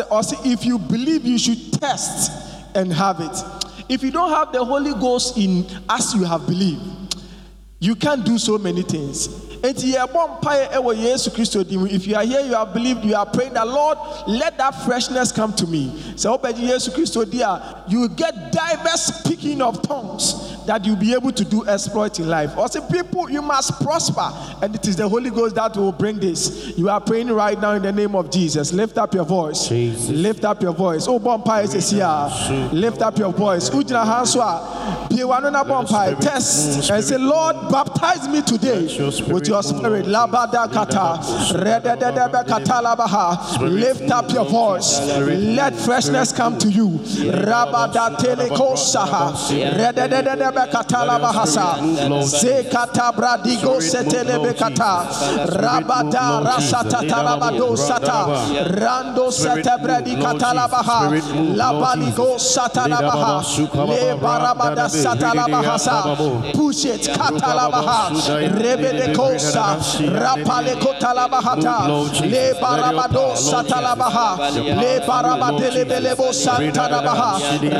ɔse 0.09 0.45
if 0.45 0.65
you 0.65 0.79
believe 0.79 1.25
you 1.25 1.37
should 1.37 1.73
test 1.73 2.31
and 2.75 2.91
have 2.93 3.19
it 3.19 3.43
if 3.89 4.03
you 4.03 4.11
don't 4.11 4.29
have 4.31 4.51
the 4.51 4.63
holy 4.63 4.93
ghost 4.95 5.37
in 5.37 5.65
as 5.89 6.13
you 6.15 6.23
have 6.23 6.45
believed 6.47 6.81
you 7.79 7.95
can't 7.95 8.25
do 8.25 8.37
so 8.37 8.57
many 8.57 8.81
things. 8.81 9.27
Enti 9.61 9.93
yɛbɔ 9.93 10.41
mpaeɛ 10.41 10.71
ɛwɔ 10.73 10.95
Yesu 10.97 11.29
Kristo 11.31 11.67
din 11.67 11.79
mu. 11.79 11.85
If 11.85 12.07
you 12.07 12.15
are 12.15 12.23
here, 12.23 12.41
you 12.41 12.53
have 12.53 12.73
believed, 12.73 13.03
you 13.05 13.15
are 13.15 13.25
praying 13.25 13.53
that 13.53 13.67
Lord, 13.67 13.97
let 14.27 14.57
that 14.57 14.71
freshness 14.85 15.31
come 15.31 15.53
to 15.53 15.67
me. 15.67 15.91
Sɛ 16.15 16.37
wobɛgye 16.37 16.69
oh, 16.69 16.73
Yesu 16.73 16.89
Kristo 16.93 17.29
di 17.29 17.41
a, 17.41 17.83
you 17.87 18.01
will 18.01 18.07
get 18.09 18.51
diverse 18.51 19.05
speaking 19.05 19.61
of 19.61 19.81
tongues 19.81 20.55
that 20.65 20.83
you'll 20.85 20.95
be 20.95 21.13
able 21.13 21.31
to 21.31 21.45
do 21.45 21.65
exploit 21.67 22.19
in 22.19 22.27
life. 22.27 22.51
Say, 22.69 22.79
people, 22.91 23.29
you 23.29 23.41
must 23.41 23.81
prosper, 23.81 24.29
and 24.63 24.73
it 24.75 24.87
is 24.87 24.95
the 24.95 25.07
Holy 25.07 25.29
Ghost 25.29 25.55
that 25.55 25.75
will 25.77 25.91
bring 25.91 26.19
this. 26.19 26.75
You 26.77 26.89
are 26.89 26.99
praying 26.99 27.27
right 27.31 27.59
now 27.59 27.71
in 27.73 27.83
the 27.83 27.91
name 27.91 28.15
of 28.15 28.31
Jesus. 28.31 28.73
Lift 28.73 28.97
up 28.97 29.13
your 29.13 29.25
voice. 29.25 29.67
Jesus. 29.67 30.09
Lift 30.09 30.43
up 30.43 30.61
your 30.61 30.73
voice. 30.73 31.07
Oh, 31.07 31.19
mpaeɛ 31.19 31.67
sɛsi 31.67 31.99
a. 32.01 32.73
Lift 32.73 33.01
up 33.01 33.17
your 33.17 33.31
voice. 33.31 33.69
Wogyina 33.69 34.03
ha 34.03 34.23
nso 35.15 35.23
a, 35.23 35.23
pie 35.23 35.23
w'ano 35.23 35.51
na 35.51 35.63
bɔ. 35.63 36.19
Test 36.19 36.89
and 36.89 37.03
say, 37.03 37.17
Lord, 37.17 37.55
baptize 37.69 38.27
me 38.27 38.41
today 38.41 38.81
Let 38.81 38.97
your 38.97 39.11
spirit 39.11 39.33
with 39.33 39.47
your 39.47 39.63
spirit. 39.63 40.05
Lift 43.61 44.11
up 44.11 44.31
your 44.31 44.45
voice. 44.45 44.99
Let 44.99 45.75
freshness 45.75 46.31
come 46.31 46.57
to 46.59 46.69
you. 46.69 46.99
Zekata 52.25 53.11
bradigo 53.15 53.81
setelebe 53.81 54.53
kata, 54.57 55.07
rabada 55.57 56.41
rasata 56.43 57.01
tarabado 57.07 57.75
sata, 57.77 58.25
rando 58.79 59.31
sete 59.31 59.77
bredi 59.81 60.15
kata 60.21 60.53
labaha, 60.53 61.09
labaligo 61.55 62.37
sata 62.39 62.87
labaha, 62.87 63.43
le 63.87 64.15
barabada 64.17 64.89
sata 65.05 65.33
labahasa. 65.33 65.97
Push 66.53 66.85
it, 66.85 67.07
kata 67.07 67.51
labaha, 67.57 68.09
rebede 68.61 69.13
kosa, 69.15 69.77
rapale 70.21 70.75
kota 70.81 71.13
labahata, 71.13 71.77
le 72.31 72.53
barabado 72.61 73.35
sata 73.35 73.81
labaha, 73.85 74.27
le 74.81 74.99
barabade 75.07 75.69
lebelebo 75.75 76.33
santa 76.33 76.89
labaha, 76.89 77.31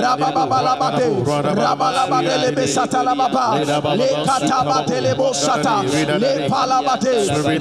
rabababalabade, 0.04 1.08
rabalabade 1.26 2.38
lebe 2.44 2.68
sata 2.68 3.02
lababa, 3.04 3.58
le 3.98 4.08
katabate 4.26 5.02
lebo 5.02 5.34
sata, 5.34 5.82
le 6.20 6.48
palabate, 6.50 7.14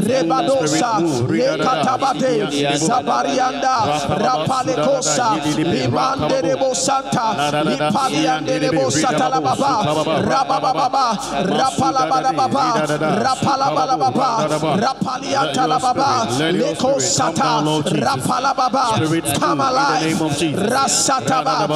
rebadosa, 0.09 1.01
le 1.29 1.57
katabate, 1.65 2.33
zabarianda, 2.79 3.77
rapale 4.25 4.75
kosa, 4.85 5.29
limande 5.57 6.43
lebo 6.43 6.75
santa, 6.75 7.63
lipaliande 7.65 8.59
lebo 9.55 9.85
sata 9.85 9.85
lababa, 9.85 10.23
rabababa, 10.23 11.07
rapalabalababa, 11.45 12.65
rapalabalababa, 13.23 14.29
rapalianta 14.81 15.67
lababa, 15.67 16.27
leko 16.53 17.01
sata, 17.01 17.63
rapalababa, 18.01 18.85
come 19.39 19.61
alive, 19.61 20.19
rasataba, 20.71 21.67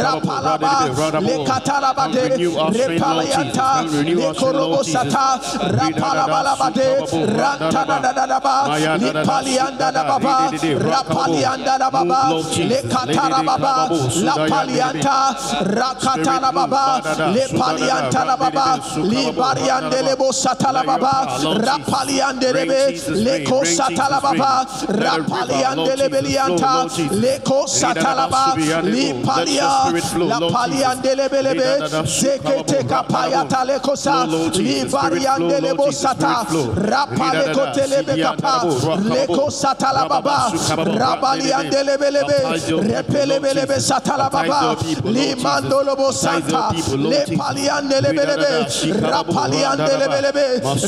rapalaba, 0.00 0.74
lekatalabade, 1.20 2.36
repalianta, 2.72 3.82
lekorobo 4.16 4.82
sata, 4.84 5.38
rapalabalabade, 5.76 6.88
rantadadadadaba, 7.36 8.56
lipalianda 8.98 9.92
lababa, 9.92 10.50
rapalianda 10.78 11.78
lababa, 11.78 12.20
lekatarababa, 12.56 13.88
lapalianta, 14.24 15.16
rakatalababa, 17.26 17.34
lepalianta 17.34 18.24
lababa, 18.24 18.78
libariande 19.04 20.02
lebo 20.02 20.32
satalababa, 20.32 21.26
rapaliande 21.58 22.52
lebe, 22.52 23.00
leko 23.08 23.64
satalababa, 23.64 24.66
rapaliande 24.88 25.96
lebelianta, 25.96 26.86
leko 27.10 27.66
satalaba, 27.66 28.54
lipalia, 28.82 29.70
lapaliande 30.28 31.14
lebelebe, 31.14 31.78
zekete 32.06 32.84
kapaya 32.88 33.44
talekosa, 33.44 34.26
libariande 34.54 35.60
lebo 35.60 35.92
sata, 35.92 36.46
rapale 36.74 37.54
kotelebe 37.54 38.16
kapa, 38.22 38.64
leko 39.08 39.50
satalababa, 39.50 40.52
rabaliande 40.98 41.82
lebelebe, 41.84 42.34
repelebelebe 42.82 43.80
satalababa, 43.80 44.76
limando 45.04 45.82
lobo 45.82 46.12
santa, 46.12 46.70
lepaliande 46.70 46.74
lebelebe, 46.76 46.84
rapaliande 46.86 47.06
lebelebe, 47.06 47.15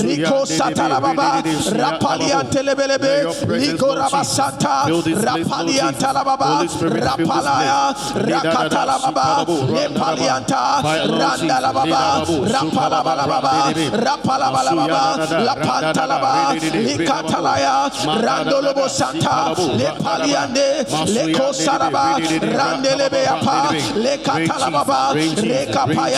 riko 0.02 0.46
satalababa, 0.46 1.42
rapaliante 1.80 2.60
lebelebe, 2.62 3.14
liko 3.58 3.88
rabasanta, 3.94 4.74
rapalianta 5.24 6.12
lababa, 6.12 6.50
rapalaya, 7.04 7.94
rakatalababa, 8.28 9.26
lepalianta, 9.76 10.62
randa 11.20 11.58
lababa, 11.60 12.02
rapalabalababa, 12.54 13.54
rapalabalababa, 14.06 15.02
lapantalaba, 15.46 16.32
likatalaya, 16.86 17.76
randolobo 18.24 18.88
santa, 18.88 19.54
lepaliande, 19.80 20.84
leko 21.14 21.52
saraba, 21.52 22.04
randelebe 22.58 23.22
apa, 23.26 23.58
lekatalababa, 23.96 25.00
rekapaya, 25.14 26.17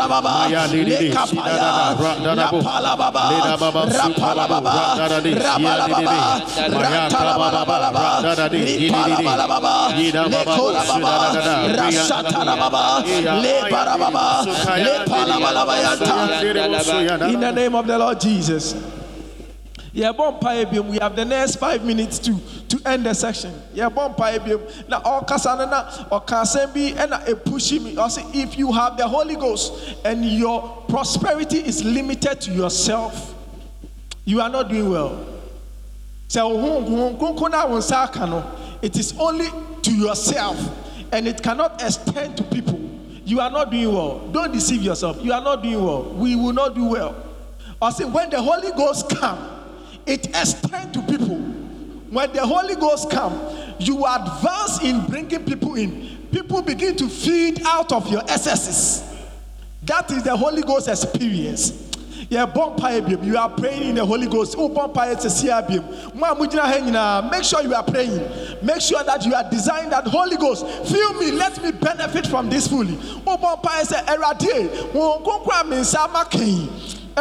In 17.31 17.41
the 17.41 17.53
name 17.53 17.75
of 17.75 17.87
the 17.87 17.99
Lord 17.99 18.21
Jesus. 18.21 18.75
Yeah, 19.99 20.13
bomb 20.13 20.39
biom. 20.39 20.91
We 20.91 20.99
have 20.99 21.17
the 21.17 21.25
next 21.25 21.57
five 21.57 21.85
minutes 21.85 22.21
to 22.21 22.39
to 22.69 22.81
end 22.89 23.05
the 23.05 23.13
section. 23.15 23.53
Yeah, 23.75 23.89
bomb 23.89 24.15
biom. 24.15 24.89
Now, 24.89 25.03
all 25.03 25.23
kasana 25.23 26.07
or 26.13 26.21
kasembi 26.21 26.95
and 26.97 27.15
a 27.15 27.35
pushing 27.35 27.83
me. 27.83 27.97
If 27.99 28.57
you 28.57 28.71
have 28.71 28.97
the 28.97 29.09
Holy 29.09 29.35
Ghost 29.35 29.97
and 30.05 30.25
your 30.25 30.85
prosperity 30.89 31.59
is 31.67 31.85
limited 31.85 32.41
to 32.43 32.53
yourself, 32.53 33.35
you 34.25 34.41
are 34.41 34.49
not 34.49 34.69
doing 34.69 34.89
well. 34.89 35.27
So, 36.29 36.55
it 38.81 38.97
is 38.97 39.15
only 39.19 39.49
to 39.83 39.93
yourself 39.93 41.11
and 41.13 41.27
it 41.27 41.43
cannot 41.43 41.83
extend 41.83 42.37
to 42.37 42.45
people. 42.45 42.79
You 43.25 43.41
are 43.41 43.51
not 43.51 43.73
doing 43.73 43.93
well. 43.93 44.29
Don't 44.29 44.53
deceive 44.53 44.83
yourself. 44.83 45.19
You 45.25 45.33
are 45.33 45.43
not 45.43 45.65
doing 45.65 45.85
well. 45.85 46.05
We 46.05 46.37
will 46.37 46.53
not 46.53 46.77
do 46.77 46.85
well. 46.85 47.17
I 47.83 47.91
say 47.91 48.05
when 48.05 48.31
the 48.31 48.41
Holy 48.41 48.71
Ghost 48.71 49.09
come, 49.11 49.58
it 50.09 50.27
extends 50.29 50.93
to 50.93 51.03
people. 51.03 51.37
When 52.11 52.33
the 52.33 52.47
Holy 52.47 52.75
Ghost 52.75 53.11
come, 53.11 53.39
you 53.79 54.07
advance 54.07 54.83
in 54.83 55.05
bringing 55.07 55.45
people 55.45 55.75
in. 55.75 56.27
People 56.33 56.63
begin 56.63 56.97
to 56.97 57.09
feed 57.09 57.63
out 57.65 57.93
of 57.93 58.11
your 58.11 58.23
excesses. 58.23 59.05
That 59.83 60.11
is 60.11 60.23
the 60.23 60.37
Holy 60.37 60.63
Ghost 60.63 60.89
experience. 60.89 61.85
Yeah. 62.31 62.45
You 63.23 63.39
are 63.39 63.49
praying 63.51 63.83
in 63.83 63.95
the 63.95 64.05
Holy 64.05 64.27
Ghost. 64.27 64.55
Oh. 64.59 64.69
Make 67.31 67.45
sure 67.45 67.63
you 67.63 67.75
are 67.75 67.83
praying. 67.83 68.21
Make 68.63 68.81
sure 68.81 69.03
that 69.05 69.25
you 69.25 69.35
are 69.35 69.49
designed 69.51 69.93
that 69.93 70.07
Holy 70.07 70.37
Ghost. 70.37 70.67
Feel 70.91 71.15
me. 71.15 71.31
Let 71.31 71.63
me 71.63 71.73
benefit 71.73 72.27
from 72.27 72.51
this 72.51 72.69
fully. 72.69 72.99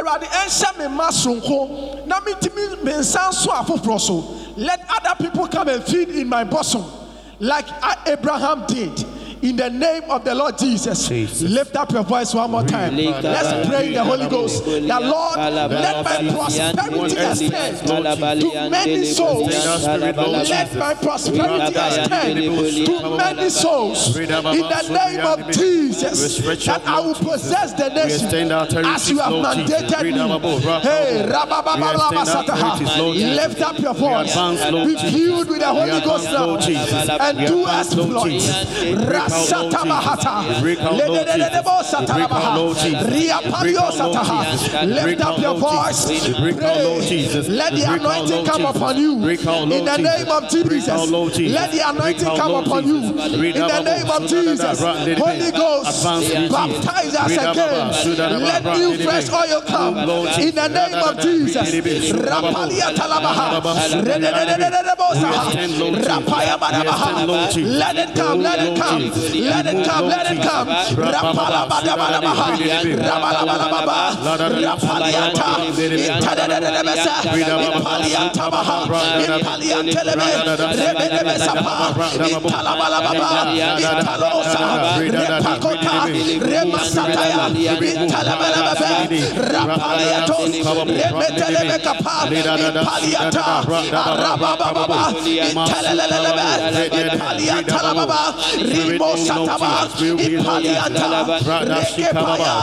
Won 0.04 0.20
konkwa 0.22 0.78
me 0.78 0.86
mma 0.88 1.12
sonko 1.12 2.06
na 2.06 2.20
metumi 2.22 2.84
me 2.84 2.92
nsa 2.94 3.30
nso 3.30 3.48
afoforɔ 3.52 4.00
so. 4.00 4.54
Let 4.56 4.82
other 4.90 5.24
people 5.24 5.48
come 5.48 5.70
and 5.70 5.84
feed 5.84 6.10
in 6.10 6.28
my 6.28 6.44
bosom 6.44 6.84
like 7.40 7.68
Abraham 8.08 8.66
did. 8.68 9.06
In 9.42 9.56
the 9.56 9.70
name 9.70 10.04
of 10.10 10.24
the 10.26 10.34
Lord 10.34 10.58
Jesus, 10.58 11.08
Jesus. 11.08 11.50
lift 11.50 11.76
up 11.76 11.92
your 11.92 12.04
voice 12.04 12.34
one 12.34 12.50
more 12.52 12.64
time. 12.64 12.96
Let's 12.96 13.68
pray 13.68 13.88
in 13.88 13.94
the 13.94 14.04
Holy 14.04 14.28
Ghost. 14.28 14.66
The 14.66 14.82
Lord, 14.82 15.38
let 15.38 16.04
my 16.04 16.32
prosperity 16.32 17.16
extend 17.16 17.78
to 18.42 18.70
many 18.70 19.06
souls. 19.06 19.48
Let 20.50 20.76
my 20.76 20.94
prosperity 20.96 21.76
extend 21.78 22.38
to 22.86 23.18
many 23.18 23.50
souls. 23.50 24.18
In 24.18 24.24
the 24.34 24.82
name 24.92 25.26
of 25.26 25.52
Jesus, 25.52 26.38
that 26.66 26.82
I 26.88 27.00
will 27.00 27.14
possess 27.16 27.74
the 27.74 27.90
nation 27.90 28.52
as 28.52 29.10
you 29.10 29.20
have 29.20 29.34
mandated 29.34 30.04
me. 30.04 30.80
Hey, 30.82 31.24
lift 33.36 33.62
up 33.62 33.78
your 33.80 33.94
voice. 33.94 34.34
Be 34.88 34.96
filled 35.12 35.50
with 35.50 35.60
the 35.60 35.68
Holy 35.68 36.02
Ghost 36.02 36.26
now 36.26 36.58
and 37.22 37.38
do 37.48 37.68
exploits. 37.68 38.48
Sataha. 43.98 44.44
Lift 44.88 45.22
up 45.22 45.40
your 45.40 45.56
voice. 45.56 46.06
Pray. 46.54 46.84
Let 47.50 47.74
the 47.76 47.84
anointing 47.86 48.46
come 48.46 48.66
upon 48.66 48.98
you. 48.98 49.14
In 49.78 49.86
the 49.86 49.98
name 49.98 50.30
of 50.32 50.44
Jesus. 50.50 50.64
Let 51.54 51.72
the 51.72 51.82
anointing 51.90 52.30
come 52.38 52.56
upon 52.56 52.88
you. 52.88 52.98
In 52.98 53.68
the 53.68 53.82
name 53.84 54.10
of 54.10 54.28
Jesus. 54.28 54.80
Holy 55.18 55.52
Ghost, 55.52 56.04
baptize 56.52 57.16
us 57.16 57.28
again. 57.38 57.92
Let 58.40 58.64
new 58.78 58.98
fresh 59.04 59.30
oil 59.34 59.62
come. 59.62 59.96
In 60.40 60.56
the 60.56 60.68
name 60.70 60.96
of 61.04 61.16
Jesus. 61.22 61.70
Rapalia 62.14 62.94
talabaha. 62.96 63.48
Let 67.64 67.96
it 67.98 68.16
come. 68.16 68.42
Let 68.42 68.60
it 68.60 68.76
come. 68.80 69.12
Let 69.18 69.66
it 69.66 69.86
come, 69.88 70.08
let 70.08 70.32
it 70.32 70.42
come. 70.44 70.70
Rapalabadabadabaha. 70.70 72.48
Rabalabadababa. 73.10 74.00
Rapalianta. 74.62 75.50
Itadadadadabasa. 76.06 77.16
Ipaliantabaha. 77.34 78.78
Ipaliantelebe. 79.40 80.30
Rebedebesapa. 80.82 81.74
Italabalababa. 82.28 83.30
Italosa. 83.80 84.62
Repakota. 84.98 85.96
Remasataya. 86.52 87.50
Italabalababa. 87.82 88.90
Rapaliatos. 89.54 90.52
Remetelebekapa. 90.86 92.16
Ipaliata. 92.30 93.46
Arabababa. 94.06 95.02
Italelelebe. 95.52 96.50
Ipaliantalababa. 96.88 98.22
Rimo 98.58 99.07
Sataba, 99.16 99.88
Ipalianta, 100.20 101.06
Rekepaya, 101.68 102.54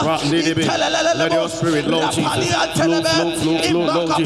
Let 1.17 1.31
your 1.33 1.49
spirit, 1.49 1.87
Lord 1.87 2.11
Jesus, 2.11 2.45
flow, 2.73 3.01
flow, 3.03 3.31
flow, 3.39 3.57
flow, 3.59 3.85
Lord. 3.93 4.17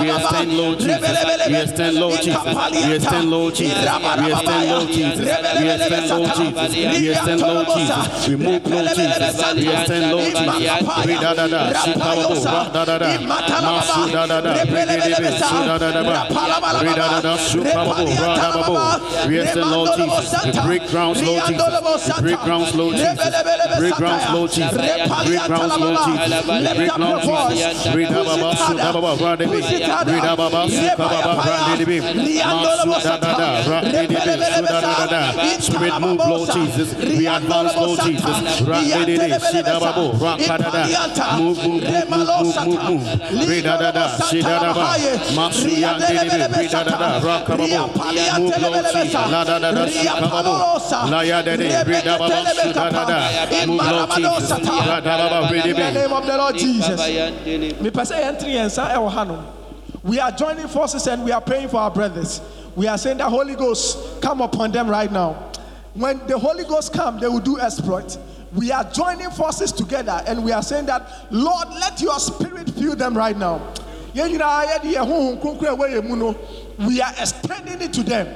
We 0.00 0.10
extend, 0.10 0.52
Lord 0.56 0.78
Jesus. 0.78 1.00
We 1.48 1.56
extend, 1.62 1.96
Lord 2.00 2.22
Jesus. 2.22 2.42
We 2.86 2.94
extend, 2.96 3.30
Lord 3.30 3.54
Jesus. 3.54 3.74
We 4.20 4.32
extend, 4.32 4.68
Lord 4.70 4.88
Jesus. 4.88 5.20
We 5.60 5.70
extend, 5.70 6.10
Lord 6.10 6.30
Jesus. 6.36 6.70
We 6.76 7.08
extend, 7.08 7.40
Lord 7.40 7.66
Jesus. 7.76 8.28
We 8.28 8.36
move, 8.36 8.62
Lord 8.66 8.88
Jesus. 8.96 9.34
We 9.56 9.68
extend, 9.72 10.04
Lord 10.12 10.34
Jesus. 10.36 10.76
Masu, 13.66 14.12
da, 14.12 14.26
da, 14.26 14.40
da. 14.40 14.52
Da, 15.66 15.78
da, 15.78 15.90
da, 15.92 16.16
We 19.28 19.40
extend, 19.40 19.70
Lord 19.70 19.90
Jesus. 19.96 20.56
Break 20.66 20.88
grounds, 20.88 21.22
Lord 21.22 21.42
Jesus. 21.46 22.20
Break 22.20 22.40
grounds, 22.40 22.74
Lord 22.74 22.96
Jesus. 22.96 23.16
Break 23.80 23.94
grounds, 23.96 24.30
Lord 24.32 24.50
Jesus. 24.50 24.76
Break 24.76 25.46
grounds, 25.46 25.76
Lord 25.78 25.98
Jesus. 26.06 26.46
Break 26.76 26.94
grounds, 26.96 27.26
Jesus. 27.50 27.94
Read 27.94 28.08
Baba, 28.08 28.54
Sudababa, 28.56 29.10
Randebe. 29.16 29.58
Read 30.06 30.36
Baba, 30.36 30.60
Sukababa, 30.68 31.32
Randebe. 31.46 31.96
Masu, 32.46 32.90
da, 33.02 33.16
da, 33.16 33.32
da. 33.36 33.48
Randebe, 33.66 34.16
Su, 34.16 34.62
da, 34.62 34.80
da, 34.80 35.06
da, 35.06 35.32
da. 35.32 35.46
Spirit 35.60 36.00
move, 36.00 36.18
Lord 36.26 36.50
Jesus. 36.52 36.88
We 36.96 37.26
advance, 37.26 37.76
Lord 37.76 38.00
Jesus. 38.00 38.60
Randebe, 38.60 39.38
Sidababo, 39.40 40.12
Rakadada. 40.18 40.82
Move, 41.38 41.58
move, 41.66 41.82
move, 41.82 42.56
move, 42.66 42.82
move. 42.90 43.04
Rakababo. 47.26 47.86
Move, 48.38 48.54
Lord 48.58 48.84
In 48.96 49.10
the 55.76 55.90
name 55.92 56.12
of 56.12 56.26
the 56.26 56.36
Lord 56.36 56.56
Jesus. 56.56 57.00
mepɛ 57.00 58.02
sɛ 58.04 58.16
yɛntere 58.22 58.50
yɛn 58.50 58.66
nsa 58.66 58.94
ɛwɔ 58.94 59.10
hanom 59.12 59.42
we 60.06 60.20
are 60.20 60.30
joining 60.30 60.68
forces 60.68 61.06
and 61.08 61.24
we 61.24 61.32
are 61.32 61.40
praying 61.40 61.68
for 61.68 61.78
our 61.78 61.90
brothers. 61.90 62.40
We 62.76 62.86
are 62.86 62.96
saying 62.96 63.18
that 63.18 63.28
holy 63.28 63.56
ghost 63.56 64.22
come 64.22 64.40
upon 64.40 64.70
them 64.70 64.88
right 64.88 65.10
now. 65.10 65.50
When 65.94 66.24
the 66.28 66.38
holy 66.38 66.62
ghost 66.62 66.92
come 66.92 67.18
they 67.18 67.26
will 67.26 67.40
do 67.40 67.58
exploit. 67.58 68.16
We 68.54 68.70
are 68.70 68.84
joining 68.84 69.30
forces 69.30 69.72
together 69.72 70.22
and 70.28 70.44
we 70.44 70.52
are 70.52 70.62
saying 70.62 70.86
that, 70.86 71.26
Lord, 71.32 71.68
let 71.70 72.00
your 72.00 72.20
spirit 72.20 72.70
fill 72.70 72.94
them 72.94 73.16
right 73.16 73.36
now. 73.36 73.58
Yɛn 74.14 74.38
nyinaa 74.38 74.66
yɛde 74.66 74.94
yɛn 74.94 75.06
honhom 75.06 75.42
kronkron 75.42 75.72
a 75.72 75.76
ɛwɔ 75.76 75.90
yɛn 75.94 76.08
mu 76.08 76.16
no, 76.16 76.36
We 76.86 77.02
are 77.02 77.12
extending 77.18 77.82
it 77.82 77.92
to 77.94 78.04
them. 78.04 78.28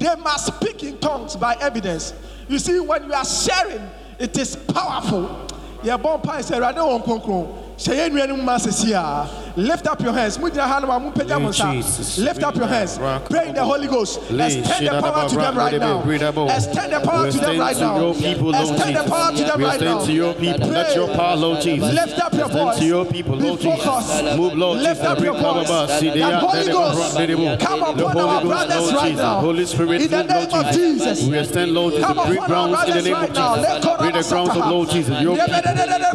They 0.00 0.16
must 0.16 0.46
speak 0.46 0.82
in 0.82 0.98
tongues 0.98 1.36
by 1.36 1.56
evidence. 1.60 2.14
You 2.48 2.58
see, 2.58 2.80
when 2.80 3.04
you 3.04 3.12
are 3.12 3.24
sharing, 3.24 3.86
it 4.18 4.36
is 4.38 4.56
powerful. 4.56 5.46
Yɛbɔ 5.82 6.22
mpa 6.22 6.40
sɛ 6.40 6.56
Awurade 6.58 6.78
wɔn 6.78 7.04
kronkron. 7.04 7.76
Hyɛ 7.76 8.08
yɛn 8.08 8.44
nua 8.44 9.26
no 9.56 9.62
mu 9.62 9.68
ma 9.68 9.70
sisi 9.70 9.70
a. 9.70 9.70
Lift 9.70 9.86
up 9.86 10.00
your 10.02 10.12
hands. 10.12 10.38
Mo 10.38 10.48
gyina 10.50 10.66
ha 10.66 10.78
no 10.80 10.86
ma 10.86 10.98
mo 10.98 11.10
mpagya 11.10 11.40
mo 11.40 11.48
nsa. 11.50 11.72
Jesus. 11.72 12.18
Lift 12.18 12.42
up 12.42 12.56
your 12.56 12.66
hands. 12.66 12.98
Pray 13.28 13.48
in 13.48 13.54
the 13.54 13.64
Holy 13.64 13.86
Ghost. 13.86 14.20
Extend 14.30 14.86
the 14.86 15.00
power 15.00 15.28
to 15.28 15.36
them 15.36 15.56
right 15.56 15.78
now. 15.80 16.02
Extend 16.02 16.92
the 16.92 17.00
power 17.00 17.30
to 17.30 17.38
them 17.38 17.50
extend 17.50 17.58
right 17.58 17.74
to 17.76 17.80
now. 17.80 18.00
your 18.00 18.14
people, 18.14 18.50
Lord 18.50 18.70
Extend 18.70 18.96
the 18.96 19.00
Jesus. 19.02 19.10
power 19.10 19.32
to 19.32 19.44
them 19.44 19.58
We 19.58 19.64
right 19.64 19.80
now. 19.80 19.96
extend 19.98 20.06
to 20.06 20.12
your 20.12 20.34
people. 20.34 20.68
Let 20.70 20.86
Pray. 20.86 20.94
your 20.94 21.08
power, 21.14 21.36
Lord 21.36 21.60
Jesus. 21.62 21.94
Lift 21.94 22.18
up 22.18 22.32
your 22.34 22.46
Extend 22.46 22.64
voice. 22.66 22.78
to 22.78 22.84
your 22.84 23.04
people, 23.04 23.36
Be 23.36 23.42
Lord 23.44 23.60
Jesus. 23.60 23.84
focused. 23.84 24.36
Move, 24.36 24.54
Lord 24.54 24.78
Lift 24.80 25.00
Jesus. 25.00 25.06
up 25.06 25.20
your 25.20 25.34
Recover 25.34 25.60
voice. 25.60 25.70
us. 25.70 26.00
See 26.00 26.10
the 26.10 26.18
That 26.20 26.34
Holy 26.42 26.64
the- 26.64 26.72
Ghost 26.72 27.16
the- 27.16 27.26
the- 27.26 27.56
come 27.60 27.80
the 27.80 27.86
upon 27.86 28.12
Holy 28.12 28.20
our 28.20 28.42
Ghost, 28.42 28.46
brothers 28.46 28.80
Lord 28.80 28.94
right 28.94 29.10
Jesus. 29.10 29.22
now. 29.24 29.40
Holy 29.40 29.66
Spirit, 29.66 30.00
In 30.02 30.10
the 30.10 30.16
move, 30.16 30.26
name 30.28 30.48
Lord 30.50 30.66
of 30.66 30.72
Jesus. 30.74 31.22
We 31.24 31.38
extend, 31.38 31.72
Lord 31.72 31.92
Jesus, 31.94 32.06
Come 32.06 32.16
the 32.16 32.22
upon 32.22 32.30
great 32.30 32.40
our 32.40 32.46
grounds 32.48 32.66
in 32.66 32.70
the 32.70 32.76
brothers 32.86 33.04
name 33.04 33.14
of 33.14 33.20
right 33.20 33.34
now. 33.34 33.54
Jesus. 33.56 33.68
Let 33.70 34.00
Read 34.00 34.14
the 34.14 34.28
grounds 34.28 34.50
of 34.50 34.66
Lord 34.70 34.90
Jesus. 34.90 35.20
Your 35.20 35.36
people. 35.36 35.52
Let 35.52 35.64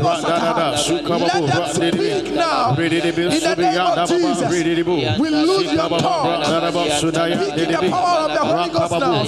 bo- 0.01 1.45
them 1.47 1.65
speak 1.73 2.33
now. 2.35 2.75
Re- 3.29 3.39
di- 3.39 3.45
di- 3.45 3.45
bi- 3.45 3.51
In 3.51 3.55
the 3.55 3.61
name 3.65 3.81
of 3.81 3.95
da- 3.95 4.05
ba- 4.05 4.13
ba- 4.13 4.17
Jesus. 4.17 4.51
re- 4.51 4.63
di- 4.63 4.75
di- 4.75 4.81
bo. 4.83 4.95
We 4.95 5.29
lose 5.29 5.63
your 5.63 5.73
Shikaba- 5.75 5.89
ba- 5.89 6.09
ra- 6.25 6.37
da- 6.45 6.59
da- 6.59 6.71
ba- 6.71 6.99
su- 6.99 7.11
da- 7.11 7.25
ya- 7.25 7.35
Speak 7.35 7.57
in 7.57 7.71
the 7.71 7.89
power 7.89 8.19
of 8.25 8.31
the 8.33 8.43
Holy 8.45 8.69
Ghost 8.69 8.91
Ra- 8.91 8.99
ba- 8.99 8.99
bo- 8.99 9.05
now. 9.05 9.23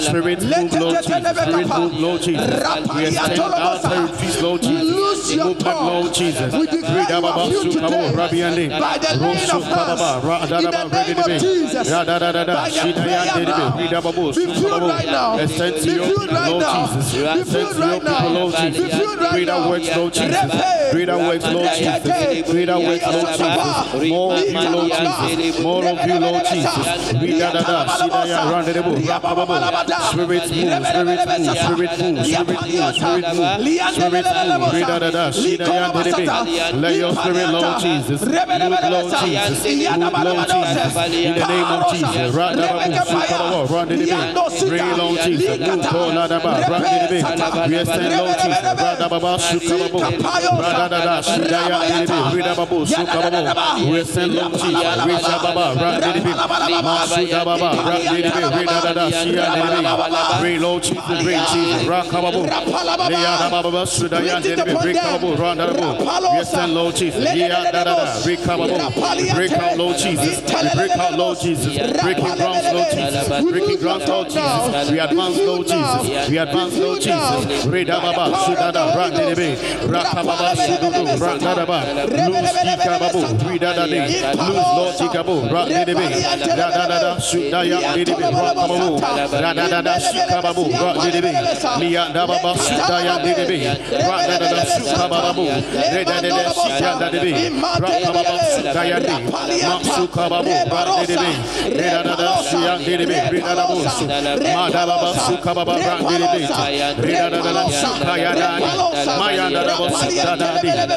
Spirit 0.00 0.42
move, 0.42 0.72
Lord 0.80 0.96
Jesus. 1.02 1.36
Spirit 1.40 1.68
move, 1.68 2.00
Lord 2.00 2.22
Jesus. 2.22 2.50
We 2.94 3.06
extend 3.06 3.40
our 3.40 3.78
territories, 3.80 4.42
Lord 4.42 4.62
Jesus. 4.62 4.84
lose 4.84 5.34
your 5.34 5.44
Move 5.46 5.58
back. 5.58 5.80
Lord 5.80 6.14
Jesus. 6.14 6.52
We 6.54 6.66
declare 6.66 7.00
you 7.00 7.06
ba- 7.08 7.20
ba- 7.20 7.28
are 7.30 7.50
filled 7.50 7.72
su- 7.72 7.80
ka- 7.80 7.88
bo- 7.88 7.96
today 7.96 8.14
ra- 8.14 8.28
bi- 8.28 8.42
ande. 8.42 8.68
by 8.70 8.98
the 8.98 9.18
Ro- 9.20 9.30
of 9.30 9.38
ka- 9.48 9.58
ba- 9.60 9.96
ba- 9.96 10.06
hands. 10.10 10.24
ra- 10.24 10.46
da- 10.46 10.58
In 10.58 10.64
the 10.64 10.70
ba- 10.70 10.88
re- 10.90 11.04
di- 11.04 11.14
name 11.14 11.18
of. 11.20 11.40
Jesus. 11.40 11.90
By 11.90 12.04
the 12.04 12.70
Shi- 12.70 12.92
da- 12.92 13.04
ya- 13.04 13.22
prayer 13.22 13.32
di- 13.34 13.44
di- 13.44 13.52
bi. 13.52 13.58
now. 13.58 13.74
Re- 13.78 13.88
da- 13.88 14.00
ba- 14.00 14.12
bo- 14.12 14.26
Be 14.26 14.32
su- 14.32 14.46
ka- 14.46 14.52
ba- 14.52 14.60
filled 14.60 14.82
right 14.90 15.06
now. 15.10 15.36
Be 15.36 15.46
filled 15.46 16.30
right 16.32 16.58
now. 16.58 16.86
Be 17.34 17.44
filled 17.44 17.78
right 17.78 18.02
now. 18.02 18.46
Be 18.60 18.70
filled 18.72 19.20
right 19.20 19.30
Greater 19.30 19.68
works, 19.68 19.96
Lord 19.96 20.12
Jesus. 20.12 20.50
Greater 20.92 21.18
works, 21.18 21.29
Lord 21.54 21.70
Jesus. 21.78 22.02
Greater 22.50 22.78
works, 22.78 23.06
Lord 23.06 23.26
Jesus. 23.38 24.10
More 24.10 24.32
of 24.34 24.48
you, 24.50 24.70
Lord 24.70 24.90
Jesus. 24.90 25.60
More 25.60 25.84
of 25.86 25.98
you, 26.06 26.18
Lord 26.20 26.44
Jesus. 26.50 27.12
Re- 27.20 27.38
da- 27.38 27.50
da- 27.50 27.62
da. 27.62 27.86
Shi- 28.00 28.08
da- 28.10 28.24
ya- 28.24 28.50
ra- 28.50 28.62
di- 28.62 28.72
di- 28.72 28.80
bo. 28.80 28.90
Ra- 29.10 29.18
ba- 29.20 29.34
ba- 29.34 29.46
bo. 29.46 29.54
Spirit 30.10 30.42
move, 30.50 30.86
spirit 30.90 31.26
move, 31.26 31.56
spirit 31.60 31.98
move, 32.00 32.16
spirit 32.24 32.60
move, 32.70 32.94
spirit 32.94 33.24
move, 33.34 33.54
spirit 33.90 34.14
move. 34.30 34.72
Re- 34.72 34.80
da- 34.80 34.98
da- 34.98 35.10
da. 35.10 35.30
Shi- 35.30 35.56
da- 35.56 35.64
ya- 35.64 35.90
di- 35.90 36.02
di- 36.02 36.10
bi. 36.10 36.24
Let 36.80 36.94
your 37.00 37.12
spirit, 37.20 37.48
Lord 37.50 37.80
Jesus. 37.80 38.20
Move, 38.70 38.80
Lord 38.90 39.10
Jesus. 39.20 39.58
Move, 40.00 40.12
Lord 40.24 40.48
Jesus. 40.50 40.92
In 41.26 41.34
the 41.34 41.46
name 41.46 41.64
of 41.70 41.82
Jesus. 41.92 42.34
Ra- 42.34 42.54
da- 42.54 42.62
ba- 42.70 42.78
bo. 42.80 43.04
Su- 43.10 43.14
ka- 43.30 43.38
ba- 43.40 43.50
bo. 43.50 43.74
Ra- 43.74 43.84
di- 43.84 43.96
di- 43.96 44.06
bi. 44.10 44.32
Bring 44.70 44.88
Lord 44.98 45.18
Jesus. 45.24 45.58
Move, 45.60 45.92
Lord, 45.94 46.14
la- 46.14 46.26
da- 46.26 46.38
ba. 46.40 46.50
Ra- 46.70 46.78
di- 46.80 46.98
di- 47.00 47.08
bi. 47.10 47.20
We 47.70 47.74
extend, 47.80 48.10
Lord 48.20 48.36
Jesus. 48.40 48.62
Ra- 48.80 48.94
da- 49.00 49.08
ba- 49.08 49.20
ba. 49.20 49.38
Su- 49.38 49.58
ka- 50.00 51.19
We 53.90 54.00
extend, 54.00 54.34
Lord 54.34 54.52
Jesus. 54.52 55.04
Re- 55.06 55.18
sha- 55.20 55.38
ba- 55.42 55.52
ba. 55.54 55.74
Ra- 55.80 56.00
di- 56.00 56.12
di- 56.12 56.20
bi. 56.20 56.32
Ma- 56.82 57.06
su- 57.06 57.26
da- 57.30 57.44
ba- 57.44 57.58
ba. 57.58 57.70
Ra- 57.70 57.98
di- 57.98 58.22
di- 58.22 58.30
bi. 58.30 58.40
Re- 58.56 58.64
da- 58.64 58.80
da- 58.80 58.92
da. 58.94 59.04
Shi- 59.10 59.34
ya- 59.34 59.50
di- 59.50 59.60
di- 59.60 59.82
bi. 59.82 60.40
Bring 60.40 60.60
Lord 60.60 60.82
Jesus. 60.82 61.22
Bring 61.22 61.40
Jesus. 61.52 61.86
Ra- 61.88 62.02
ka- 62.10 62.20
ba- 62.20 62.30
bo. 62.32 62.42
Le- 63.10 63.14
ya- 63.20 63.38
da- 63.38 63.50
ba- 63.50 63.62
ba- 63.62 63.70
ba. 63.70 63.86
Su- 63.86 64.08
da- 64.08 64.18
ya- 64.20 64.40
di- 64.40 64.48
di- 64.54 64.62
bi. 64.64 64.72
Re- 64.86 64.92
ka- 64.94 65.10
ba- 65.12 65.18
bo. 65.18 65.34
Ra- 65.36 65.54
da- 65.54 65.66
da- 65.66 65.72
bo. 65.72 66.04
We 66.32 66.40
extend, 66.40 66.74
Lord 66.74 66.94
Jesus. 66.96 67.24
Ye- 67.34 67.48
ya- 67.48 67.62
da- 67.64 67.70
da- 67.72 67.84
da. 67.84 68.04
Re- 68.26 68.36
ka- 68.36 68.56
ba- 68.56 68.66
bo. 68.68 68.76
We 69.20 69.32
break 69.34 69.52
out, 69.52 69.76
Lord 69.76 69.96
Jesus. 69.98 70.40
Break 70.74 70.96
out, 71.00 71.16
Lord 71.18 71.38
Jesus. 71.40 71.72
Breaking 72.02 72.24
grounds, 72.36 72.64
Lord 72.72 72.86
Jesus. 72.90 73.28
Breaking 73.50 73.78
grounds, 73.80 74.08
Lord 74.08 74.28
Jesus. 74.30 74.90
We 74.90 74.98
advance, 75.00 75.36
Lord 75.46 75.66
Jesus. 75.66 76.28
We 76.28 76.36
advance, 76.38 76.76
Lord 76.78 77.00
Jesus. 77.00 77.66
Re- 77.66 77.84
da- 77.84 78.00
ba- 78.00 78.12
ba. 78.16 78.24
Su- 78.44 78.54
da- 78.54 78.70
da. 81.18 81.24
Ra- 81.24 81.34
di- 81.34 81.50
di- 81.50 81.50
bi. 81.50 81.50
Ra- 81.50 81.50
ka- 81.50 81.50
ba- 81.50 81.50
ba. 81.50 81.50
Su- 81.50 81.50
du- 81.50 81.50
du. 81.50 81.50
Ra- 81.50 81.50
da- 81.50 81.54
da- 81.54 81.66
ba. 81.66 81.88
Loose, 82.36 82.60
di- 82.60 82.70
ka- 82.70 83.00
ba- 83.00 83.12
bo. 83.12 83.20
Re- 83.48 83.58
da- 83.58 83.72
da- 83.72 83.86
di. 83.86 83.98
Loose, 84.00 84.74
Lord, 84.76 84.96
di- 85.00 85.08
ka- 85.10 85.22
bo. 85.22 85.34
Ra- 85.50 85.64
di- 85.64 85.84
di- 85.84 85.94
bi. 85.94 86.06
Da- 86.46 86.70
da- 86.70 86.86
da- 86.86 86.98
da. 86.98 87.20
Su- 87.20 87.48
da- 87.50 87.62
ya- 87.62 87.92
di- 87.94 88.04
di- 88.04 88.14
bi. 88.14 88.22
Ra- 88.22 88.30
ka- 88.30 88.56
ba- 88.60 88.66
bo. 88.66 88.76
Ra- 89.40 89.54
da- 89.54 89.66
da- 89.66 89.78
da. 89.78 89.90
Shi- 94.70 94.88
ka- 94.90 95.08
ba- 95.08 95.32
bo. 95.32 95.42
Ra- 96.80 97.08
di- 97.10 97.18
di- 97.18 97.40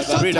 Spirit 0.03 0.35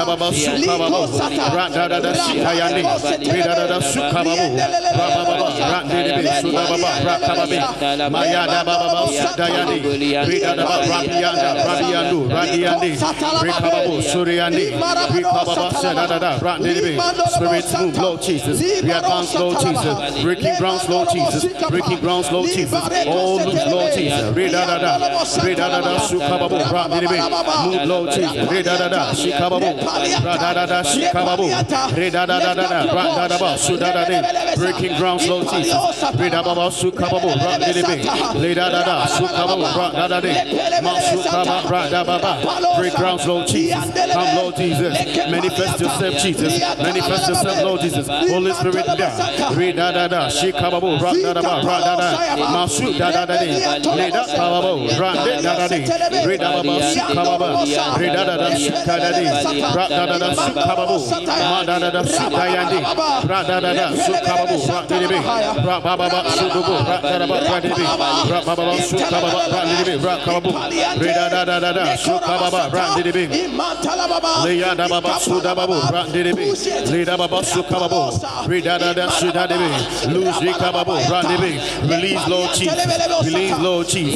move, 17.80 17.98
Lord 17.98 18.22
Jesus. 18.22 18.60
We 18.84 18.92
advance, 18.94 19.40
Lord 19.40 19.58
Jesus. 19.60 20.24
Breaking 20.24 20.56
grounds, 20.58 20.90
Lord 20.90 21.10
Jesus. 21.14 21.46
Breaking 21.70 21.98
grounds, 22.00 22.32
Lord 22.32 22.48
Jesus. 22.56 22.74
All 23.08 23.38
loose, 23.40 23.66
Lord 23.72 23.92
Jesus. 23.94 24.34
Move, 27.66 27.86
Lord 27.86 28.10
Jesus. 28.14 28.50
Breaking 34.56 34.96
grounds, 34.98 35.28
Lord 35.28 35.48
Jesus. 35.50 35.74
Break 42.78 42.94
grounds, 42.96 43.26
Lord 43.28 43.48
Jesus. 43.48 43.84
Come, 44.14 44.36
Lord 44.36 44.56
Jesus. 44.56 44.94
Manifest 45.30 45.80
yourself, 45.80 46.18
Jesus. 46.22 46.60
Manifest 46.80 47.28
yourself, 47.28 47.64
Lord 47.64 47.82
Jesus. 47.82 48.08
Holy 48.08 48.54
Spirit, 48.54 48.86
da. 48.98 49.50
Re 49.56 49.72
da 49.74 49.92
da 49.92 50.08
da. 50.08 50.30
Shi 50.30 50.52
ka 50.52 50.70
ba 50.70 50.80
bo. 50.80 50.98
Ra 50.98 51.14
da 51.14 51.34
da 51.34 51.42
ba. 51.42 51.62
Ra 55.00 55.14
Release, 81.84 82.28
Lord 82.28 82.50
Jesus. 82.54 82.76
Release, 83.34 83.58
Lord 83.60 83.88
Jesus. 83.88 84.16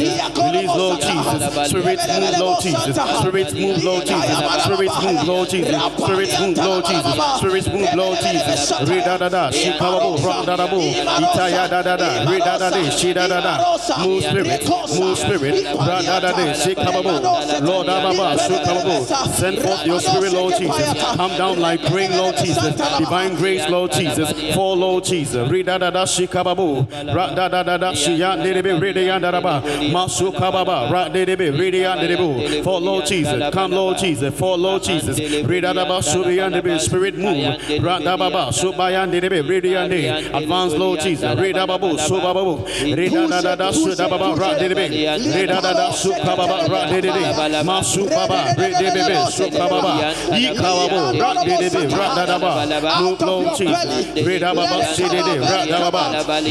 Release, 0.53 0.75
Lord 0.77 1.01
Jesus. 1.01 1.67
Spirit 1.69 1.99
move, 2.07 2.39
Lord 2.39 2.61
Jesus. 2.61 2.95
Spirit 3.19 3.53
move, 3.53 3.83
Lord 3.83 4.05
Jesus. 4.05 4.63
Spirit 4.63 4.91
move, 5.03 5.16
Lord 5.25 5.49
Jesus. 5.49 5.83
Spirit 5.97 6.39
move, 6.39 6.57
Lord 6.57 6.85
Jesus. 6.85 7.37
Spirit 7.37 7.73
move, 7.73 7.93
Lord 7.95 8.19
Jesus. 8.19 8.71
Re 8.87 8.99
da 9.01 9.17
da 9.17 9.29
da. 9.29 9.51
Shi 9.51 9.71
ka 9.71 9.91
ba 9.91 9.99
bo. 9.99 10.45
Da 10.45 10.55
da 10.55 10.67
bo. 10.67 10.79
Ita 10.79 11.49
ya 11.49 11.67
da 11.67 11.81
da 11.81 11.97
da. 11.97 12.29
Re 12.29 12.39
da 12.39 12.57
da 12.57 12.69
da. 12.69 12.89
Shi 12.89 13.13
da 13.13 13.27
da 13.27 13.41
da. 13.41 14.03
Move 14.05 14.23
spirit. 14.23 14.69
Move 14.69 15.17
spirit. 15.17 15.65
Ra 15.75 16.01
da 16.01 16.19
da 16.19 16.31
da. 16.31 16.53
Ka 16.75 17.01
ba. 17.01 17.19
Lord 17.65 17.87
da 17.87 18.03
ba 18.03 18.13
ba. 18.15 18.37
Su 18.37 18.53
ka 18.53 18.73
ba 18.73 18.83
bo. 18.83 19.03
Send 19.33 19.59
forth 19.59 19.85
your 19.85 19.99
spirit, 19.99 20.33
Lord 20.33 20.53
Jesus. 20.57 21.03
Come 21.15 21.35
down 21.37 21.59
like 21.59 21.83
rain, 21.89 22.11
Lord 22.11 22.37
Jesus. 22.37 22.75
Divine 22.97 23.35
grace, 23.35 23.67
Lord 23.69 23.91
Jesus. 23.91 24.53
Fall, 24.53 24.77
Lord 24.77 25.03
Jesus. 25.03 25.49
Re 25.49 25.63
da 25.63 25.77
da 25.77 25.89
da. 25.89 26.05
Shi 26.05 26.27
ka 26.27 26.43
ba 26.43 26.53
bo. 26.55 26.87
Ra 26.91 27.33
da 27.33 27.47
da 27.47 27.63
da 27.63 27.77
da. 27.77 27.93
Shi 27.93 28.15
ya 28.15 28.35
de 28.35 28.53
de 28.53 28.61
be. 28.61 28.77
Re 28.79 28.93
de 28.93 29.05
ya 29.05 29.17
da 29.19 29.31
da 29.31 29.41
ba. 29.41 29.47
Baba, 29.47 29.61
Masuka 29.91 30.51
Baba, 30.51 30.89
Radebe, 30.91 31.51
Ridiandebo, 31.51 32.63
for 32.63 32.79
Lord 32.81 33.05
Jesus, 33.05 33.53
come 33.53 33.71
Lord 33.71 33.97
Jesus, 33.97 34.37
for 34.37 34.57
Lord 34.57 34.83
Jesus, 34.83 34.96
Ridadaba, 35.05 36.01
Subiandebe, 36.01 36.79
Spirit 36.79 37.15
move, 37.17 37.57
Radababa, 37.81 38.51
Subayandebe, 38.51 39.41
Ridiande, 39.47 40.33
advance 40.33 40.73
Lord 40.73 40.99
Jesus, 41.01 41.35
Ridababu, 41.37 41.97
Subabu, 41.97 42.65
Ridadada, 42.67 43.71
Sudababa, 43.73 44.35
Radebe, 44.35 44.87
Ridadada, 45.17 45.91
Sukababa, 45.93 46.67
Radebe, 46.67 47.63
Masubaba, 47.63 48.55
Redebe, 48.55 49.15
Sukababa, 49.31 50.13
Ikawabo, 50.31 51.19
Radebe, 51.19 51.87
Radadaba, 51.89 53.01
move 53.01 53.21
Lord 53.21 53.57
Jesus, 53.57 54.05
Ridababa, 54.15 54.83
Sidede, 54.93 55.39
Radababa, 55.41 56.03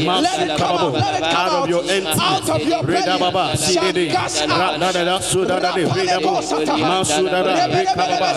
Masukababo, 0.05 0.95
out 1.23 1.53
of 1.53 1.69
your 1.69 1.83
empty, 1.83 2.63
Redababa, 2.85 3.55
Sidede, 3.57 4.11
Radadada, 4.11 5.19
Sudadade, 5.21 5.85
Redabo, 5.87 6.41
Masudada, 6.77 7.67
Rekababa, 7.67 8.36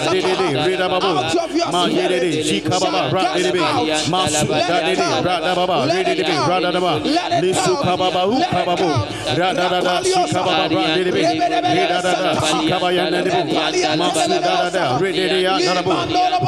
Redede, 15.00 15.46
Radabo, 15.64 15.96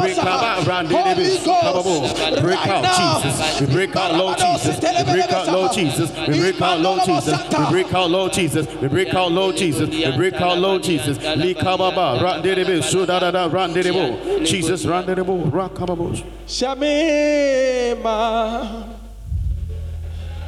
Rekaba, 0.03 0.65
Radebe, 0.65 1.25
Sukababo, 1.39 2.41
break 2.41 2.67
out. 2.67 2.85
Jesus, 3.23 3.61
we 3.61 3.67
break 3.67 3.97
out. 3.97 4.15
Lord 4.17 4.39
Jesus, 4.39 4.77
we 4.81 5.05
break 5.05 5.33
out. 5.33 5.49
Lord 5.49 5.73
Jesus, 5.73 6.11
we 6.29 6.39
break 6.41 6.63
out. 6.63 6.81
Lord 6.81 7.03
Jesus, 7.05 7.41
we 7.61 7.69
break 7.71 7.95
out 7.95 8.11
Lord 8.11 8.33
Jesus, 8.33 8.67
we 8.81 8.89
break 8.89 9.15
out 9.15 9.33
Lord 9.33 9.57
Jesus, 9.57 9.87
we 10.05 10.17
break 10.17 10.35
out 10.41 10.59
Lord 10.59 10.83
Jesus. 10.83 11.19
Likababa, 11.19 12.19
Randedebe, 12.21 12.83
Sudadada, 12.83 13.42
Randedebo, 13.49 14.17
Jesus, 14.45 14.85
Randedebo, 14.85 15.51
Rakababo. 15.53 16.13
Shamema. 16.47 18.17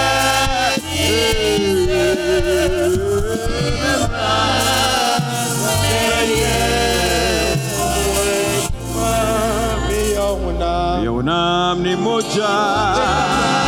Yonam 11.05 11.83
ni 11.83 11.97
moja. 11.97 12.49
Oh, 12.97 13.59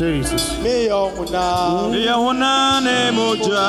Jesus. 0.00 0.58
May 0.62 0.86
your 0.86 1.12
una. 1.12 1.92
Yona 1.92 2.80
ni 2.80 3.12
moja. 3.12 3.68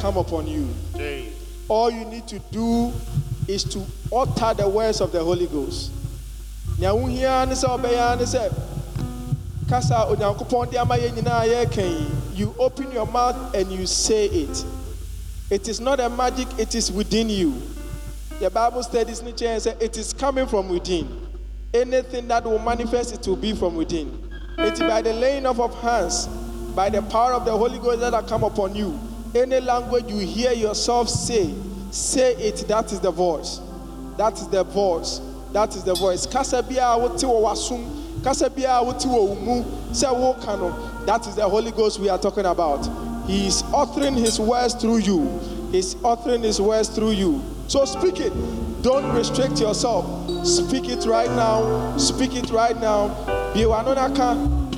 Come 0.00 0.16
upon 0.16 0.46
you. 0.46 0.68
All 1.68 1.90
you 1.90 2.04
need 2.04 2.26
to 2.28 2.38
do 2.50 2.92
is 3.48 3.64
to 3.64 3.84
utter 4.14 4.62
the 4.62 4.68
words 4.68 5.00
of 5.00 5.12
the 5.12 5.22
Holy 5.22 5.46
Ghost. 5.46 5.92
Nea 6.78 6.90
wohia 6.90 7.46
ne 7.48 7.54
sɛ 7.54 7.68
ɔbɛyɛ 7.68 8.18
ne 8.18 8.24
sɛ 8.24 8.52
kasa 9.68 10.06
onyankopɔn 10.08 10.70
de 10.70 10.78
ama 10.78 10.96
yɛn 10.96 11.12
nyinaa 11.14 11.46
yɛreka 11.46 12.36
you 12.36 12.54
open 12.58 12.90
your 12.92 13.06
mouth 13.06 13.54
and 13.54 13.72
you 13.72 13.86
say 13.86 14.26
it. 14.26 14.64
It 15.50 15.68
is 15.68 15.80
not 15.80 16.00
a 16.00 16.08
magic 16.10 16.48
it 16.58 16.74
is 16.74 16.92
within 16.92 17.30
you. 17.30 17.54
The 18.40 18.50
bible 18.50 18.82
studies 18.82 19.22
ne 19.22 19.32
kyɛn 19.32 19.56
sɛ 19.56 19.82
it 19.82 19.96
is 19.96 20.12
coming 20.12 20.46
from 20.46 20.68
within. 20.68 21.08
Anything 21.72 22.28
that 22.28 22.44
will 22.44 22.58
manifest 22.58 23.14
it 23.14 23.26
will 23.26 23.36
be 23.36 23.54
from 23.54 23.74
within. 23.74 24.30
It 24.58 24.74
is 24.74 24.80
by 24.80 25.02
the 25.02 25.14
laying 25.14 25.46
off 25.46 25.58
of 25.58 25.74
hands 25.80 26.26
by 26.74 26.90
the 26.90 27.00
power 27.02 27.32
of 27.32 27.44
the 27.46 27.56
holy 27.56 27.78
ghost 27.78 28.00
that 28.00 28.12
have 28.12 28.26
come 28.26 28.44
upon 28.44 28.74
you 28.74 29.00
any 29.36 29.60
language 29.60 30.10
you 30.10 30.18
hear 30.18 30.52
yourself 30.52 31.08
say 31.08 31.54
say 31.90 32.34
it 32.36 32.66
that 32.68 32.92
is 32.92 33.00
the 33.00 33.10
voice. 33.10 33.60
That 34.16 34.34
is 34.34 34.48
the 34.48 34.64
voice. 34.64 35.20
That 35.52 35.74
is 35.74 35.84
the 35.84 35.94
voice. 35.94 36.26
Kasa 36.26 36.62
biara 36.62 37.00
wote 37.00 37.20
wɔ 37.20 37.42
w'asom 37.42 38.22
kasa 38.24 38.50
biara 38.50 38.84
wote 38.84 39.00
wɔ 39.00 39.28
wo 39.28 39.34
mu 39.34 39.64
sɛ 39.92 40.08
woka 40.14 40.58
no 40.58 41.04
that 41.06 41.26
is 41.26 41.36
the 41.36 41.48
holy 41.48 41.70
ghost 41.70 42.00
we 42.00 42.08
are 42.08 42.18
talking 42.18 42.46
about. 42.46 42.88
He 43.26 43.46
is 43.48 43.62
uttering 43.74 44.14
his 44.14 44.38
words 44.38 44.74
through 44.74 44.98
you. 44.98 45.28
He's 45.72 45.96
uttering 46.04 46.42
his 46.42 46.60
words 46.60 46.88
through 46.88 47.10
you. 47.12 47.42
So 47.68 47.84
speak 47.84 48.20
it. 48.20 48.32
Don't 48.82 49.12
restrict 49.12 49.60
yourself. 49.60 50.46
Speak 50.46 50.88
it 50.88 51.04
right 51.06 51.30
now. 51.30 51.96
Speak 51.96 52.36
it 52.36 52.50
right 52.50 52.80
now. 52.80 53.08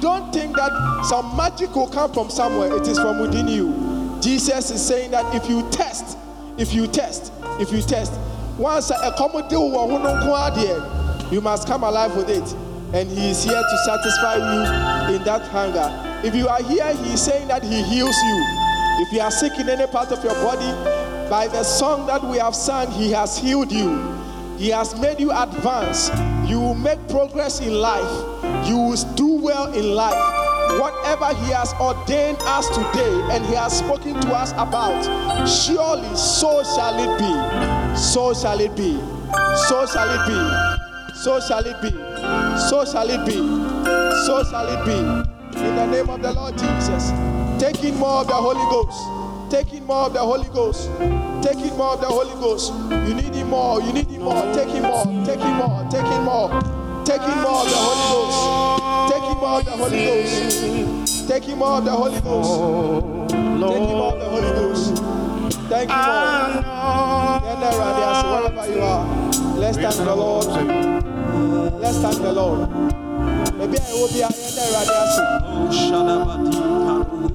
Don't 0.00 0.32
think 0.32 0.56
that 0.56 1.04
some 1.04 1.36
magic 1.36 1.74
will 1.76 1.88
come 1.88 2.12
from 2.12 2.30
somewhere. 2.30 2.74
It 2.74 2.88
is 2.88 2.98
from 2.98 3.20
within 3.20 3.48
you 3.48 3.87
jesus 4.20 4.70
is 4.70 4.84
saying 4.84 5.10
that 5.10 5.34
if 5.34 5.48
you 5.48 5.68
test 5.70 6.16
if 6.58 6.72
you 6.72 6.86
test 6.86 7.32
if 7.60 7.72
you 7.72 7.80
test 7.82 8.12
once 8.58 8.90
a 8.90 9.14
common 9.16 9.46
deal 9.48 9.68
you 11.30 11.40
must 11.42 11.68
come 11.68 11.82
alive 11.82 12.16
with 12.16 12.30
it. 12.30 12.54
And 12.94 13.08
he 13.10 13.30
is 13.30 13.44
here 13.44 13.60
to 13.60 13.78
satisfy 13.84 14.36
you 14.36 15.14
in 15.16 15.24
that 15.24 15.42
hunger. 15.48 15.92
If 16.26 16.34
you 16.34 16.48
are 16.48 16.62
here 16.62 16.94
he 16.94 17.12
is 17.12 17.22
saying 17.22 17.48
that 17.48 17.62
he 17.62 17.82
heals 17.82 18.16
you. 18.16 18.44
If 19.00 19.12
you 19.12 19.20
are 19.20 19.30
sick 19.30 19.52
in 19.58 19.68
any 19.68 19.86
part 19.86 20.10
of 20.10 20.24
your 20.24 20.34
body 20.34 20.72
by 21.28 21.48
the 21.48 21.62
song 21.62 22.06
that 22.06 22.24
we 22.24 22.38
have 22.38 22.54
sung 22.54 22.90
he 22.90 23.12
has 23.12 23.36
healed 23.38 23.70
you. 23.70 24.16
He 24.56 24.70
has 24.70 24.98
made 24.98 25.20
you 25.20 25.30
advance. 25.30 26.08
You 26.48 26.60
will 26.60 26.74
make 26.74 27.06
progress 27.08 27.60
in 27.60 27.74
life. 27.74 28.66
You 28.66 28.78
will 28.78 29.14
do 29.14 29.34
well 29.34 29.72
in 29.72 29.94
life 29.94 30.47
whatever 30.76 31.34
he 31.44 31.50
has 31.52 31.72
ordained 31.80 32.38
us 32.42 32.68
today 32.68 33.20
and 33.32 33.44
he 33.46 33.54
has 33.54 33.78
spoken 33.78 34.20
to 34.20 34.28
us 34.34 34.52
about 34.52 35.02
surely 35.48 36.14
so 36.16 36.62
shall 36.62 36.98
it 36.98 37.18
be. 37.18 37.96
So 37.96 38.34
shall 38.34 38.60
it 38.60 38.76
be. 38.76 38.98
So 39.68 39.86
shall 39.86 40.10
it 40.10 40.26
be. 40.28 40.68
So 41.22 41.40
shall 41.40 41.66
it 41.66 41.80
be. 41.80 41.90
So 42.68 42.84
shall 42.84 43.08
it 43.08 43.26
be. 43.26 43.36
So 44.26 44.44
shall 44.44 44.68
it 44.68 44.84
be. 44.84 45.58
In 45.58 45.74
the 45.74 45.86
name 45.86 46.10
of 46.10 46.22
the 46.22 46.32
lord 46.32 46.56
jesus. 46.58 47.10
Taking 47.58 47.96
more 47.98 48.20
of 48.20 48.28
the 48.28 48.34
holy 48.34 48.64
ghost. 48.70 49.50
Taking 49.50 49.84
more 49.86 50.06
of 50.06 50.12
the 50.12 50.20
holy 50.20 50.48
ghost. 50.48 50.90
Taking 51.42 51.76
more 51.76 51.94
of 51.94 52.00
the 52.00 52.06
holy 52.06 52.34
ghost. 52.40 52.72
You 52.90 53.14
need 53.14 53.34
him 53.34 53.48
more. 53.48 53.80
You 53.80 53.92
need 53.92 54.08
him 54.08 54.22
more. 54.22 54.54
Take 54.54 54.68
him 54.68 54.82
more. 54.82 55.04
Take 55.24 55.40
him 55.40 55.56
more. 55.56 55.88
Take 55.90 56.06
him 56.06 56.24
more 56.24 56.87
taking 57.08 57.40
more 57.40 57.64
of 57.64 57.70
the 57.70 57.76
holy 57.76 58.04
ghost. 58.12 59.14
Taking 59.14 59.38
more 59.40 59.58
of 59.58 59.64
the 59.64 59.70
holy 59.70 60.04
ghost. 60.04 61.28
Taking 61.28 61.56
more 61.58 61.78
of 61.78 61.84
the 61.86 61.90
holy 61.90 62.20
ghost. 62.20 63.30
Taking 63.30 63.96
more 63.96 64.12
of 64.12 64.18
the 64.20 64.28
holy 64.28 64.50
ghost. 64.58 65.02
Thank 65.70 65.88
you 65.90 65.96
lord. 65.96 66.64
Yende 67.48 67.66
Awurade 67.72 68.02
ase, 68.10 68.24
wherever 68.28 68.64
you 68.72 68.80
are. 68.82 69.04
Let's 69.56 69.78
thank 69.78 69.96
the 69.96 70.14
lord. 70.14 70.46
Let's 71.80 71.98
thank 71.98 72.18
the 72.20 72.32
lord 72.32 73.07
Maybe 73.58 73.76
I 73.80 73.92
will 73.92 74.08
be 74.08 74.20
a 74.22 74.28
yɛda 74.28 74.62
awurade 74.66 74.94
ase 75.02 75.22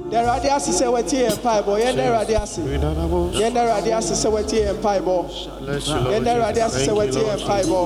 da 0.09 0.19
awurade 0.21 0.49
ase 0.55 0.71
sɛ 0.71 0.87
watie 0.91 1.19
yɛn 1.27 1.35
mpaebɔ 1.37 1.73
yɛda 1.83 2.01
awurade 2.07 2.35
ase 2.41 2.59
yɛda 2.61 3.59
awurade 3.59 3.91
ase 3.97 4.13
sɛ 4.13 4.31
watie 4.31 4.61
yɛn 4.63 4.75
mpaebɔ 4.79 5.15
Bless 5.59 5.87
you, 5.87 5.95
Lord 5.95 6.13
yɛda 6.13 6.29
awurade 6.35 6.55
Jesus. 6.55 6.75
ase 6.75 6.79
sɛ 6.79 6.85
Thank 6.85 6.87
you, 6.87 6.95
watie 6.95 7.23
Lord 7.23 7.27
yɛn 7.27 7.35
Jesus. 7.35 7.43
mpaebɔ 7.43 7.79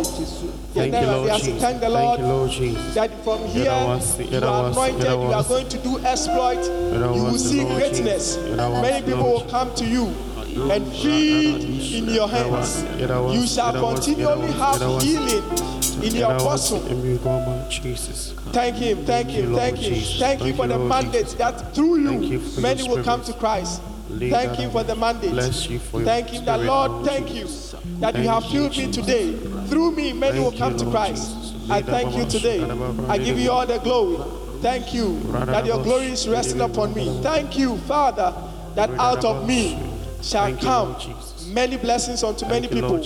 Thank 0.73 0.93
yɛda 0.93 1.01
you, 1.01 1.07
Lord 1.07 1.17
awurade 1.17 1.35
ase 1.35 1.45
Jesus. 1.45 1.61
thank 1.61 1.79
the 1.81 1.89
lord 1.89 2.19
you, 2.19 2.25
Lord 2.27 2.51
Jesus. 2.51 2.93
that 2.93 3.11
from 3.23 3.45
here 3.47 3.63
you 3.63 3.69
are 3.71 4.69
anointed, 4.69 5.03
you 5.03 5.33
are 5.33 5.43
going 5.43 5.67
to 5.69 5.77
do 5.79 5.97
exploit, 6.05 6.63
you 7.15 7.23
will 7.23 7.37
see 7.39 7.63
greatness. 7.63 8.37
Many 8.37 9.01
people 9.05 9.23
will 9.33 9.45
come 9.49 9.73
to 9.75 9.85
you 9.85 10.13
and 10.71 10.85
feed 10.93 11.63
in 11.95 12.09
your 12.13 12.27
hands. 12.27 12.83
You 13.33 13.47
shall 13.47 13.73
continually 13.73 14.51
have 14.51 15.01
healing 15.01 15.43
in 16.03 16.15
your. 16.15 16.37
Jesus. 17.69 18.33
Thank 18.51 18.75
him, 18.75 19.05
thank 19.05 19.31
you, 19.31 19.43
him, 19.43 19.55
thank 19.55 19.77
him. 19.77 20.19
Thank 20.19 20.43
you 20.43 20.53
for 20.53 20.67
the 20.67 20.79
mandate 20.79 21.27
that 21.37 21.73
through 21.75 21.99
you 21.99 22.21
you 22.21 22.61
many 22.61 22.87
will 22.87 23.03
come 23.03 23.23
to. 23.23 23.33
Christ. 23.33 23.81
Thank 24.07 24.55
him 24.55 24.71
for 24.71 24.83
the 24.83 24.95
mandate. 24.95 25.31
Bless 25.31 25.69
you 25.69 25.79
for 25.79 26.01
Thank 26.01 26.29
him 26.29 26.45
that 26.45 26.61
Lord 26.61 27.05
thank 27.05 27.33
you 27.33 27.47
that 27.99 28.15
you 28.15 28.27
have 28.27 28.45
filled 28.45 28.77
me 28.77 28.91
today. 28.91 29.35
Through 29.67 29.91
me, 29.91 30.13
many 30.13 30.39
will 30.39 30.51
come 30.51 30.77
to 30.77 30.89
Christ. 30.89 31.35
I 31.69 31.81
thank 31.81 32.15
you 32.15 32.25
today. 32.25 32.63
I 33.07 33.17
give 33.17 33.37
you 33.37 33.51
all 33.51 33.65
the 33.65 33.79
glory. 33.79 34.17
Thank 34.61 34.93
you 34.93 35.19
that 35.31 35.65
your 35.65 35.83
glory 35.83 36.07
is 36.07 36.27
resting 36.27 36.61
upon 36.61 36.93
me. 36.93 37.19
Thank 37.21 37.57
you, 37.57 37.77
Father, 37.79 38.33
that 38.75 38.89
out 38.91 39.23
of 39.25 39.47
me 39.47 39.79
shall 40.21 40.55
come 40.57 40.95
many 41.49 41.77
blessings 41.77 42.23
unto 42.23 42.47
many 42.47 42.67
people. 42.67 42.99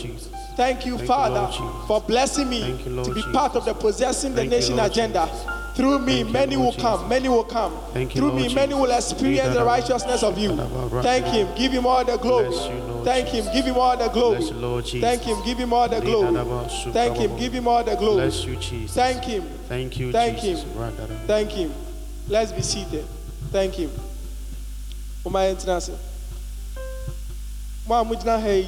Jesus. 0.61 0.81
Thank 0.81 0.85
you, 0.85 0.97
Thank 0.97 1.07
Father, 1.07 1.47
Jesus. 1.51 1.87
for 1.87 2.01
blessing 2.01 2.49
me 2.49 2.71
you, 2.71 3.03
to 3.03 3.13
be 3.13 3.21
Jesus. 3.21 3.33
part 3.35 3.55
of 3.55 3.65
the 3.65 3.73
possessing 3.73 4.31
the 4.33 4.41
Thank 4.41 4.51
you, 4.51 4.57
nation 4.57 4.75
Lord 4.77 4.91
agenda. 4.91 5.27
Jesus. 5.27 5.45
Through 5.75 5.99
me, 5.99 6.15
Thank 6.17 6.27
you, 6.27 6.33
many 6.33 6.57
will 6.57 6.63
Lord 6.65 6.77
come, 6.77 7.09
many 7.09 7.29
will 7.29 7.43
come. 7.45 7.73
Thank 7.93 8.13
you, 8.13 8.21
Through 8.21 8.33
me, 8.33 8.53
many 8.53 8.73
will 8.73 8.91
experience 8.91 9.55
the 9.55 9.63
righteousness 9.63 10.21
of 10.21 10.37
you. 10.37 10.55
Thank 11.01 11.25
Him, 11.27 11.47
give 11.55 11.71
Him 11.71 11.85
all 11.85 12.03
the 12.03 12.17
glory. 12.17 12.47
You, 12.47 13.01
Thank 13.05 13.29
Him, 13.29 13.45
give 13.53 13.65
Him 13.65 13.77
all 13.77 13.97
the 13.97 14.09
glory. 14.09 14.41
You, 14.43 14.81
Jesus. 14.81 15.01
Thank 15.01 15.21
Him, 15.23 15.37
give 15.45 15.57
Him 15.57 15.73
all 15.73 15.87
the 15.89 16.01
glory. 16.01 16.33
that 16.33 16.41
about 16.41 16.71
Suka 16.71 16.91
Thank 16.91 17.17
Him, 17.17 17.37
give 17.37 17.53
Him 17.53 17.67
all 17.67 17.83
the 17.83 17.95
glory. 17.95 18.15
Bless 18.17 18.45
you, 18.45 18.55
Jesus. 18.57 18.93
Thank 18.95 19.23
Him, 19.23 19.43
Thank 19.69 19.97
you, 19.97 20.11
Thank 20.11 20.37
Him. 20.39 20.57
Right, 20.75 20.95
that- 20.97 21.07
that- 21.07 21.25
thank 21.27 21.51
Him. 21.51 21.73
Let's 22.27 22.51
be 22.51 22.61
seated. 22.61 23.05
Thank 23.51 23.75
Him. 23.75 23.89
Oma 25.25 25.39
yɛn 25.39 25.55
tena 25.55 25.77
ase. 25.77 25.91
Mo 27.87 27.95
a 27.95 28.03
mo 28.03 28.13
gyina 28.15 28.39
ha 28.41 28.47
yi, 28.49 28.67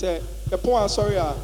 sɛ 0.00 0.20
ɛpɔn 0.50 0.84
asɔre 0.84 1.16
a. 1.16 1.34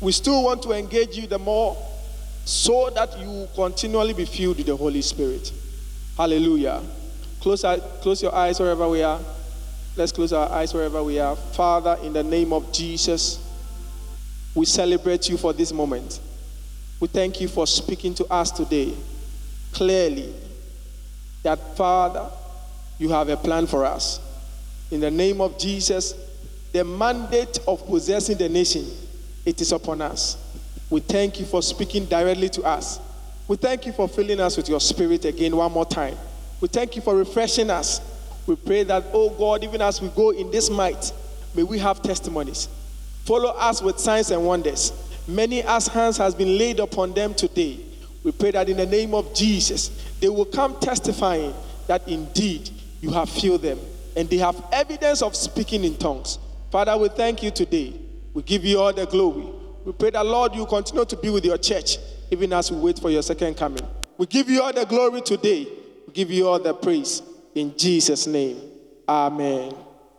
We 0.00 0.12
still 0.12 0.42
want 0.44 0.62
to 0.62 0.72
engage 0.72 1.16
you 1.16 1.26
the 1.26 1.38
more 1.38 1.76
so 2.46 2.88
that 2.90 3.18
you 3.18 3.46
continually 3.54 4.14
be 4.14 4.24
filled 4.24 4.56
with 4.56 4.66
the 4.66 4.76
Holy 4.76 5.02
Spirit. 5.02 5.52
Hallelujah. 6.16 6.82
Close, 7.40 7.62
close 8.00 8.22
your 8.22 8.34
eyes 8.34 8.58
wherever 8.58 8.88
we 8.88 9.02
are. 9.02 9.20
Let's 9.96 10.12
close 10.12 10.32
our 10.32 10.48
eyes 10.50 10.72
wherever 10.72 11.02
we 11.02 11.18
are. 11.18 11.36
Father, 11.36 11.98
in 12.02 12.14
the 12.14 12.22
name 12.22 12.52
of 12.54 12.72
Jesus, 12.72 13.46
we 14.54 14.64
celebrate 14.64 15.28
you 15.28 15.36
for 15.36 15.52
this 15.52 15.70
moment. 15.70 16.18
We 16.98 17.08
thank 17.08 17.40
you 17.40 17.48
for 17.48 17.66
speaking 17.66 18.14
to 18.14 18.24
us 18.26 18.50
today 18.50 18.94
clearly 19.72 20.34
that, 21.42 21.76
Father, 21.76 22.28
you 22.98 23.08
have 23.08 23.28
a 23.28 23.36
plan 23.36 23.66
for 23.66 23.84
us. 23.84 24.20
In 24.90 25.00
the 25.00 25.10
name 25.10 25.40
of 25.40 25.58
Jesus, 25.58 26.14
the 26.72 26.84
mandate 26.84 27.58
of 27.66 27.84
possessing 27.86 28.36
the 28.36 28.48
nation, 28.48 28.86
it 29.44 29.60
is 29.60 29.72
upon 29.72 30.02
us. 30.02 30.36
We 30.90 31.00
thank 31.00 31.40
you 31.40 31.46
for 31.46 31.62
speaking 31.62 32.04
directly 32.06 32.48
to 32.50 32.62
us. 32.62 33.00
We 33.48 33.56
thank 33.56 33.86
you 33.86 33.92
for 33.92 34.08
filling 34.08 34.40
us 34.40 34.56
with 34.56 34.68
your 34.68 34.80
spirit 34.80 35.24
again 35.24 35.56
one 35.56 35.72
more 35.72 35.86
time. 35.86 36.16
We 36.60 36.68
thank 36.68 36.94
you 36.94 37.02
for 37.02 37.16
refreshing 37.16 37.70
us. 37.70 38.00
We 38.46 38.56
pray 38.56 38.82
that, 38.84 39.04
oh 39.12 39.30
God, 39.30 39.64
even 39.64 39.80
as 39.80 40.00
we 40.00 40.08
go 40.08 40.30
in 40.30 40.50
this 40.50 40.70
might, 40.70 41.12
may 41.54 41.62
we 41.62 41.78
have 41.78 42.02
testimonies. 42.02 42.68
Follow 43.24 43.50
us 43.50 43.82
with 43.82 43.98
signs 43.98 44.30
and 44.30 44.44
wonders. 44.44 44.92
Many 45.26 45.62
as 45.62 45.86
hands 45.86 46.16
has 46.16 46.34
been 46.34 46.58
laid 46.58 46.80
upon 46.80 47.12
them 47.12 47.34
today. 47.34 47.80
We 48.22 48.32
pray 48.32 48.50
that 48.52 48.68
in 48.68 48.76
the 48.76 48.86
name 48.86 49.14
of 49.14 49.34
Jesus, 49.34 49.88
they 50.20 50.28
will 50.28 50.44
come 50.44 50.78
testifying 50.80 51.54
that 51.86 52.06
indeed 52.06 52.70
you 53.00 53.10
have 53.10 53.30
filled 53.30 53.62
them 53.62 53.78
and 54.16 54.28
they 54.28 54.36
have 54.36 54.62
evidence 54.72 55.22
of 55.22 55.34
speaking 55.34 55.84
in 55.84 55.96
tongues. 55.96 56.38
Father, 56.70 56.96
we 56.96 57.08
thank 57.08 57.42
you 57.42 57.50
today. 57.50 57.94
We 58.34 58.42
give 58.42 58.64
you 58.64 58.78
all 58.78 58.92
the 58.92 59.06
glory. 59.06 59.46
We 59.84 59.92
pray 59.92 60.10
that, 60.10 60.26
Lord, 60.26 60.54
you 60.54 60.66
continue 60.66 61.04
to 61.04 61.16
be 61.16 61.30
with 61.30 61.44
your 61.44 61.58
church 61.58 61.98
even 62.30 62.52
as 62.52 62.70
we 62.70 62.78
wait 62.78 62.98
for 62.98 63.10
your 63.10 63.22
second 63.22 63.56
coming. 63.56 63.82
We 64.18 64.26
give 64.26 64.48
you 64.50 64.62
all 64.62 64.72
the 64.72 64.84
glory 64.84 65.22
today. 65.22 65.66
We 66.06 66.12
give 66.12 66.30
you 66.30 66.48
all 66.48 66.58
the 66.58 66.74
praise. 66.74 67.22
In 67.54 67.76
Jesus' 67.76 68.26
name, 68.26 68.60
amen. 69.08 69.74